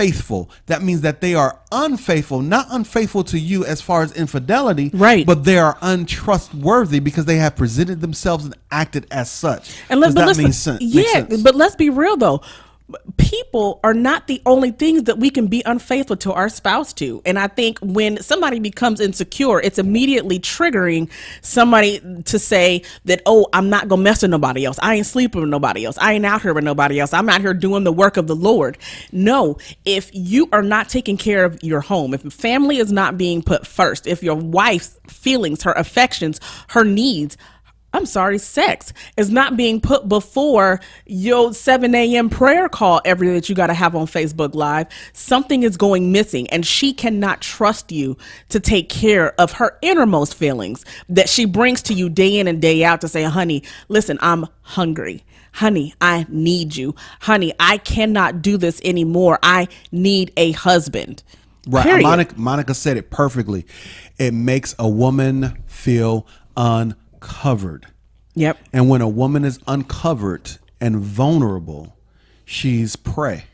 faithful. 0.00 0.50
That 0.66 0.82
means 0.82 1.02
that 1.02 1.20
they 1.20 1.34
are 1.34 1.58
unfaithful, 1.72 2.40
not 2.40 2.66
unfaithful 2.70 3.24
to 3.24 3.38
you 3.38 3.64
as 3.66 3.80
far 3.82 4.02
as 4.02 4.12
infidelity, 4.12 4.90
Right. 4.94 5.26
But 5.26 5.44
they 5.44 5.58
are 5.58 5.76
untrustworthy 5.82 7.00
because 7.00 7.26
they 7.26 7.36
have 7.36 7.56
presented 7.56 8.00
themselves 8.00 8.44
and 8.46 8.54
acted 8.70 9.06
as 9.10 9.30
such. 9.30 9.76
And 9.88 10.00
Does 10.00 10.14
let, 10.14 10.14
but 10.14 10.20
that 10.22 10.26
let's, 10.28 10.38
mean 10.38 10.52
sen- 10.52 10.78
yeah, 10.80 11.02
sense? 11.12 11.42
but 11.42 11.54
let's 11.54 11.76
be 11.76 11.90
real 11.90 12.16
though. 12.16 12.40
People 13.16 13.80
are 13.84 13.94
not 13.94 14.26
the 14.26 14.42
only 14.46 14.70
things 14.70 15.04
that 15.04 15.18
we 15.18 15.30
can 15.30 15.46
be 15.46 15.62
unfaithful 15.64 16.16
to 16.16 16.32
our 16.32 16.48
spouse 16.48 16.92
to. 16.94 17.22
And 17.24 17.38
I 17.38 17.46
think 17.46 17.78
when 17.80 18.20
somebody 18.22 18.58
becomes 18.58 19.00
insecure, 19.00 19.60
it's 19.60 19.78
immediately 19.78 20.38
triggering 20.40 21.10
somebody 21.40 22.00
to 22.24 22.38
say 22.38 22.82
that, 23.04 23.22
oh, 23.26 23.46
I'm 23.52 23.70
not 23.70 23.88
to 23.88 23.96
mess 23.96 24.22
with 24.22 24.30
nobody 24.30 24.64
else. 24.64 24.78
I 24.82 24.96
ain't 24.96 25.06
sleeping 25.06 25.40
with 25.40 25.50
nobody 25.50 25.84
else. 25.84 25.98
I 25.98 26.14
ain't 26.14 26.26
out 26.26 26.42
here 26.42 26.54
with 26.54 26.64
nobody 26.64 26.98
else. 26.98 27.12
I'm 27.12 27.28
out 27.28 27.40
here 27.40 27.54
doing 27.54 27.84
the 27.84 27.92
work 27.92 28.16
of 28.16 28.26
the 28.26 28.36
Lord. 28.36 28.78
No, 29.12 29.58
if 29.84 30.10
you 30.12 30.48
are 30.52 30.62
not 30.62 30.88
taking 30.88 31.16
care 31.16 31.44
of 31.44 31.62
your 31.62 31.80
home, 31.80 32.14
if 32.14 32.22
family 32.32 32.78
is 32.78 32.90
not 32.90 33.16
being 33.18 33.42
put 33.42 33.66
first, 33.66 34.06
if 34.06 34.22
your 34.22 34.36
wife's 34.36 34.98
feelings, 35.08 35.62
her 35.62 35.72
affections, 35.72 36.40
her 36.68 36.84
needs, 36.84 37.36
I'm 37.92 38.06
sorry, 38.06 38.38
sex 38.38 38.92
is 39.16 39.30
not 39.30 39.56
being 39.56 39.80
put 39.80 40.08
before 40.08 40.80
your 41.06 41.52
7 41.52 41.92
a.m. 41.94 42.30
prayer 42.30 42.68
call 42.68 43.00
every 43.04 43.28
day 43.28 43.34
that 43.34 43.48
you 43.48 43.54
got 43.54 43.66
to 43.66 43.74
have 43.74 43.96
on 43.96 44.06
Facebook 44.06 44.54
Live. 44.54 44.86
Something 45.12 45.64
is 45.64 45.76
going 45.76 46.12
missing, 46.12 46.48
and 46.50 46.64
she 46.64 46.92
cannot 46.92 47.40
trust 47.40 47.90
you 47.90 48.16
to 48.50 48.60
take 48.60 48.88
care 48.88 49.32
of 49.40 49.52
her 49.52 49.76
innermost 49.82 50.34
feelings 50.34 50.84
that 51.08 51.28
she 51.28 51.46
brings 51.46 51.82
to 51.82 51.94
you 51.94 52.08
day 52.08 52.38
in 52.38 52.46
and 52.46 52.62
day 52.62 52.84
out 52.84 53.00
to 53.00 53.08
say, 53.08 53.24
honey, 53.24 53.64
listen, 53.88 54.18
I'm 54.20 54.46
hungry. 54.62 55.24
Honey, 55.52 55.94
I 56.00 56.26
need 56.28 56.76
you. 56.76 56.94
Honey, 57.20 57.52
I 57.58 57.78
cannot 57.78 58.40
do 58.40 58.56
this 58.56 58.80
anymore. 58.84 59.40
I 59.42 59.66
need 59.90 60.32
a 60.36 60.52
husband. 60.52 61.24
Right. 61.66 61.82
Period. 61.82 62.04
Monica, 62.04 62.34
Monica 62.38 62.74
said 62.74 62.96
it 62.96 63.10
perfectly. 63.10 63.66
It 64.16 64.32
makes 64.32 64.76
a 64.78 64.88
woman 64.88 65.62
feel 65.66 66.26
uncovered. 67.20 67.86
Yep. 68.34 68.58
And 68.72 68.88
when 68.88 69.00
a 69.00 69.08
woman 69.08 69.44
is 69.44 69.58
uncovered 69.66 70.52
and 70.80 70.96
vulnerable, 70.96 71.96
she's 72.44 72.96
prey. 72.96 73.44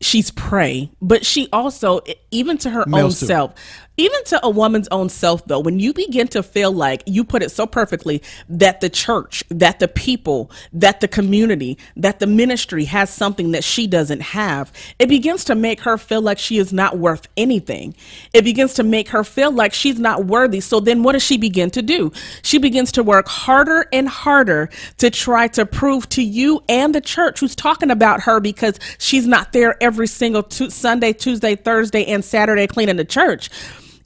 she's 0.00 0.30
prey, 0.30 0.90
but 1.00 1.24
she 1.24 1.48
also, 1.52 2.00
even 2.30 2.58
to 2.58 2.70
her 2.70 2.82
own 2.82 2.90
Males 2.90 3.20
too. 3.20 3.26
self, 3.26 3.54
even 3.98 4.22
to 4.26 4.40
a 4.46 4.48
woman's 4.48 4.88
own 4.92 5.08
self, 5.08 5.44
though, 5.46 5.58
when 5.58 5.80
you 5.80 5.92
begin 5.92 6.28
to 6.28 6.42
feel 6.42 6.70
like 6.72 7.02
you 7.04 7.24
put 7.24 7.42
it 7.42 7.50
so 7.50 7.66
perfectly 7.66 8.22
that 8.48 8.80
the 8.80 8.88
church, 8.88 9.42
that 9.50 9.80
the 9.80 9.88
people, 9.88 10.50
that 10.72 11.00
the 11.00 11.08
community, 11.08 11.76
that 11.96 12.20
the 12.20 12.26
ministry 12.28 12.84
has 12.84 13.10
something 13.10 13.50
that 13.50 13.64
she 13.64 13.88
doesn't 13.88 14.20
have, 14.20 14.72
it 15.00 15.08
begins 15.08 15.44
to 15.44 15.56
make 15.56 15.80
her 15.80 15.98
feel 15.98 16.22
like 16.22 16.38
she 16.38 16.58
is 16.58 16.72
not 16.72 16.96
worth 16.96 17.26
anything. 17.36 17.94
It 18.32 18.44
begins 18.44 18.74
to 18.74 18.84
make 18.84 19.08
her 19.08 19.24
feel 19.24 19.50
like 19.50 19.74
she's 19.74 19.98
not 19.98 20.26
worthy. 20.26 20.60
So 20.60 20.78
then 20.78 21.02
what 21.02 21.12
does 21.12 21.24
she 21.24 21.36
begin 21.36 21.70
to 21.72 21.82
do? 21.82 22.12
She 22.42 22.58
begins 22.58 22.92
to 22.92 23.02
work 23.02 23.26
harder 23.26 23.86
and 23.92 24.08
harder 24.08 24.70
to 24.98 25.10
try 25.10 25.48
to 25.48 25.66
prove 25.66 26.08
to 26.10 26.22
you 26.22 26.62
and 26.68 26.94
the 26.94 27.00
church 27.00 27.40
who's 27.40 27.56
talking 27.56 27.90
about 27.90 28.20
her 28.22 28.38
because 28.38 28.78
she's 28.98 29.26
not 29.26 29.52
there 29.52 29.76
every 29.82 30.06
single 30.06 30.44
tu- 30.44 30.70
Sunday, 30.70 31.12
Tuesday, 31.12 31.56
Thursday, 31.56 32.04
and 32.06 32.24
Saturday 32.24 32.68
cleaning 32.68 32.96
the 32.96 33.04
church. 33.04 33.50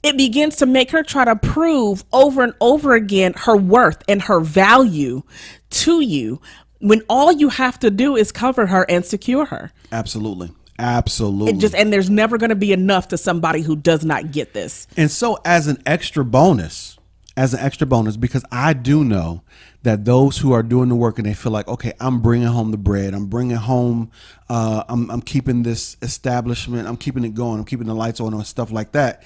It 0.03 0.17
begins 0.17 0.57
to 0.57 0.65
make 0.65 0.91
her 0.91 1.01
try 1.01 1.25
to 1.25 1.35
prove 1.35 2.03
over 2.11 2.43
and 2.43 2.53
over 2.59 2.93
again 2.93 3.33
her 3.37 3.55
worth 3.55 4.03
and 4.07 4.21
her 4.23 4.41
value 4.41 5.23
to 5.69 6.01
you 6.01 6.41
when 6.79 7.01
all 7.07 7.31
you 7.31 7.47
have 7.49 7.79
to 7.79 7.89
do 7.89 8.17
is 8.17 8.31
cover 8.31 8.67
her 8.67 8.85
and 8.89 9.05
secure 9.05 9.45
her. 9.45 9.71
Absolutely. 9.91 10.51
Absolutely. 10.79 11.53
It 11.53 11.59
just 11.59 11.75
and 11.75 11.93
there's 11.93 12.09
never 12.09 12.37
going 12.37 12.49
to 12.49 12.55
be 12.55 12.73
enough 12.73 13.09
to 13.09 13.17
somebody 13.17 13.61
who 13.61 13.75
does 13.75 14.03
not 14.03 14.31
get 14.31 14.53
this. 14.53 14.87
And 14.97 15.09
so, 15.09 15.39
as 15.45 15.67
an 15.67 15.81
extra 15.85 16.25
bonus, 16.25 16.97
as 17.37 17.53
an 17.53 17.59
extra 17.59 17.85
bonus, 17.87 18.17
because 18.17 18.43
I 18.51 18.73
do 18.73 19.03
know 19.03 19.43
that 19.83 20.05
those 20.05 20.37
who 20.37 20.51
are 20.51 20.63
doing 20.63 20.89
the 20.89 20.95
work 20.95 21.19
and 21.19 21.27
they 21.27 21.33
feel 21.33 21.51
like, 21.51 21.67
okay, 21.67 21.93
I'm 21.99 22.21
bringing 22.21 22.47
home 22.47 22.71
the 22.71 22.77
bread, 22.77 23.13
I'm 23.13 23.27
bringing 23.27 23.57
home, 23.57 24.11
uh, 24.49 24.83
I'm, 24.89 25.11
I'm 25.11 25.21
keeping 25.21 25.63
this 25.63 25.95
establishment, 26.01 26.87
I'm 26.87 26.97
keeping 26.97 27.23
it 27.23 27.33
going, 27.33 27.59
I'm 27.59 27.65
keeping 27.65 27.87
the 27.87 27.93
lights 27.93 28.19
on 28.19 28.33
and 28.33 28.45
stuff 28.45 28.71
like 28.71 28.93
that. 28.93 29.23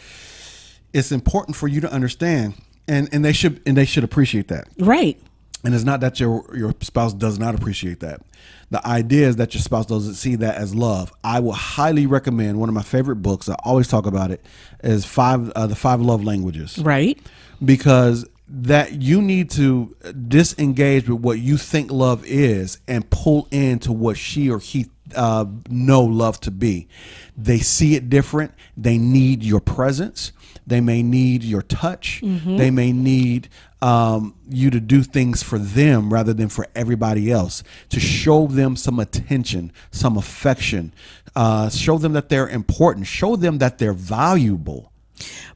It's 0.94 1.12
important 1.12 1.56
for 1.56 1.68
you 1.68 1.82
to 1.82 1.92
understand, 1.92 2.56
and 2.88 3.10
and 3.12 3.24
they 3.24 3.34
should 3.34 3.62
and 3.66 3.76
they 3.78 3.86
should 3.86 4.04
appreciate 4.04 4.48
that. 4.50 4.68
Right. 4.80 5.20
And 5.64 5.74
it's 5.74 5.84
not 5.84 6.00
that 6.02 6.20
your 6.20 6.46
your 6.56 6.74
spouse 6.82 7.14
does 7.14 7.40
not 7.40 7.56
appreciate 7.56 8.00
that. 8.02 8.22
The 8.70 8.86
idea 8.86 9.28
is 9.28 9.38
that 9.38 9.54
your 9.54 9.62
spouse 9.62 9.86
doesn't 9.86 10.16
see 10.16 10.36
that 10.36 10.56
as 10.56 10.76
love. 10.76 11.12
I 11.24 11.40
will 11.40 11.54
highly 11.54 12.06
recommend 12.06 12.60
one 12.60 12.70
of 12.70 12.76
my 12.76 12.82
favorite 12.84 13.18
books. 13.18 13.50
I 13.50 13.56
always 13.64 13.88
talk 13.88 14.06
about 14.06 14.30
it 14.32 14.46
is 14.84 15.04
five 15.06 15.50
uh, 15.56 15.68
the 15.68 15.76
five 15.76 16.02
love 16.02 16.24
languages 16.24 16.78
Right. 16.78 17.20
because 17.64 18.26
that 18.50 19.02
you 19.02 19.22
need 19.22 19.50
to 19.52 19.94
disengage 20.28 21.10
with 21.10 21.20
what 21.22 21.40
you 21.40 21.58
think 21.58 21.92
love 21.92 22.24
is 22.26 22.78
and 22.88 23.10
pull 23.10 23.48
into 23.52 23.92
what 23.92 24.18
she 24.18 24.50
or 24.50 24.60
he 24.60 24.88
uh, 25.16 25.46
know 25.70 26.02
love 26.04 26.40
to 26.42 26.52
be. 26.52 26.88
They 27.36 27.60
see 27.60 27.96
it 27.96 28.10
different. 28.10 28.54
They 28.78 28.98
need 28.98 29.44
your 29.44 29.60
presence. 29.60 30.32
They 30.68 30.82
may 30.82 31.02
need 31.02 31.44
your 31.44 31.62
touch. 31.62 32.22
They 32.58 32.70
may 32.72 32.92
need 32.92 33.48
um, 33.82 34.36
you 34.50 34.70
to 34.70 34.80
do 34.82 35.02
things 35.02 35.42
for 35.42 35.58
them 35.58 36.12
rather 36.14 36.34
than 36.34 36.50
for 36.50 36.68
everybody 36.76 37.32
else. 37.32 37.64
To 37.90 38.00
show 38.00 38.48
them 38.48 38.76
some 38.76 39.00
attention, 39.00 39.72
some 39.92 40.18
affection, 40.18 40.94
uh, 41.36 41.70
show 41.70 41.98
them 41.98 42.14
that 42.14 42.30
they're 42.30 42.50
important. 42.50 43.08
Show 43.08 43.38
them 43.38 43.60
that 43.60 43.78
they're 43.78 43.94
valuable. 43.94 44.92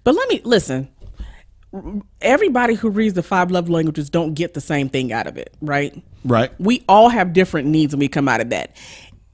But 0.04 0.16
let 0.16 0.30
me 0.30 0.42
listen. 0.44 0.90
Everybody 2.22 2.76
who 2.76 2.90
reads 2.90 3.14
the 3.14 3.24
five 3.24 3.52
love 3.52 3.70
languages 3.70 4.10
don't 4.10 4.34
get 4.34 4.54
the 4.54 4.62
same 4.62 4.90
thing 4.90 5.12
out 5.12 5.28
of 5.28 5.38
it, 5.38 5.54
right? 5.62 6.02
Right. 6.24 6.52
We 6.60 6.84
all 6.88 7.10
have 7.10 7.34
different 7.34 7.68
needs 7.68 7.94
when 7.94 8.00
we 8.00 8.08
come 8.08 8.28
out 8.28 8.42
of 8.42 8.50
that. 8.50 8.76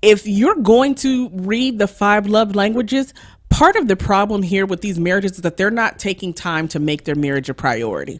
If 0.02 0.28
you're 0.28 0.56
going 0.56 0.96
to 0.96 1.30
read 1.30 1.80
the 1.80 1.88
five 1.88 2.28
love 2.28 2.56
languages, 2.56 3.14
part 3.50 3.76
of 3.76 3.88
the 3.88 3.96
problem 3.96 4.44
here 4.44 4.66
with 4.66 4.82
these 4.82 5.00
marriages 5.00 5.34
is 5.34 5.42
that 5.42 5.58
they're 5.58 5.72
not 5.72 6.00
taking 6.00 6.34
time 6.34 6.68
to 6.70 6.80
make 6.80 7.04
their 7.06 7.16
marriage 7.16 7.50
a 7.50 7.54
priority. 7.54 8.20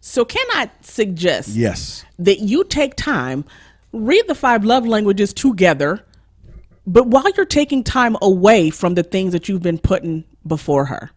So, 0.00 0.24
can 0.24 0.46
I 0.52 0.70
suggest 0.82 1.48
Yes. 1.50 2.04
that 2.18 2.40
you 2.40 2.64
take 2.64 2.94
time, 2.94 3.44
read 3.92 4.24
the 4.28 4.34
five 4.34 4.64
love 4.64 4.86
languages 4.86 5.32
together, 5.32 6.04
but 6.86 7.08
while 7.08 7.28
you're 7.36 7.44
taking 7.44 7.82
time 7.82 8.16
away 8.22 8.70
from 8.70 8.94
the 8.94 9.02
things 9.02 9.32
that 9.32 9.48
you've 9.48 9.62
been 9.62 9.78
putting 9.78 10.24
before 10.46 10.86
her. 10.86 11.10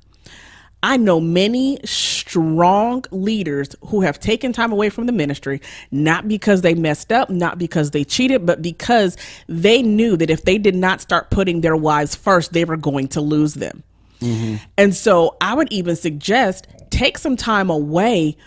I 0.83 0.97
know 0.97 1.19
many 1.19 1.79
strong 1.85 3.05
leaders 3.11 3.75
who 3.85 4.01
have 4.01 4.19
taken 4.19 4.51
time 4.51 4.71
away 4.71 4.89
from 4.89 5.05
the 5.05 5.11
ministry, 5.11 5.61
not 5.91 6.27
because 6.27 6.61
they 6.61 6.73
messed 6.73 7.11
up, 7.11 7.29
not 7.29 7.57
because 7.57 7.91
they 7.91 8.03
cheated, 8.03 8.45
but 8.45 8.61
because 8.61 9.15
they 9.47 9.81
knew 9.83 10.17
that 10.17 10.29
if 10.29 10.43
they 10.43 10.57
did 10.57 10.75
not 10.75 11.01
start 11.01 11.29
putting 11.29 11.61
their 11.61 11.75
wives 11.75 12.15
first, 12.15 12.53
they 12.53 12.65
were 12.65 12.77
going 12.77 13.07
to 13.09 13.21
lose 13.21 13.53
them. 13.53 13.83
Mm-hmm. 14.21 14.55
And 14.77 14.95
so 14.95 15.37
I 15.41 15.53
would 15.53 15.71
even 15.71 15.95
suggest 15.95 16.67
take 16.89 17.17
some 17.17 17.35
time 17.37 17.69
away 17.69 18.37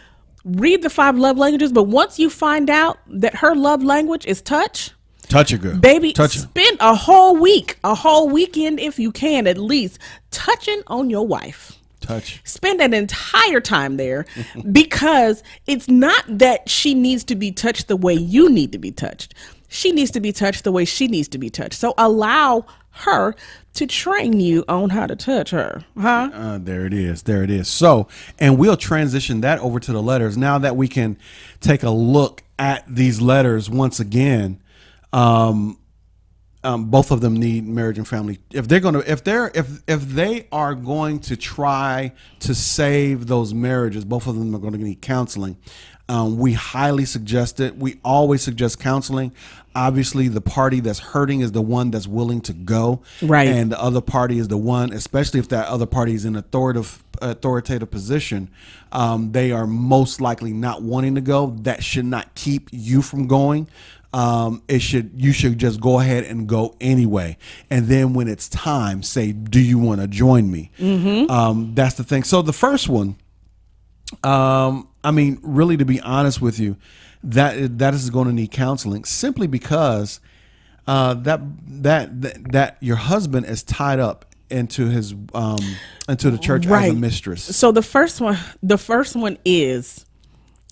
read 0.44 0.82
the 0.82 0.90
five 0.90 1.16
love 1.16 1.38
languages, 1.38 1.72
but 1.72 1.84
once 1.84 2.18
you 2.18 2.30
find 2.30 2.68
out 2.70 2.98
that 3.06 3.34
her 3.36 3.54
love 3.54 3.82
language 3.82 4.26
is 4.26 4.42
touch, 4.42 4.90
Touch 5.28 5.52
a 5.52 5.58
girl. 5.58 5.76
baby, 5.76 6.12
Touch 6.12 6.38
spend 6.38 6.76
a 6.80 6.94
whole 6.94 7.36
week, 7.36 7.78
a 7.82 7.94
whole 7.94 8.28
weekend 8.28 8.78
if 8.78 8.98
you 8.98 9.10
can 9.10 9.46
at 9.46 9.58
least 9.58 9.98
touching 10.30 10.82
on 10.86 11.10
your 11.10 11.26
wife. 11.26 11.78
Touch. 12.04 12.40
Spend 12.44 12.80
an 12.80 12.94
entire 12.94 13.60
time 13.60 13.96
there 13.96 14.26
because 14.72 15.42
it's 15.66 15.88
not 15.88 16.24
that 16.28 16.68
she 16.68 16.94
needs 16.94 17.24
to 17.24 17.34
be 17.34 17.50
touched 17.50 17.88
the 17.88 17.96
way 17.96 18.14
you 18.14 18.50
need 18.50 18.72
to 18.72 18.78
be 18.78 18.90
touched. 18.90 19.34
She 19.68 19.90
needs 19.90 20.10
to 20.12 20.20
be 20.20 20.32
touched 20.32 20.64
the 20.64 20.72
way 20.72 20.84
she 20.84 21.08
needs 21.08 21.28
to 21.28 21.38
be 21.38 21.50
touched. 21.50 21.74
So 21.74 21.94
allow 21.98 22.66
her 22.90 23.34
to 23.74 23.86
train 23.86 24.38
you 24.38 24.64
on 24.68 24.90
how 24.90 25.06
to 25.06 25.16
touch 25.16 25.50
her. 25.50 25.84
Huh? 26.00 26.30
Uh, 26.32 26.58
there 26.58 26.86
it 26.86 26.94
is. 26.94 27.22
There 27.24 27.42
it 27.42 27.50
is. 27.50 27.66
So, 27.66 28.06
and 28.38 28.56
we'll 28.56 28.76
transition 28.76 29.40
that 29.40 29.58
over 29.58 29.80
to 29.80 29.92
the 29.92 30.02
letters 30.02 30.36
now 30.36 30.58
that 30.58 30.76
we 30.76 30.86
can 30.86 31.18
take 31.60 31.82
a 31.82 31.90
look 31.90 32.42
at 32.58 32.84
these 32.86 33.20
letters 33.20 33.68
once 33.68 33.98
again. 33.98 34.60
Um, 35.12 35.78
um, 36.64 36.86
both 36.86 37.10
of 37.10 37.20
them 37.20 37.36
need 37.36 37.66
marriage 37.66 37.98
and 37.98 38.08
family. 38.08 38.40
If 38.50 38.66
they're 38.66 38.80
gonna, 38.80 39.00
if 39.00 39.22
they're, 39.22 39.50
if 39.54 39.82
if 39.86 40.02
they 40.02 40.48
are 40.50 40.74
going 40.74 41.20
to 41.20 41.36
try 41.36 42.12
to 42.40 42.54
save 42.54 43.26
those 43.26 43.52
marriages, 43.52 44.04
both 44.04 44.26
of 44.26 44.36
them 44.36 44.54
are 44.56 44.58
going 44.58 44.72
to 44.72 44.78
need 44.78 45.02
counseling. 45.02 45.58
Um, 46.08 46.38
we 46.38 46.52
highly 46.52 47.06
suggest 47.06 47.60
it. 47.60 47.76
We 47.76 47.98
always 48.04 48.42
suggest 48.42 48.78
counseling. 48.78 49.32
Obviously, 49.74 50.28
the 50.28 50.42
party 50.42 50.80
that's 50.80 50.98
hurting 50.98 51.40
is 51.40 51.52
the 51.52 51.62
one 51.62 51.90
that's 51.90 52.06
willing 52.06 52.42
to 52.42 52.52
go, 52.52 53.02
Right. 53.22 53.48
And 53.48 53.72
the 53.72 53.80
other 53.80 54.02
party 54.02 54.38
is 54.38 54.48
the 54.48 54.58
one, 54.58 54.92
especially 54.92 55.40
if 55.40 55.48
that 55.48 55.66
other 55.66 55.86
party 55.86 56.14
is 56.14 56.24
in 56.24 56.36
authoritative 56.36 57.02
authoritative 57.22 57.90
position, 57.90 58.50
um, 58.94 59.32
they 59.32 59.50
are 59.50 59.66
most 59.66 60.20
likely 60.20 60.52
not 60.52 60.82
wanting 60.82 61.16
to 61.16 61.20
go. 61.20 61.56
That 61.62 61.82
should 61.82 62.04
not 62.06 62.34
keep 62.34 62.68
you 62.72 63.02
from 63.02 63.26
going. 63.26 63.68
Um, 64.12 64.62
it 64.68 64.78
should 64.80 65.10
you 65.16 65.32
should 65.32 65.58
just 65.58 65.80
go 65.80 65.98
ahead 65.98 66.22
and 66.22 66.46
go 66.48 66.76
anyway. 66.80 67.36
And 67.68 67.88
then 67.88 68.14
when 68.14 68.28
it's 68.28 68.48
time, 68.48 69.02
say, 69.02 69.32
"Do 69.32 69.60
you 69.60 69.78
want 69.78 70.00
to 70.00 70.06
join 70.06 70.48
me?" 70.50 70.70
Um, 71.28 71.74
that's 71.74 71.96
the 71.96 72.04
thing. 72.04 72.22
So 72.22 72.40
the 72.40 72.52
first 72.52 72.88
one, 72.88 73.16
um, 74.22 74.86
I 75.02 75.10
mean, 75.10 75.40
really, 75.42 75.76
to 75.76 75.84
be 75.84 76.00
honest 76.00 76.40
with 76.40 76.60
you, 76.60 76.76
that 77.24 77.78
that 77.78 77.94
is 77.94 78.08
going 78.10 78.28
to 78.28 78.32
need 78.32 78.52
counseling 78.52 79.04
simply 79.04 79.48
because 79.48 80.20
uh, 80.86 81.14
that, 81.14 81.40
that 81.82 82.22
that 82.22 82.52
that 82.52 82.76
your 82.80 82.96
husband 82.96 83.46
is 83.46 83.64
tied 83.64 83.98
up 83.98 84.26
into 84.50 84.88
his 84.88 85.14
um, 85.34 85.58
into 86.08 86.30
the 86.30 86.38
church 86.38 86.66
as 86.66 86.90
a 86.90 86.94
mistress. 86.94 87.56
So 87.56 87.72
the 87.72 87.82
first 87.82 88.20
one, 88.20 88.38
the 88.62 88.78
first 88.78 89.16
one 89.16 89.38
is, 89.44 90.04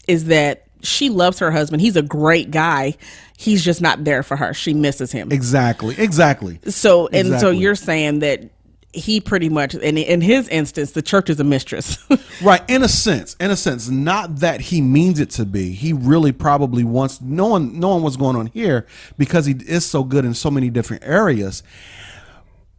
is 0.06 0.26
that 0.26 0.66
she 0.82 1.08
loves 1.08 1.38
her 1.38 1.50
husband. 1.50 1.80
He's 1.80 1.96
a 1.96 2.02
great 2.02 2.50
guy. 2.50 2.96
He's 3.36 3.64
just 3.64 3.80
not 3.80 4.04
there 4.04 4.22
for 4.22 4.36
her. 4.36 4.54
She 4.54 4.74
misses 4.74 5.12
him. 5.12 5.32
Exactly, 5.32 5.94
exactly. 5.98 6.60
So 6.68 7.08
and 7.08 7.40
so 7.40 7.50
you're 7.50 7.74
saying 7.74 8.20
that 8.20 8.50
he 8.94 9.20
pretty 9.20 9.48
much, 9.48 9.74
and 9.74 9.98
in 9.98 10.20
his 10.20 10.48
instance, 10.48 10.92
the 10.92 11.00
church 11.00 11.30
is 11.30 11.40
a 11.40 11.44
mistress. 11.44 11.98
Right, 12.42 12.62
in 12.68 12.82
a 12.82 12.88
sense, 12.88 13.36
in 13.38 13.52
a 13.52 13.56
sense, 13.56 13.88
not 13.88 14.36
that 14.40 14.60
he 14.60 14.80
means 14.80 15.20
it 15.20 15.30
to 15.30 15.44
be. 15.44 15.70
He 15.70 15.92
really 15.92 16.32
probably 16.32 16.82
wants 16.82 17.20
no 17.20 17.50
knowing 17.50 17.78
knowing 17.78 18.02
what's 18.02 18.16
going 18.16 18.34
on 18.34 18.46
here 18.46 18.86
because 19.16 19.46
he 19.46 19.52
is 19.52 19.86
so 19.86 20.02
good 20.02 20.24
in 20.24 20.34
so 20.34 20.50
many 20.50 20.68
different 20.68 21.04
areas. 21.04 21.62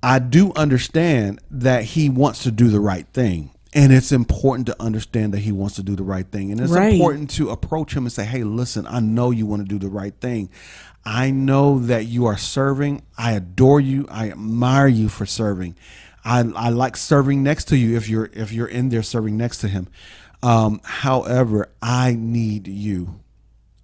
I 0.04 0.20
do 0.20 0.52
understand 0.56 1.40
that 1.50 1.84
he 1.84 2.10
wants 2.10 2.44
to 2.44 2.52
do 2.52 2.68
the 2.70 2.80
right 2.82 3.08
thing. 3.14 3.52
And 3.76 3.92
it's 3.92 4.12
important 4.12 4.68
to 4.68 4.80
understand 4.80 5.34
that 5.34 5.40
he 5.40 5.52
wants 5.52 5.78
to 5.78 5.84
do 5.84 5.96
the 5.96 6.04
right 6.04 6.28
thing. 6.30 6.52
And 6.52 6.62
it's 6.62 6.72
Right. 6.72 6.94
important 6.94 7.32
to 7.32 7.50
approach 7.50 7.96
him 7.96 8.04
and 8.04 8.12
say, 8.12 8.24
Hey, 8.26 8.44
listen, 8.44 8.86
I 8.86 9.00
know 9.00 9.32
you 9.32 9.48
want 9.48 9.64
to 9.64 9.68
do 9.68 9.80
the 9.80 9.92
right 9.92 10.14
thing. 10.22 10.50
I 11.06 11.32
know 11.32 11.80
that 11.80 12.06
you 12.06 12.26
are 12.28 12.38
serving. 12.38 13.02
I 13.18 13.32
adore 13.32 13.80
you. 13.82 14.06
I 14.12 14.30
admire 14.30 14.88
you 14.88 15.10
for 15.10 15.26
serving. 15.26 15.76
I, 16.24 16.40
I 16.56 16.70
like 16.70 16.96
serving 16.98 17.42
next 17.42 17.66
to 17.70 17.78
you 17.78 17.98
if 17.98 18.08
you're 18.08 18.30
if 18.34 18.54
you're 18.54 18.68
in 18.68 18.90
there 18.90 19.04
serving 19.04 19.36
next 19.38 19.58
to 19.60 19.68
him. 19.68 19.88
Um, 20.44 20.80
however, 20.84 21.70
I 21.82 22.16
need 22.18 22.68
you. 22.68 23.20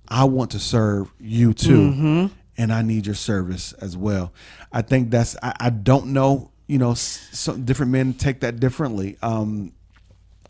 I 0.08 0.24
want 0.26 0.52
to 0.52 0.60
serve 0.60 1.12
you 1.20 1.54
too, 1.54 2.30
and 2.60 2.72
I 2.72 2.84
need 2.84 3.06
your 3.08 3.16
service 3.16 3.74
as 3.74 3.98
well. 3.98 4.34
I 4.72 4.84
think 4.84 5.10
that's. 5.10 5.36
I, 5.42 5.56
I 5.60 5.70
don't 5.72 6.08
know. 6.08 6.52
You 6.68 6.78
know, 6.78 6.92
s- 6.92 7.28
some 7.32 7.66
different 7.66 7.92
men 7.92 8.14
take 8.14 8.42
that 8.42 8.60
differently. 8.60 9.18
Um, 9.24 9.72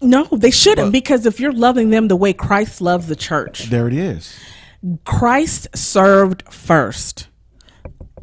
no, 0.01 0.25
they 0.25 0.51
shouldn't 0.51 0.91
because 0.91 1.25
if 1.25 1.39
you're 1.39 1.53
loving 1.53 1.91
them 1.91 2.07
the 2.09 2.15
way 2.17 2.33
Christ 2.33 2.81
loves 2.81 3.07
the 3.07 3.15
church, 3.15 3.65
there 3.69 3.87
it 3.87 3.93
is. 3.93 4.37
Christ 5.05 5.67
served 5.75 6.43
first. 6.51 7.27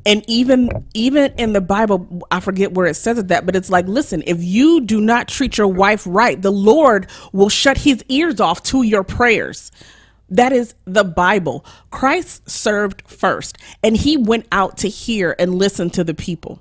And 0.05 0.25
even 0.29 0.71
even 0.95 1.33
in 1.37 1.53
the 1.53 1.61
Bible, 1.61 2.23
I 2.31 2.41
forget 2.41 2.73
where 2.73 2.87
it 2.87 2.95
says 2.95 3.19
it 3.19 3.29
that, 3.29 3.45
but 3.45 3.57
it's 3.57 3.71
like, 3.71 3.87
listen, 3.89 4.23
if 4.27 4.43
you 4.43 4.81
do 4.83 5.01
not 5.01 5.27
treat 5.27 5.59
your 5.59 5.67
wife 5.69 6.05
right, 6.07 6.41
the 6.41 6.53
Lord 6.53 7.09
will 7.33 7.49
shut 7.49 7.79
his 7.79 8.05
ears 8.09 8.41
off 8.41 8.63
to 8.65 8.83
your 8.85 9.03
prayers. 9.03 9.73
That 10.29 10.53
is 10.53 10.75
the 10.85 11.05
Bible. 11.05 11.65
Christ 11.91 12.49
served 12.51 13.03
first, 13.07 13.59
and 13.83 13.97
he 13.97 14.17
went 14.17 14.47
out 14.51 14.79
to 14.79 14.89
hear 14.89 15.37
and 15.39 15.55
listen 15.55 15.91
to 15.91 16.05
the 16.05 16.15
people. 16.15 16.61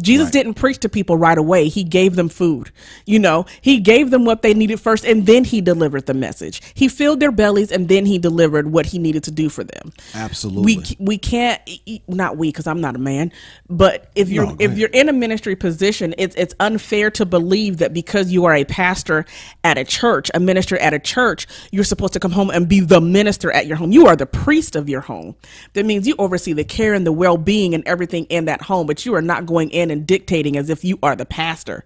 Jesus 0.00 0.30
didn't 0.30 0.54
preach 0.54 0.78
to 0.80 0.88
people 0.88 1.16
right 1.16 1.38
away. 1.38 1.68
He 1.68 1.84
gave 1.84 2.16
them 2.16 2.28
food. 2.28 2.70
You 3.06 3.18
know, 3.18 3.46
he 3.60 3.80
gave 3.80 4.10
them 4.10 4.24
what 4.24 4.42
they 4.42 4.54
needed 4.54 4.80
first 4.80 5.04
and 5.04 5.26
then 5.26 5.44
he 5.44 5.60
delivered 5.60 6.06
the 6.06 6.14
message. 6.14 6.62
He 6.74 6.88
filled 6.88 7.20
their 7.20 7.32
bellies 7.32 7.72
and 7.72 7.88
then 7.88 8.06
he 8.06 8.18
delivered 8.18 8.72
what 8.72 8.86
he 8.86 8.98
needed 8.98 9.24
to 9.24 9.30
do 9.30 9.48
for 9.48 9.64
them. 9.64 9.92
Absolutely. 10.14 10.64
We 10.64 10.96
we 10.98 11.18
can't 11.18 11.62
not 12.08 12.36
we 12.36 12.52
cuz 12.52 12.66
I'm 12.66 12.80
not 12.80 12.96
a 12.96 13.00
man, 13.00 13.32
but 13.68 14.10
if 14.16 14.30
you're 14.30 14.46
No, 14.46 14.56
if 14.58 14.72
ahead. 14.72 14.78
you're 14.78 14.90
in 14.90 15.08
a 15.08 15.12
ministry 15.12 15.56
position, 15.56 16.14
it's 16.18 16.36
it's 16.36 16.54
unfair 16.60 17.10
to 17.12 17.26
believe 17.26 17.78
that 17.78 17.92
because 17.94 18.32
you 18.32 18.44
are 18.46 18.54
a 18.54 18.64
pastor 18.64 19.26
at 19.64 19.78
a 19.78 19.84
church, 19.84 20.30
a 20.34 20.40
minister 20.40 20.76
at 20.78 20.94
a 20.94 20.98
church, 20.98 21.46
you're 21.72 21.84
supposed 21.84 22.12
to 22.14 22.20
come 22.20 22.32
home 22.32 22.50
and 22.50 22.68
be 22.68 22.80
the 22.80 23.00
minister 23.00 23.50
at 23.52 23.66
your 23.66 23.76
home. 23.76 23.92
You 23.92 24.06
are 24.06 24.16
the 24.16 24.26
priest 24.26 24.76
of 24.76 24.88
your 24.88 25.00
home. 25.02 25.36
That 25.74 25.86
means 25.86 26.06
you 26.06 26.14
oversee 26.18 26.52
the 26.52 26.64
care 26.64 26.94
and 26.94 27.06
the 27.06 27.12
well-being 27.12 27.74
and 27.74 27.86
everything 27.86 28.26
in 28.26 28.46
that 28.46 28.62
home, 28.62 28.86
but 28.86 29.06
you 29.06 29.14
are 29.14 29.22
not 29.22 29.46
going 29.46 29.70
in 29.70 29.85
and 29.90 30.06
dictating 30.06 30.56
as 30.56 30.70
if 30.70 30.84
you 30.84 30.98
are 31.02 31.16
the 31.16 31.26
pastor. 31.26 31.84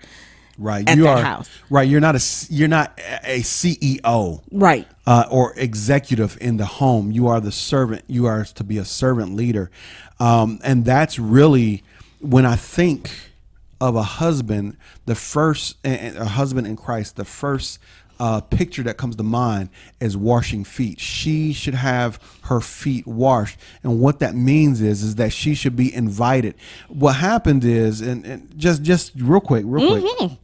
right. 0.59 0.89
at 0.89 0.97
you 0.97 1.09
are 1.09 1.23
house. 1.23 1.51
right. 1.71 1.89
You're 1.89 2.01
not 2.01 2.17
a 2.17 2.47
you're 2.51 2.69
not 2.69 2.99
a 3.25 3.41
CEO. 3.41 4.43
Right. 4.53 4.87
uh, 5.07 5.27
or 5.31 5.55
executive 5.57 6.37
in 6.41 6.57
the 6.59 6.67
home. 6.67 7.11
You 7.11 7.29
are 7.29 7.41
the 7.41 7.53
servant. 7.53 8.05
You 8.07 8.27
are 8.27 8.45
to 8.45 8.65
be 8.65 8.79
a 8.79 8.85
servant 8.85 9.35
leader, 9.35 9.71
um, 10.19 10.61
and 10.63 10.85
that's 10.85 11.19
really 11.19 11.83
when 12.21 12.45
I 12.47 12.57
think 12.57 13.11
of 13.81 13.97
a 13.97 14.03
husband. 14.03 14.77
The 15.07 15.15
first 15.15 15.77
a 15.85 16.25
husband 16.25 16.67
in 16.67 16.77
Christ. 16.77 17.17
The 17.17 17.25
first 17.25 17.79
uh, 18.21 18.41
picture 18.43 18.83
that 18.83 18.99
comes 18.99 19.17
to 19.17 19.23
mind 19.23 19.71
is 19.99 20.17
washing 20.17 20.63
feet. 20.63 21.01
She 21.01 21.55
should 21.55 21.75
have 21.75 22.21
her 22.43 22.61
feet 22.61 23.07
washed, 23.07 23.59
and 23.83 23.99
what 23.99 24.21
that 24.21 24.35
means 24.35 24.81
is 24.83 25.03
is 25.03 25.15
that 25.17 25.33
she 25.33 25.55
should 25.55 25.75
be 25.75 25.93
invited. 25.93 26.55
What 26.89 27.15
happened 27.15 27.65
is, 27.65 28.03
and, 28.03 28.25
and 28.27 28.57
just 28.59 28.83
just 28.83 29.13
real 29.17 29.41
quick, 29.41 29.65
real 29.67 30.01
quick 30.01 30.39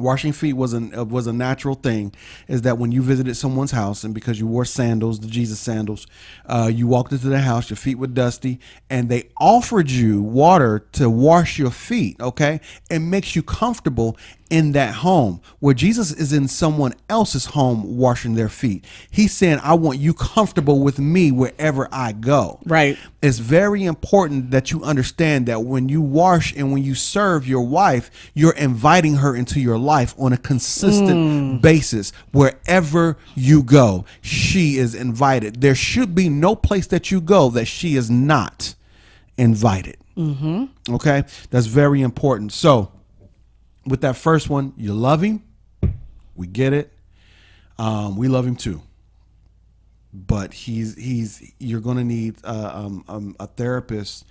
washing 0.00 0.32
feet 0.32 0.54
was 0.54 0.72
an 0.72 0.96
uh, 0.96 1.04
was 1.04 1.26
a 1.26 1.32
natural 1.32 1.74
thing 1.74 2.12
is 2.48 2.62
that 2.62 2.78
when 2.78 2.90
you 2.90 3.02
visited 3.02 3.36
someone's 3.36 3.70
house 3.70 4.02
and 4.02 4.14
because 4.14 4.40
you 4.40 4.46
wore 4.46 4.64
sandals 4.64 5.20
the 5.20 5.26
jesus 5.26 5.60
sandals 5.60 6.06
uh, 6.46 6.70
you 6.72 6.86
walked 6.86 7.12
into 7.12 7.28
the 7.28 7.40
house 7.40 7.68
your 7.68 7.76
feet 7.76 7.98
were 7.98 8.06
dusty 8.06 8.58
and 8.88 9.08
they 9.08 9.28
offered 9.38 9.90
you 9.90 10.22
water 10.22 10.78
to 10.92 11.10
wash 11.10 11.58
your 11.58 11.70
feet 11.70 12.18
okay 12.20 12.60
it 12.90 13.00
makes 13.00 13.36
you 13.36 13.42
comfortable 13.42 14.16
in 14.50 14.72
that 14.72 14.94
home 14.96 15.40
where 15.60 15.74
jesus 15.74 16.12
is 16.12 16.32
in 16.32 16.46
someone 16.48 16.92
else's 17.08 17.46
home 17.46 17.96
washing 17.96 18.34
their 18.34 18.48
feet 18.48 18.84
he's 19.10 19.32
saying 19.32 19.58
i 19.62 19.72
want 19.72 19.98
you 19.98 20.12
comfortable 20.12 20.80
with 20.80 20.98
me 20.98 21.30
wherever 21.32 21.88
i 21.92 22.12
go 22.12 22.58
Right. 22.66 22.98
it's 23.22 23.38
very 23.38 23.84
important 23.84 24.50
that 24.50 24.70
you 24.70 24.82
understand 24.82 25.46
that 25.46 25.62
when 25.62 25.88
you 25.88 26.02
wash 26.02 26.54
and 26.56 26.72
when 26.72 26.82
you 26.82 26.94
serve 26.94 27.46
your 27.46 27.62
wife, 27.62 28.10
you're 28.34 28.54
inviting 28.56 29.16
her 29.16 29.36
into 29.36 29.60
your 29.60 29.78
life 29.78 30.14
on 30.18 30.32
a 30.32 30.36
consistent 30.36 31.62
basis. 31.62 32.12
Wherever 32.32 33.16
you 33.34 33.62
go, 33.62 34.04
she 34.20 34.76
is 34.78 34.94
invited. 34.94 35.60
There 35.60 35.74
should 35.74 36.14
be 36.14 36.28
no 36.28 36.54
place 36.56 36.86
that 36.88 37.10
you 37.10 37.20
go 37.20 37.50
that 37.50 37.66
she 37.66 37.96
is 37.96 38.10
not 38.10 38.74
invited. 39.36 39.96
Mm-hmm. 40.16 40.94
Okay? 40.94 41.24
That's 41.50 41.66
very 41.66 42.02
important. 42.02 42.52
So, 42.52 42.90
with 43.90 44.00
that 44.00 44.16
first 44.16 44.48
one, 44.48 44.72
you 44.76 44.94
love 44.94 45.22
him. 45.22 45.42
We 46.34 46.46
get 46.46 46.72
it. 46.72 46.92
Um, 47.78 48.16
we 48.16 48.28
love 48.28 48.46
him 48.46 48.56
too 48.56 48.82
but 50.12 50.52
he's 50.52 50.96
he's 50.96 51.52
you're 51.60 51.80
going 51.80 51.96
to 51.96 52.02
need 52.02 52.34
uh, 52.42 52.72
um, 52.74 53.04
um, 53.06 53.36
a 53.38 53.46
therapist 53.46 54.24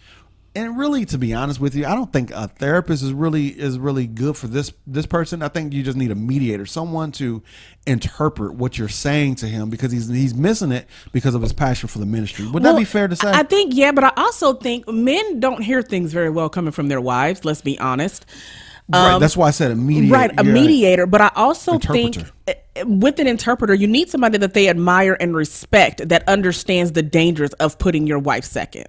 and 0.56 0.78
really, 0.78 1.06
to 1.06 1.18
be 1.18 1.34
honest 1.34 1.60
with 1.60 1.76
you, 1.76 1.86
I 1.86 1.94
don't 1.94 2.12
think 2.12 2.32
a 2.32 2.48
therapist 2.48 3.04
is 3.04 3.14
really 3.14 3.48
is 3.48 3.78
really 3.78 4.08
good 4.08 4.36
for 4.36 4.48
this 4.48 4.74
this 4.88 5.06
person. 5.06 5.44
I 5.44 5.48
think 5.48 5.74
you 5.74 5.84
just 5.84 5.98
need 5.98 6.10
a 6.10 6.16
mediator, 6.16 6.66
someone 6.66 7.12
to 7.14 7.44
interpret 7.86 8.56
what 8.56 8.78
you're 8.78 8.90
saying 8.90 9.36
to 9.36 9.48
him 9.48 9.70
because 9.70 9.92
he's 9.92 10.08
he's 10.08 10.34
missing 10.34 10.72
it 10.72 10.88
because 11.12 11.36
of 11.36 11.42
his 11.44 11.54
passion 11.54 11.88
for 11.88 12.00
the 12.00 12.06
ministry. 12.06 12.48
Would 12.48 12.64
that 12.64 12.78
be 12.78 12.84
fair 12.84 13.08
to 13.08 13.16
say? 13.16 13.30
I 13.30 13.44
think 13.44 13.76
yeah, 13.76 13.92
but 13.92 14.04
I 14.04 14.12
also 14.18 14.54
think 14.54 14.88
men 14.88 15.40
don't 15.40 15.62
hear 15.62 15.84
things 15.84 16.12
very 16.12 16.30
well 16.30 16.50
coming 16.50 16.72
from 16.72 16.88
their 16.88 17.02
wives. 17.02 17.46
Let's 17.46 17.62
be 17.62 17.78
honest. 17.80 18.26
Right. 18.92 19.20
That's 19.20 19.38
why 19.38 19.48
I 19.48 19.52
said 19.52 19.72
a 19.72 19.76
mediator. 19.76 20.14
Right, 20.14 20.32
a 20.38 20.44
mediator. 20.44 21.06
But 21.06 21.22
I 21.22 21.32
also 21.36 21.78
think 21.78 22.18
uh, 22.48 22.54
with 22.86 23.20
an 23.20 23.28
interpreter, 23.28 23.74
you 23.74 23.88
need 23.88 24.10
somebody 24.10 24.38
that 24.40 24.54
they 24.54 24.68
admire 24.68 25.16
and 25.20 25.36
respect 25.36 26.08
that 26.10 26.28
understands 26.28 26.94
the 26.94 27.04
dangers 27.04 27.54
of 27.54 27.78
putting 27.78 28.08
your 28.08 28.20
wife 28.20 28.46
second. 28.46 28.88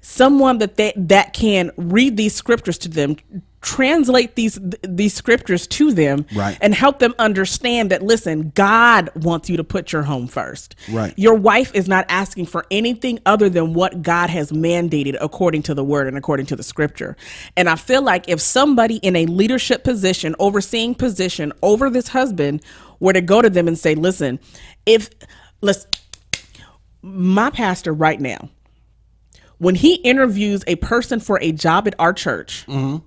Someone 0.00 0.58
that 0.58 0.76
they, 0.76 0.92
that 0.96 1.32
can 1.32 1.70
read 1.76 2.16
these 2.16 2.34
scriptures 2.34 2.78
to 2.78 2.88
them, 2.88 3.16
translate 3.60 4.36
these 4.36 4.58
these 4.82 5.14
scriptures 5.14 5.66
to 5.66 5.92
them, 5.92 6.26
Right. 6.34 6.56
and 6.60 6.74
help 6.74 7.00
them 7.00 7.14
understand 7.18 7.90
that 7.90 8.02
listen, 8.02 8.52
God 8.54 9.10
wants 9.16 9.50
you 9.50 9.56
to 9.56 9.64
put 9.64 9.92
your 9.92 10.02
home 10.02 10.28
first. 10.28 10.76
Right. 10.90 11.12
Your 11.16 11.34
wife 11.34 11.74
is 11.74 11.88
not 11.88 12.06
asking 12.08 12.46
for 12.46 12.66
anything 12.70 13.18
other 13.26 13.48
than 13.48 13.74
what 13.74 14.02
God 14.02 14.30
has 14.30 14.52
mandated 14.52 15.16
according 15.20 15.62
to 15.64 15.74
the 15.74 15.84
word 15.84 16.06
and 16.06 16.16
according 16.16 16.46
to 16.46 16.56
the 16.56 16.62
scripture. 16.62 17.16
And 17.56 17.68
I 17.68 17.74
feel 17.76 18.02
like 18.02 18.28
if 18.28 18.40
somebody 18.40 18.96
in 18.96 19.16
a 19.16 19.26
leadership 19.26 19.82
position, 19.84 20.36
overseeing 20.38 20.94
position 20.94 21.52
over 21.62 21.90
this 21.90 22.08
husband 22.08 22.62
were 23.00 23.12
to 23.12 23.20
go 23.20 23.42
to 23.42 23.50
them 23.50 23.66
and 23.68 23.78
say, 23.78 23.94
listen, 23.94 24.38
if 24.86 25.10
let's 25.60 25.86
my 27.02 27.50
pastor 27.50 27.92
right 27.92 28.20
now, 28.20 28.50
when 29.58 29.74
he 29.74 29.94
interviews 29.96 30.62
a 30.66 30.76
person 30.76 31.20
for 31.20 31.38
a 31.42 31.52
job 31.52 31.86
at 31.88 31.94
our 31.98 32.12
church, 32.12 32.64
mm-hmm. 32.66 33.04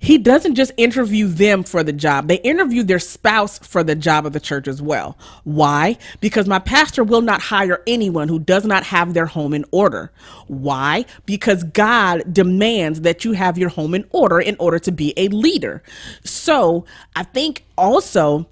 He 0.00 0.16
doesn't 0.16 0.54
just 0.54 0.72
interview 0.78 1.28
them 1.28 1.62
for 1.62 1.84
the 1.84 1.92
job. 1.92 2.26
They 2.26 2.36
interview 2.36 2.82
their 2.82 2.98
spouse 2.98 3.58
for 3.58 3.84
the 3.84 3.94
job 3.94 4.24
of 4.24 4.32
the 4.32 4.40
church 4.40 4.66
as 4.66 4.80
well. 4.80 5.16
Why? 5.44 5.98
Because 6.20 6.48
my 6.48 6.58
pastor 6.58 7.04
will 7.04 7.20
not 7.20 7.42
hire 7.42 7.82
anyone 7.86 8.28
who 8.28 8.38
does 8.38 8.64
not 8.64 8.82
have 8.84 9.12
their 9.12 9.26
home 9.26 9.52
in 9.52 9.66
order. 9.70 10.10
Why? 10.48 11.04
Because 11.26 11.64
God 11.64 12.32
demands 12.32 13.02
that 13.02 13.26
you 13.26 13.32
have 13.32 13.58
your 13.58 13.68
home 13.68 13.94
in 13.94 14.06
order 14.10 14.40
in 14.40 14.56
order 14.58 14.78
to 14.78 14.90
be 14.90 15.12
a 15.18 15.28
leader. 15.28 15.82
So 16.24 16.86
I 17.14 17.24
think 17.24 17.64
also 17.76 18.46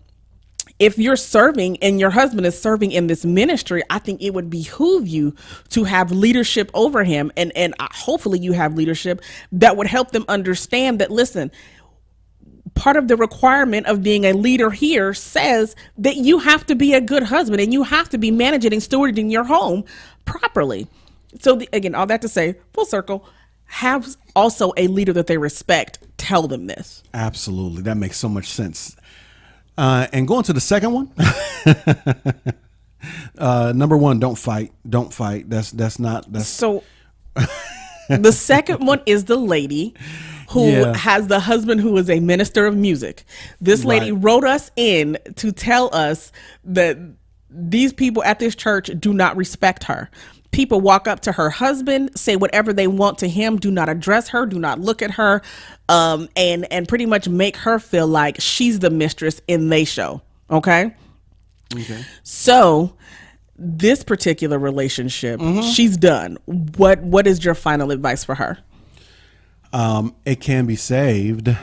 if 0.78 0.98
you're 0.98 1.16
serving 1.16 1.76
and 1.82 1.98
your 1.98 2.10
husband 2.10 2.46
is 2.46 2.60
serving 2.60 2.92
in 2.92 3.06
this 3.08 3.24
ministry, 3.24 3.82
I 3.90 3.98
think 3.98 4.22
it 4.22 4.34
would 4.34 4.48
behoove 4.48 5.08
you 5.08 5.34
to 5.70 5.84
have 5.84 6.12
leadership 6.12 6.70
over 6.74 7.04
him, 7.04 7.32
and 7.36 7.52
and 7.56 7.74
hopefully 7.80 8.38
you 8.38 8.52
have 8.52 8.74
leadership 8.74 9.22
that 9.52 9.76
would 9.76 9.86
help 9.86 10.12
them 10.12 10.24
understand 10.28 11.00
that. 11.00 11.10
Listen, 11.10 11.50
part 12.74 12.96
of 12.96 13.08
the 13.08 13.16
requirement 13.16 13.86
of 13.86 14.02
being 14.02 14.24
a 14.24 14.32
leader 14.32 14.70
here 14.70 15.12
says 15.12 15.74
that 15.96 16.16
you 16.16 16.38
have 16.38 16.64
to 16.66 16.74
be 16.74 16.94
a 16.94 17.00
good 17.00 17.24
husband 17.24 17.60
and 17.60 17.72
you 17.72 17.82
have 17.82 18.08
to 18.10 18.18
be 18.18 18.30
managing 18.30 18.72
and 18.72 18.82
stewarding 18.82 19.30
your 19.30 19.44
home 19.44 19.84
properly. 20.24 20.86
So 21.40 21.56
the, 21.56 21.68
again, 21.72 21.94
all 21.94 22.06
that 22.06 22.22
to 22.22 22.28
say, 22.28 22.56
full 22.72 22.84
circle, 22.84 23.28
have 23.66 24.16
also 24.34 24.72
a 24.76 24.86
leader 24.86 25.12
that 25.12 25.26
they 25.26 25.38
respect. 25.38 25.98
Tell 26.16 26.46
them 26.46 26.66
this. 26.66 27.02
Absolutely, 27.12 27.82
that 27.82 27.96
makes 27.96 28.16
so 28.16 28.28
much 28.28 28.46
sense. 28.46 28.96
Uh, 29.78 30.08
and 30.12 30.26
going 30.26 30.42
to 30.42 30.52
the 30.52 30.60
second 30.60 30.92
one, 30.92 31.08
uh, 33.38 33.72
number 33.74 33.96
one, 33.96 34.18
don't 34.18 34.36
fight. 34.36 34.72
Don't 34.88 35.12
fight. 35.12 35.48
That's 35.48 35.70
that's 35.70 35.98
not 35.98 36.30
that's 36.32 36.48
So 36.48 36.82
the 38.08 38.32
second 38.32 38.86
one 38.86 39.00
is 39.06 39.24
the 39.26 39.36
lady 39.36 39.94
who 40.50 40.70
Yeah. 40.70 40.96
has 40.96 41.28
the 41.28 41.40
husband 41.40 41.80
who 41.80 41.96
is 41.96 42.10
a 42.10 42.20
minister 42.20 42.66
of 42.66 42.76
music. 42.76 43.24
This 43.60 43.84
lady 43.84 44.12
Right. 44.12 44.24
wrote 44.24 44.44
us 44.44 44.70
in 44.76 45.18
to 45.36 45.52
tell 45.52 45.94
us 45.94 46.32
that 46.64 46.98
these 47.50 47.92
people 47.92 48.22
at 48.24 48.38
this 48.40 48.54
church 48.54 48.90
do 48.98 49.14
not 49.14 49.36
respect 49.36 49.84
her. 49.84 50.10
People 50.50 50.80
walk 50.80 51.06
up 51.06 51.20
to 51.20 51.32
her 51.32 51.50
husband, 51.50 52.10
say 52.18 52.34
whatever 52.36 52.72
they 52.72 52.86
want 52.86 53.18
to 53.18 53.28
him, 53.28 53.58
do 53.58 53.70
not 53.70 53.88
address 53.88 54.28
her, 54.28 54.46
do 54.46 54.58
not 54.58 54.80
look 54.80 55.02
at 55.02 55.10
her, 55.12 55.42
um, 55.88 56.28
and 56.36 56.70
and 56.72 56.88
pretty 56.88 57.06
much 57.06 57.28
make 57.28 57.56
her 57.58 57.78
feel 57.78 58.06
like 58.06 58.40
she's 58.40 58.78
the 58.78 58.90
mistress 58.90 59.40
in 59.46 59.68
they 59.68 59.84
show. 59.84 60.22
Okay. 60.50 60.94
okay. 61.74 62.02
So 62.22 62.94
this 63.56 64.02
particular 64.02 64.58
relationship, 64.58 65.38
Mm-hmm. 65.38 65.60
she's 65.70 65.96
done. 65.96 66.38
What 66.46 67.00
what 67.02 67.26
is 67.26 67.44
your 67.44 67.54
final 67.54 67.90
advice 67.90 68.24
for 68.24 68.34
her? 68.36 68.58
Um, 69.72 70.14
it 70.24 70.40
can 70.40 70.64
be 70.64 70.76
saved. 70.76 71.54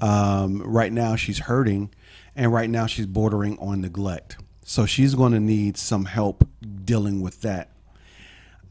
Um, 0.00 0.62
right 0.62 0.92
now, 0.92 1.14
she's 1.16 1.40
hurting, 1.40 1.90
and 2.34 2.52
right 2.52 2.70
now 2.70 2.86
she's 2.86 3.06
bordering 3.06 3.58
on 3.58 3.82
neglect. 3.82 4.38
So 4.64 4.86
she's 4.86 5.14
going 5.14 5.32
to 5.32 5.40
need 5.40 5.76
some 5.76 6.06
help 6.06 6.48
dealing 6.84 7.20
with 7.20 7.42
that. 7.42 7.68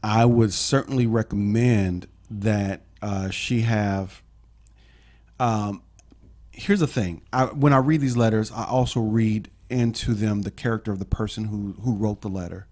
I 0.04 0.26
would 0.26 0.52
certainly 0.52 1.06
recommend 1.06 2.08
that 2.30 2.82
uh, 3.00 3.30
she 3.30 3.62
have. 3.62 4.22
Um, 5.40 5.82
here's 6.52 6.80
the 6.80 6.86
thing: 6.86 7.22
I, 7.32 7.46
when 7.46 7.72
I 7.72 7.78
read 7.78 8.02
these 8.02 8.16
letters, 8.16 8.52
I 8.52 8.64
also 8.66 9.00
read 9.00 9.50
into 9.70 10.12
them 10.12 10.42
the 10.42 10.50
character 10.50 10.92
of 10.92 10.98
the 10.98 11.06
person 11.06 11.46
who 11.46 11.74
who 11.82 11.96
wrote 11.96 12.20
the 12.20 12.28
letter. 12.28 12.66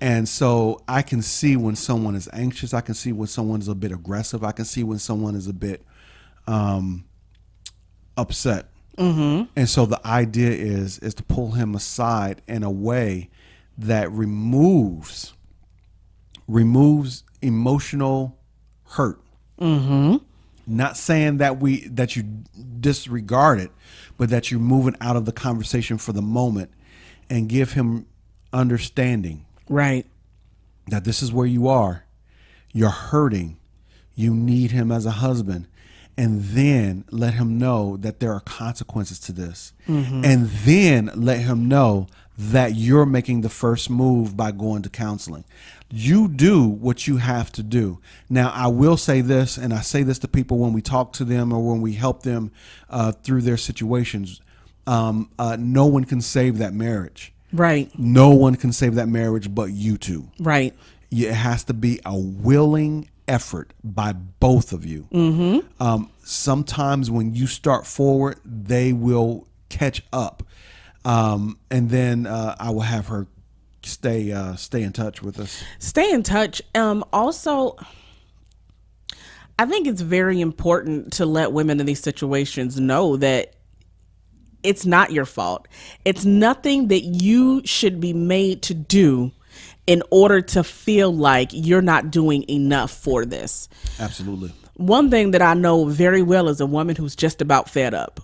And 0.00 0.28
so 0.28 0.80
I 0.88 1.02
can 1.02 1.22
see 1.22 1.56
when 1.56 1.76
someone 1.76 2.16
is 2.16 2.28
anxious. 2.32 2.74
I 2.74 2.80
can 2.80 2.94
see 2.94 3.12
when 3.12 3.28
someone 3.28 3.60
is 3.60 3.68
a 3.68 3.74
bit 3.74 3.92
aggressive. 3.92 4.42
I 4.42 4.52
can 4.52 4.64
see 4.64 4.82
when 4.82 4.98
someone 4.98 5.36
is 5.36 5.46
a 5.46 5.52
bit 5.52 5.84
um, 6.48 7.04
upset. 8.16 8.66
Mm-hmm. 8.96 9.44
And 9.54 9.68
so 9.68 9.86
the 9.86 10.04
idea 10.04 10.50
is 10.50 10.98
is 10.98 11.14
to 11.14 11.22
pull 11.22 11.52
him 11.52 11.76
aside 11.76 12.42
in 12.48 12.64
a 12.64 12.70
way 12.70 13.30
that 13.76 14.10
removes 14.10 15.34
removes 16.48 17.22
emotional 17.42 18.36
hurt. 18.84 19.20
Mm-hmm. 19.60 20.16
Not 20.66 20.96
saying 20.96 21.38
that 21.38 21.60
we 21.60 21.86
that 21.88 22.16
you 22.16 22.22
disregard 22.80 23.60
it, 23.60 23.70
but 24.16 24.28
that 24.30 24.50
you're 24.50 24.60
moving 24.60 24.96
out 25.00 25.16
of 25.16 25.24
the 25.24 25.32
conversation 25.32 25.98
for 25.98 26.12
the 26.12 26.22
moment 26.22 26.70
and 27.30 27.48
give 27.48 27.72
him 27.72 28.06
understanding 28.52 29.44
Right. 29.68 30.06
that 30.88 31.04
this 31.04 31.22
is 31.22 31.32
where 31.32 31.46
you 31.46 31.68
are. 31.68 32.04
You're 32.72 32.88
hurting. 32.90 33.58
You 34.14 34.34
need 34.34 34.70
him 34.70 34.90
as 34.90 35.04
a 35.06 35.10
husband. 35.10 35.66
And 36.16 36.42
then 36.42 37.04
let 37.10 37.34
him 37.34 37.58
know 37.58 37.96
that 37.98 38.18
there 38.18 38.32
are 38.32 38.40
consequences 38.40 39.18
to 39.20 39.32
this. 39.32 39.72
Mm-hmm. 39.86 40.24
And 40.24 40.48
then 40.48 41.10
let 41.14 41.40
him 41.40 41.68
know 41.68 42.08
that 42.36 42.74
you're 42.74 43.06
making 43.06 43.42
the 43.42 43.48
first 43.48 43.88
move 43.90 44.36
by 44.36 44.50
going 44.52 44.82
to 44.82 44.88
counseling. 44.88 45.44
You 45.90 46.28
do 46.28 46.66
what 46.66 47.06
you 47.06 47.16
have 47.16 47.50
to 47.52 47.62
do. 47.62 48.00
Now, 48.28 48.50
I 48.54 48.66
will 48.66 48.96
say 48.96 49.20
this, 49.20 49.56
and 49.56 49.72
I 49.72 49.80
say 49.80 50.02
this 50.02 50.18
to 50.20 50.28
people 50.28 50.58
when 50.58 50.72
we 50.72 50.82
talk 50.82 51.14
to 51.14 51.24
them 51.24 51.52
or 51.52 51.66
when 51.66 51.80
we 51.80 51.94
help 51.94 52.22
them 52.22 52.52
uh, 52.90 53.12
through 53.12 53.42
their 53.42 53.56
situations. 53.56 54.40
Um, 54.86 55.30
uh, 55.38 55.56
no 55.58 55.86
one 55.86 56.04
can 56.04 56.20
save 56.20 56.58
that 56.58 56.74
marriage. 56.74 57.32
Right. 57.52 57.90
No 57.98 58.30
one 58.30 58.56
can 58.56 58.72
save 58.72 58.96
that 58.96 59.08
marriage 59.08 59.54
but 59.54 59.70
you 59.70 59.96
two. 59.96 60.28
Right. 60.38 60.74
It 61.10 61.32
has 61.32 61.64
to 61.64 61.74
be 61.74 62.00
a 62.04 62.16
willing 62.16 63.08
effort 63.26 63.72
by 63.84 64.12
both 64.12 64.72
of 64.72 64.84
you. 64.84 65.06
Mm-hmm. 65.12 65.82
Um, 65.82 66.10
sometimes 66.22 67.10
when 67.10 67.34
you 67.34 67.46
start 67.46 67.86
forward, 67.86 68.40
they 68.44 68.92
will 68.92 69.46
catch 69.68 70.02
up, 70.12 70.42
um, 71.04 71.58
and 71.70 71.90
then 71.90 72.26
uh, 72.26 72.56
I 72.58 72.70
will 72.70 72.80
have 72.80 73.06
her 73.08 73.26
stay 73.88 74.32
uh, 74.32 74.54
stay 74.56 74.82
in 74.82 74.92
touch 74.92 75.22
with 75.22 75.40
us. 75.40 75.62
Stay 75.78 76.12
in 76.12 76.22
touch. 76.22 76.62
Um 76.74 77.04
also 77.12 77.76
I 79.58 79.66
think 79.66 79.88
it's 79.88 80.02
very 80.02 80.40
important 80.40 81.12
to 81.14 81.26
let 81.26 81.52
women 81.52 81.80
in 81.80 81.86
these 81.86 82.00
situations 82.00 82.78
know 82.78 83.16
that 83.16 83.54
it's 84.62 84.86
not 84.86 85.12
your 85.12 85.24
fault. 85.24 85.66
It's 86.04 86.24
nothing 86.24 86.88
that 86.88 87.00
you 87.00 87.62
should 87.64 88.00
be 88.00 88.12
made 88.12 88.62
to 88.62 88.74
do 88.74 89.32
in 89.86 90.02
order 90.10 90.40
to 90.42 90.62
feel 90.62 91.12
like 91.12 91.48
you're 91.52 91.82
not 91.82 92.10
doing 92.10 92.44
enough 92.48 92.90
for 92.90 93.24
this. 93.24 93.68
Absolutely. 93.98 94.52
One 94.74 95.10
thing 95.10 95.32
that 95.32 95.42
I 95.42 95.54
know 95.54 95.86
very 95.86 96.22
well 96.22 96.48
is 96.48 96.60
a 96.60 96.66
woman 96.66 96.94
who's 96.94 97.16
just 97.16 97.40
about 97.40 97.68
fed 97.68 97.94
up. 97.94 98.20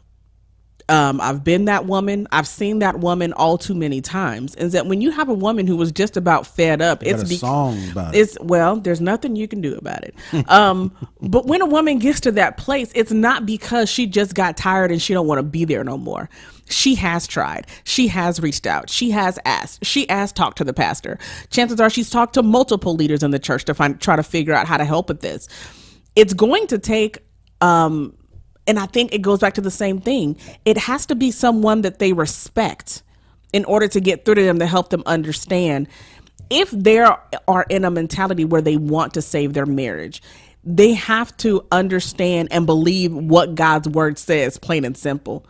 Um, 0.88 1.18
I've 1.20 1.42
been 1.42 1.64
that 1.64 1.86
woman. 1.86 2.28
I've 2.30 2.46
seen 2.46 2.80
that 2.80 3.00
woman 3.00 3.32
all 3.32 3.56
too 3.56 3.74
many 3.74 4.00
times. 4.02 4.54
Is 4.56 4.72
that 4.72 4.86
when 4.86 5.00
you 5.00 5.10
have 5.10 5.28
a 5.30 5.34
woman 5.34 5.66
who 5.66 5.76
was 5.76 5.90
just 5.92 6.16
about 6.16 6.46
fed 6.46 6.82
up, 6.82 7.00
Got 7.00 7.08
it's 7.10 7.22
a 7.22 7.26
be- 7.26 7.36
song 7.36 7.78
about 7.90 8.14
it. 8.14 8.18
it's 8.18 8.36
well, 8.40 8.76
there's 8.76 9.00
nothing 9.00 9.34
you 9.34 9.48
can 9.48 9.60
do 9.62 9.74
about 9.76 10.04
it. 10.04 10.14
Um, 10.50 10.92
but 11.22 11.46
when 11.46 11.62
a 11.62 11.66
woman 11.66 11.98
gets 11.98 12.20
to 12.20 12.32
that 12.32 12.58
place, 12.58 12.92
it's 12.94 13.12
not 13.12 13.46
because 13.46 13.88
she 13.88 14.06
just 14.06 14.34
got 14.34 14.56
tired 14.58 14.90
and 14.90 15.00
she 15.00 15.14
don't 15.14 15.26
want 15.26 15.38
to 15.38 15.42
be 15.42 15.64
there 15.64 15.84
no 15.84 15.96
more. 15.96 16.28
She 16.68 16.94
has 16.96 17.26
tried. 17.26 17.66
She 17.84 18.08
has 18.08 18.40
reached 18.40 18.66
out. 18.66 18.88
She 18.90 19.10
has 19.10 19.38
asked. 19.44 19.84
She 19.84 20.06
has 20.10 20.32
talked 20.32 20.58
to 20.58 20.64
the 20.64 20.72
pastor. 20.72 21.18
Chances 21.50 21.80
are 21.80 21.88
she's 21.90 22.10
talked 22.10 22.34
to 22.34 22.42
multiple 22.42 22.94
leaders 22.94 23.22
in 23.22 23.30
the 23.30 23.38
church 23.38 23.64
to 23.66 23.74
find 23.74 24.00
try 24.00 24.16
to 24.16 24.22
figure 24.22 24.52
out 24.54 24.66
how 24.66 24.76
to 24.76 24.84
help 24.84 25.08
with 25.08 25.20
this. 25.20 25.48
it's 26.16 26.34
going 26.34 26.66
to 26.68 26.78
take 26.78 27.18
um 27.60 28.14
and 28.66 28.78
I 28.78 28.86
think 28.86 29.14
it 29.14 29.22
goes 29.22 29.40
back 29.40 29.54
to 29.54 29.60
the 29.60 29.70
same 29.70 30.00
thing. 30.00 30.36
It 30.64 30.78
has 30.78 31.06
to 31.06 31.14
be 31.14 31.30
someone 31.30 31.82
that 31.82 31.98
they 31.98 32.12
respect 32.12 33.02
in 33.52 33.64
order 33.66 33.88
to 33.88 34.00
get 34.00 34.24
through 34.24 34.36
to 34.36 34.42
them 34.42 34.58
to 34.58 34.66
help 34.66 34.90
them 34.90 35.02
understand 35.06 35.88
if 36.50 36.70
they 36.70 36.98
are 36.98 37.66
in 37.70 37.84
a 37.84 37.90
mentality 37.90 38.44
where 38.44 38.62
they 38.62 38.76
want 38.76 39.14
to 39.14 39.22
save 39.22 39.54
their 39.54 39.66
marriage 39.66 40.22
they 40.64 40.94
have 40.94 41.36
to 41.38 41.66
understand 41.70 42.48
and 42.50 42.66
believe 42.66 43.12
what 43.14 43.54
God's 43.54 43.88
word 43.88 44.18
says, 44.18 44.58
plain 44.58 44.84
and 44.84 44.96
simple. 44.96 45.46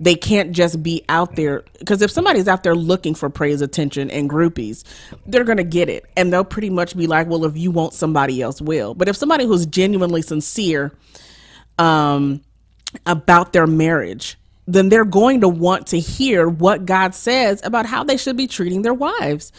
They 0.00 0.14
can't 0.14 0.52
just 0.52 0.82
be 0.82 1.04
out 1.08 1.34
there 1.34 1.64
because 1.80 2.02
if 2.02 2.10
somebody's 2.10 2.46
out 2.46 2.62
there 2.62 2.76
looking 2.76 3.14
for 3.14 3.28
praise, 3.30 3.60
attention, 3.62 4.10
and 4.10 4.30
groupies, 4.30 4.84
they're 5.26 5.42
gonna 5.44 5.64
get 5.64 5.88
it, 5.88 6.06
and 6.16 6.32
they'll 6.32 6.44
pretty 6.44 6.70
much 6.70 6.96
be 6.96 7.08
like, 7.08 7.26
"Well, 7.28 7.44
if 7.44 7.56
you 7.56 7.72
want, 7.72 7.94
somebody 7.94 8.40
else 8.40 8.60
will." 8.60 8.94
But 8.94 9.08
if 9.08 9.16
somebody 9.16 9.44
who's 9.44 9.66
genuinely 9.66 10.22
sincere 10.22 10.92
um, 11.80 12.42
about 13.06 13.52
their 13.52 13.66
marriage, 13.66 14.38
then 14.66 14.88
they're 14.88 15.04
going 15.04 15.40
to 15.40 15.48
want 15.48 15.86
to 15.88 15.98
hear 15.98 16.48
what 16.48 16.86
God 16.86 17.14
says 17.14 17.60
about 17.64 17.86
how 17.86 18.04
they 18.04 18.16
should 18.16 18.36
be 18.36 18.46
treating 18.46 18.82
their 18.82 18.94
wives. 18.94 19.52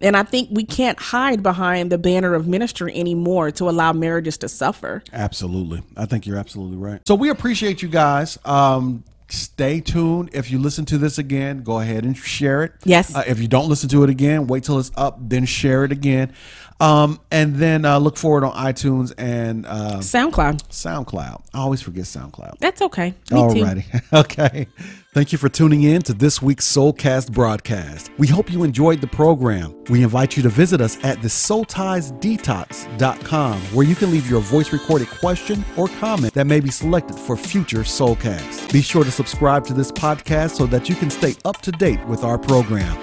And 0.00 0.16
I 0.16 0.24
think 0.24 0.50
we 0.52 0.64
can't 0.64 0.98
hide 0.98 1.42
behind 1.42 1.90
the 1.90 1.98
banner 1.98 2.34
of 2.34 2.46
ministry 2.46 2.94
anymore 2.94 3.50
to 3.52 3.70
allow 3.70 3.92
marriages 3.92 4.36
to 4.38 4.48
suffer. 4.48 5.02
Absolutely. 5.12 5.82
I 5.96 6.04
think 6.06 6.26
you're 6.26 6.36
absolutely 6.36 6.76
right. 6.76 7.00
So 7.06 7.14
we 7.14 7.30
appreciate 7.30 7.80
you 7.80 7.88
guys. 7.88 8.38
Um, 8.44 9.04
stay 9.28 9.80
tuned. 9.80 10.30
If 10.32 10.50
you 10.50 10.58
listen 10.58 10.84
to 10.86 10.98
this 10.98 11.18
again, 11.18 11.62
go 11.62 11.80
ahead 11.80 12.04
and 12.04 12.16
share 12.16 12.62
it. 12.62 12.72
Yes. 12.84 13.14
Uh, 13.14 13.24
if 13.26 13.40
you 13.40 13.48
don't 13.48 13.68
listen 13.68 13.88
to 13.90 14.04
it 14.04 14.10
again, 14.10 14.46
wait 14.46 14.64
till 14.64 14.78
it's 14.78 14.90
up, 14.96 15.16
then 15.20 15.46
share 15.46 15.84
it 15.84 15.92
again. 15.92 16.32
Um, 16.80 17.20
and 17.30 17.56
then 17.56 17.84
uh, 17.84 17.98
look 17.98 18.16
forward 18.16 18.44
on 18.44 18.52
iTunes 18.52 19.12
and 19.16 19.66
uh, 19.66 19.98
SoundCloud. 19.98 20.62
SoundCloud. 20.68 21.42
I 21.54 21.58
always 21.58 21.82
forget 21.82 22.04
SoundCloud. 22.04 22.58
That's 22.58 22.82
okay. 22.82 23.14
Me 23.30 23.38
Alrighty. 23.38 24.02
okay. 24.20 24.66
Thank 25.14 25.30
you 25.32 25.38
for 25.38 25.48
tuning 25.48 25.84
in 25.84 26.02
to 26.02 26.12
this 26.12 26.42
week's 26.42 26.70
Soulcast 26.70 27.32
broadcast. 27.32 28.10
We 28.18 28.26
hope 28.26 28.52
you 28.52 28.64
enjoyed 28.64 29.00
the 29.00 29.06
program. 29.06 29.74
We 29.88 30.02
invite 30.02 30.36
you 30.36 30.42
to 30.42 30.50
visit 30.50 30.82
us 30.82 31.02
at 31.02 31.22
the 31.22 31.28
soultiesdetox.com 31.28 33.60
where 33.60 33.86
you 33.86 33.94
can 33.94 34.10
leave 34.10 34.28
your 34.28 34.42
voice 34.42 34.70
recorded 34.74 35.08
question 35.08 35.64
or 35.78 35.88
comment 35.88 36.34
that 36.34 36.46
may 36.46 36.60
be 36.60 36.70
selected 36.70 37.18
for 37.18 37.38
future 37.38 37.78
Soulcasts. 37.78 38.70
Be 38.70 38.82
sure 38.82 39.04
to 39.04 39.10
subscribe 39.10 39.64
to 39.68 39.72
this 39.72 39.90
podcast 39.90 40.56
so 40.56 40.66
that 40.66 40.90
you 40.90 40.94
can 40.94 41.08
stay 41.08 41.34
up 41.46 41.62
to 41.62 41.72
date 41.72 42.04
with 42.06 42.22
our 42.22 42.36
program. 42.36 42.94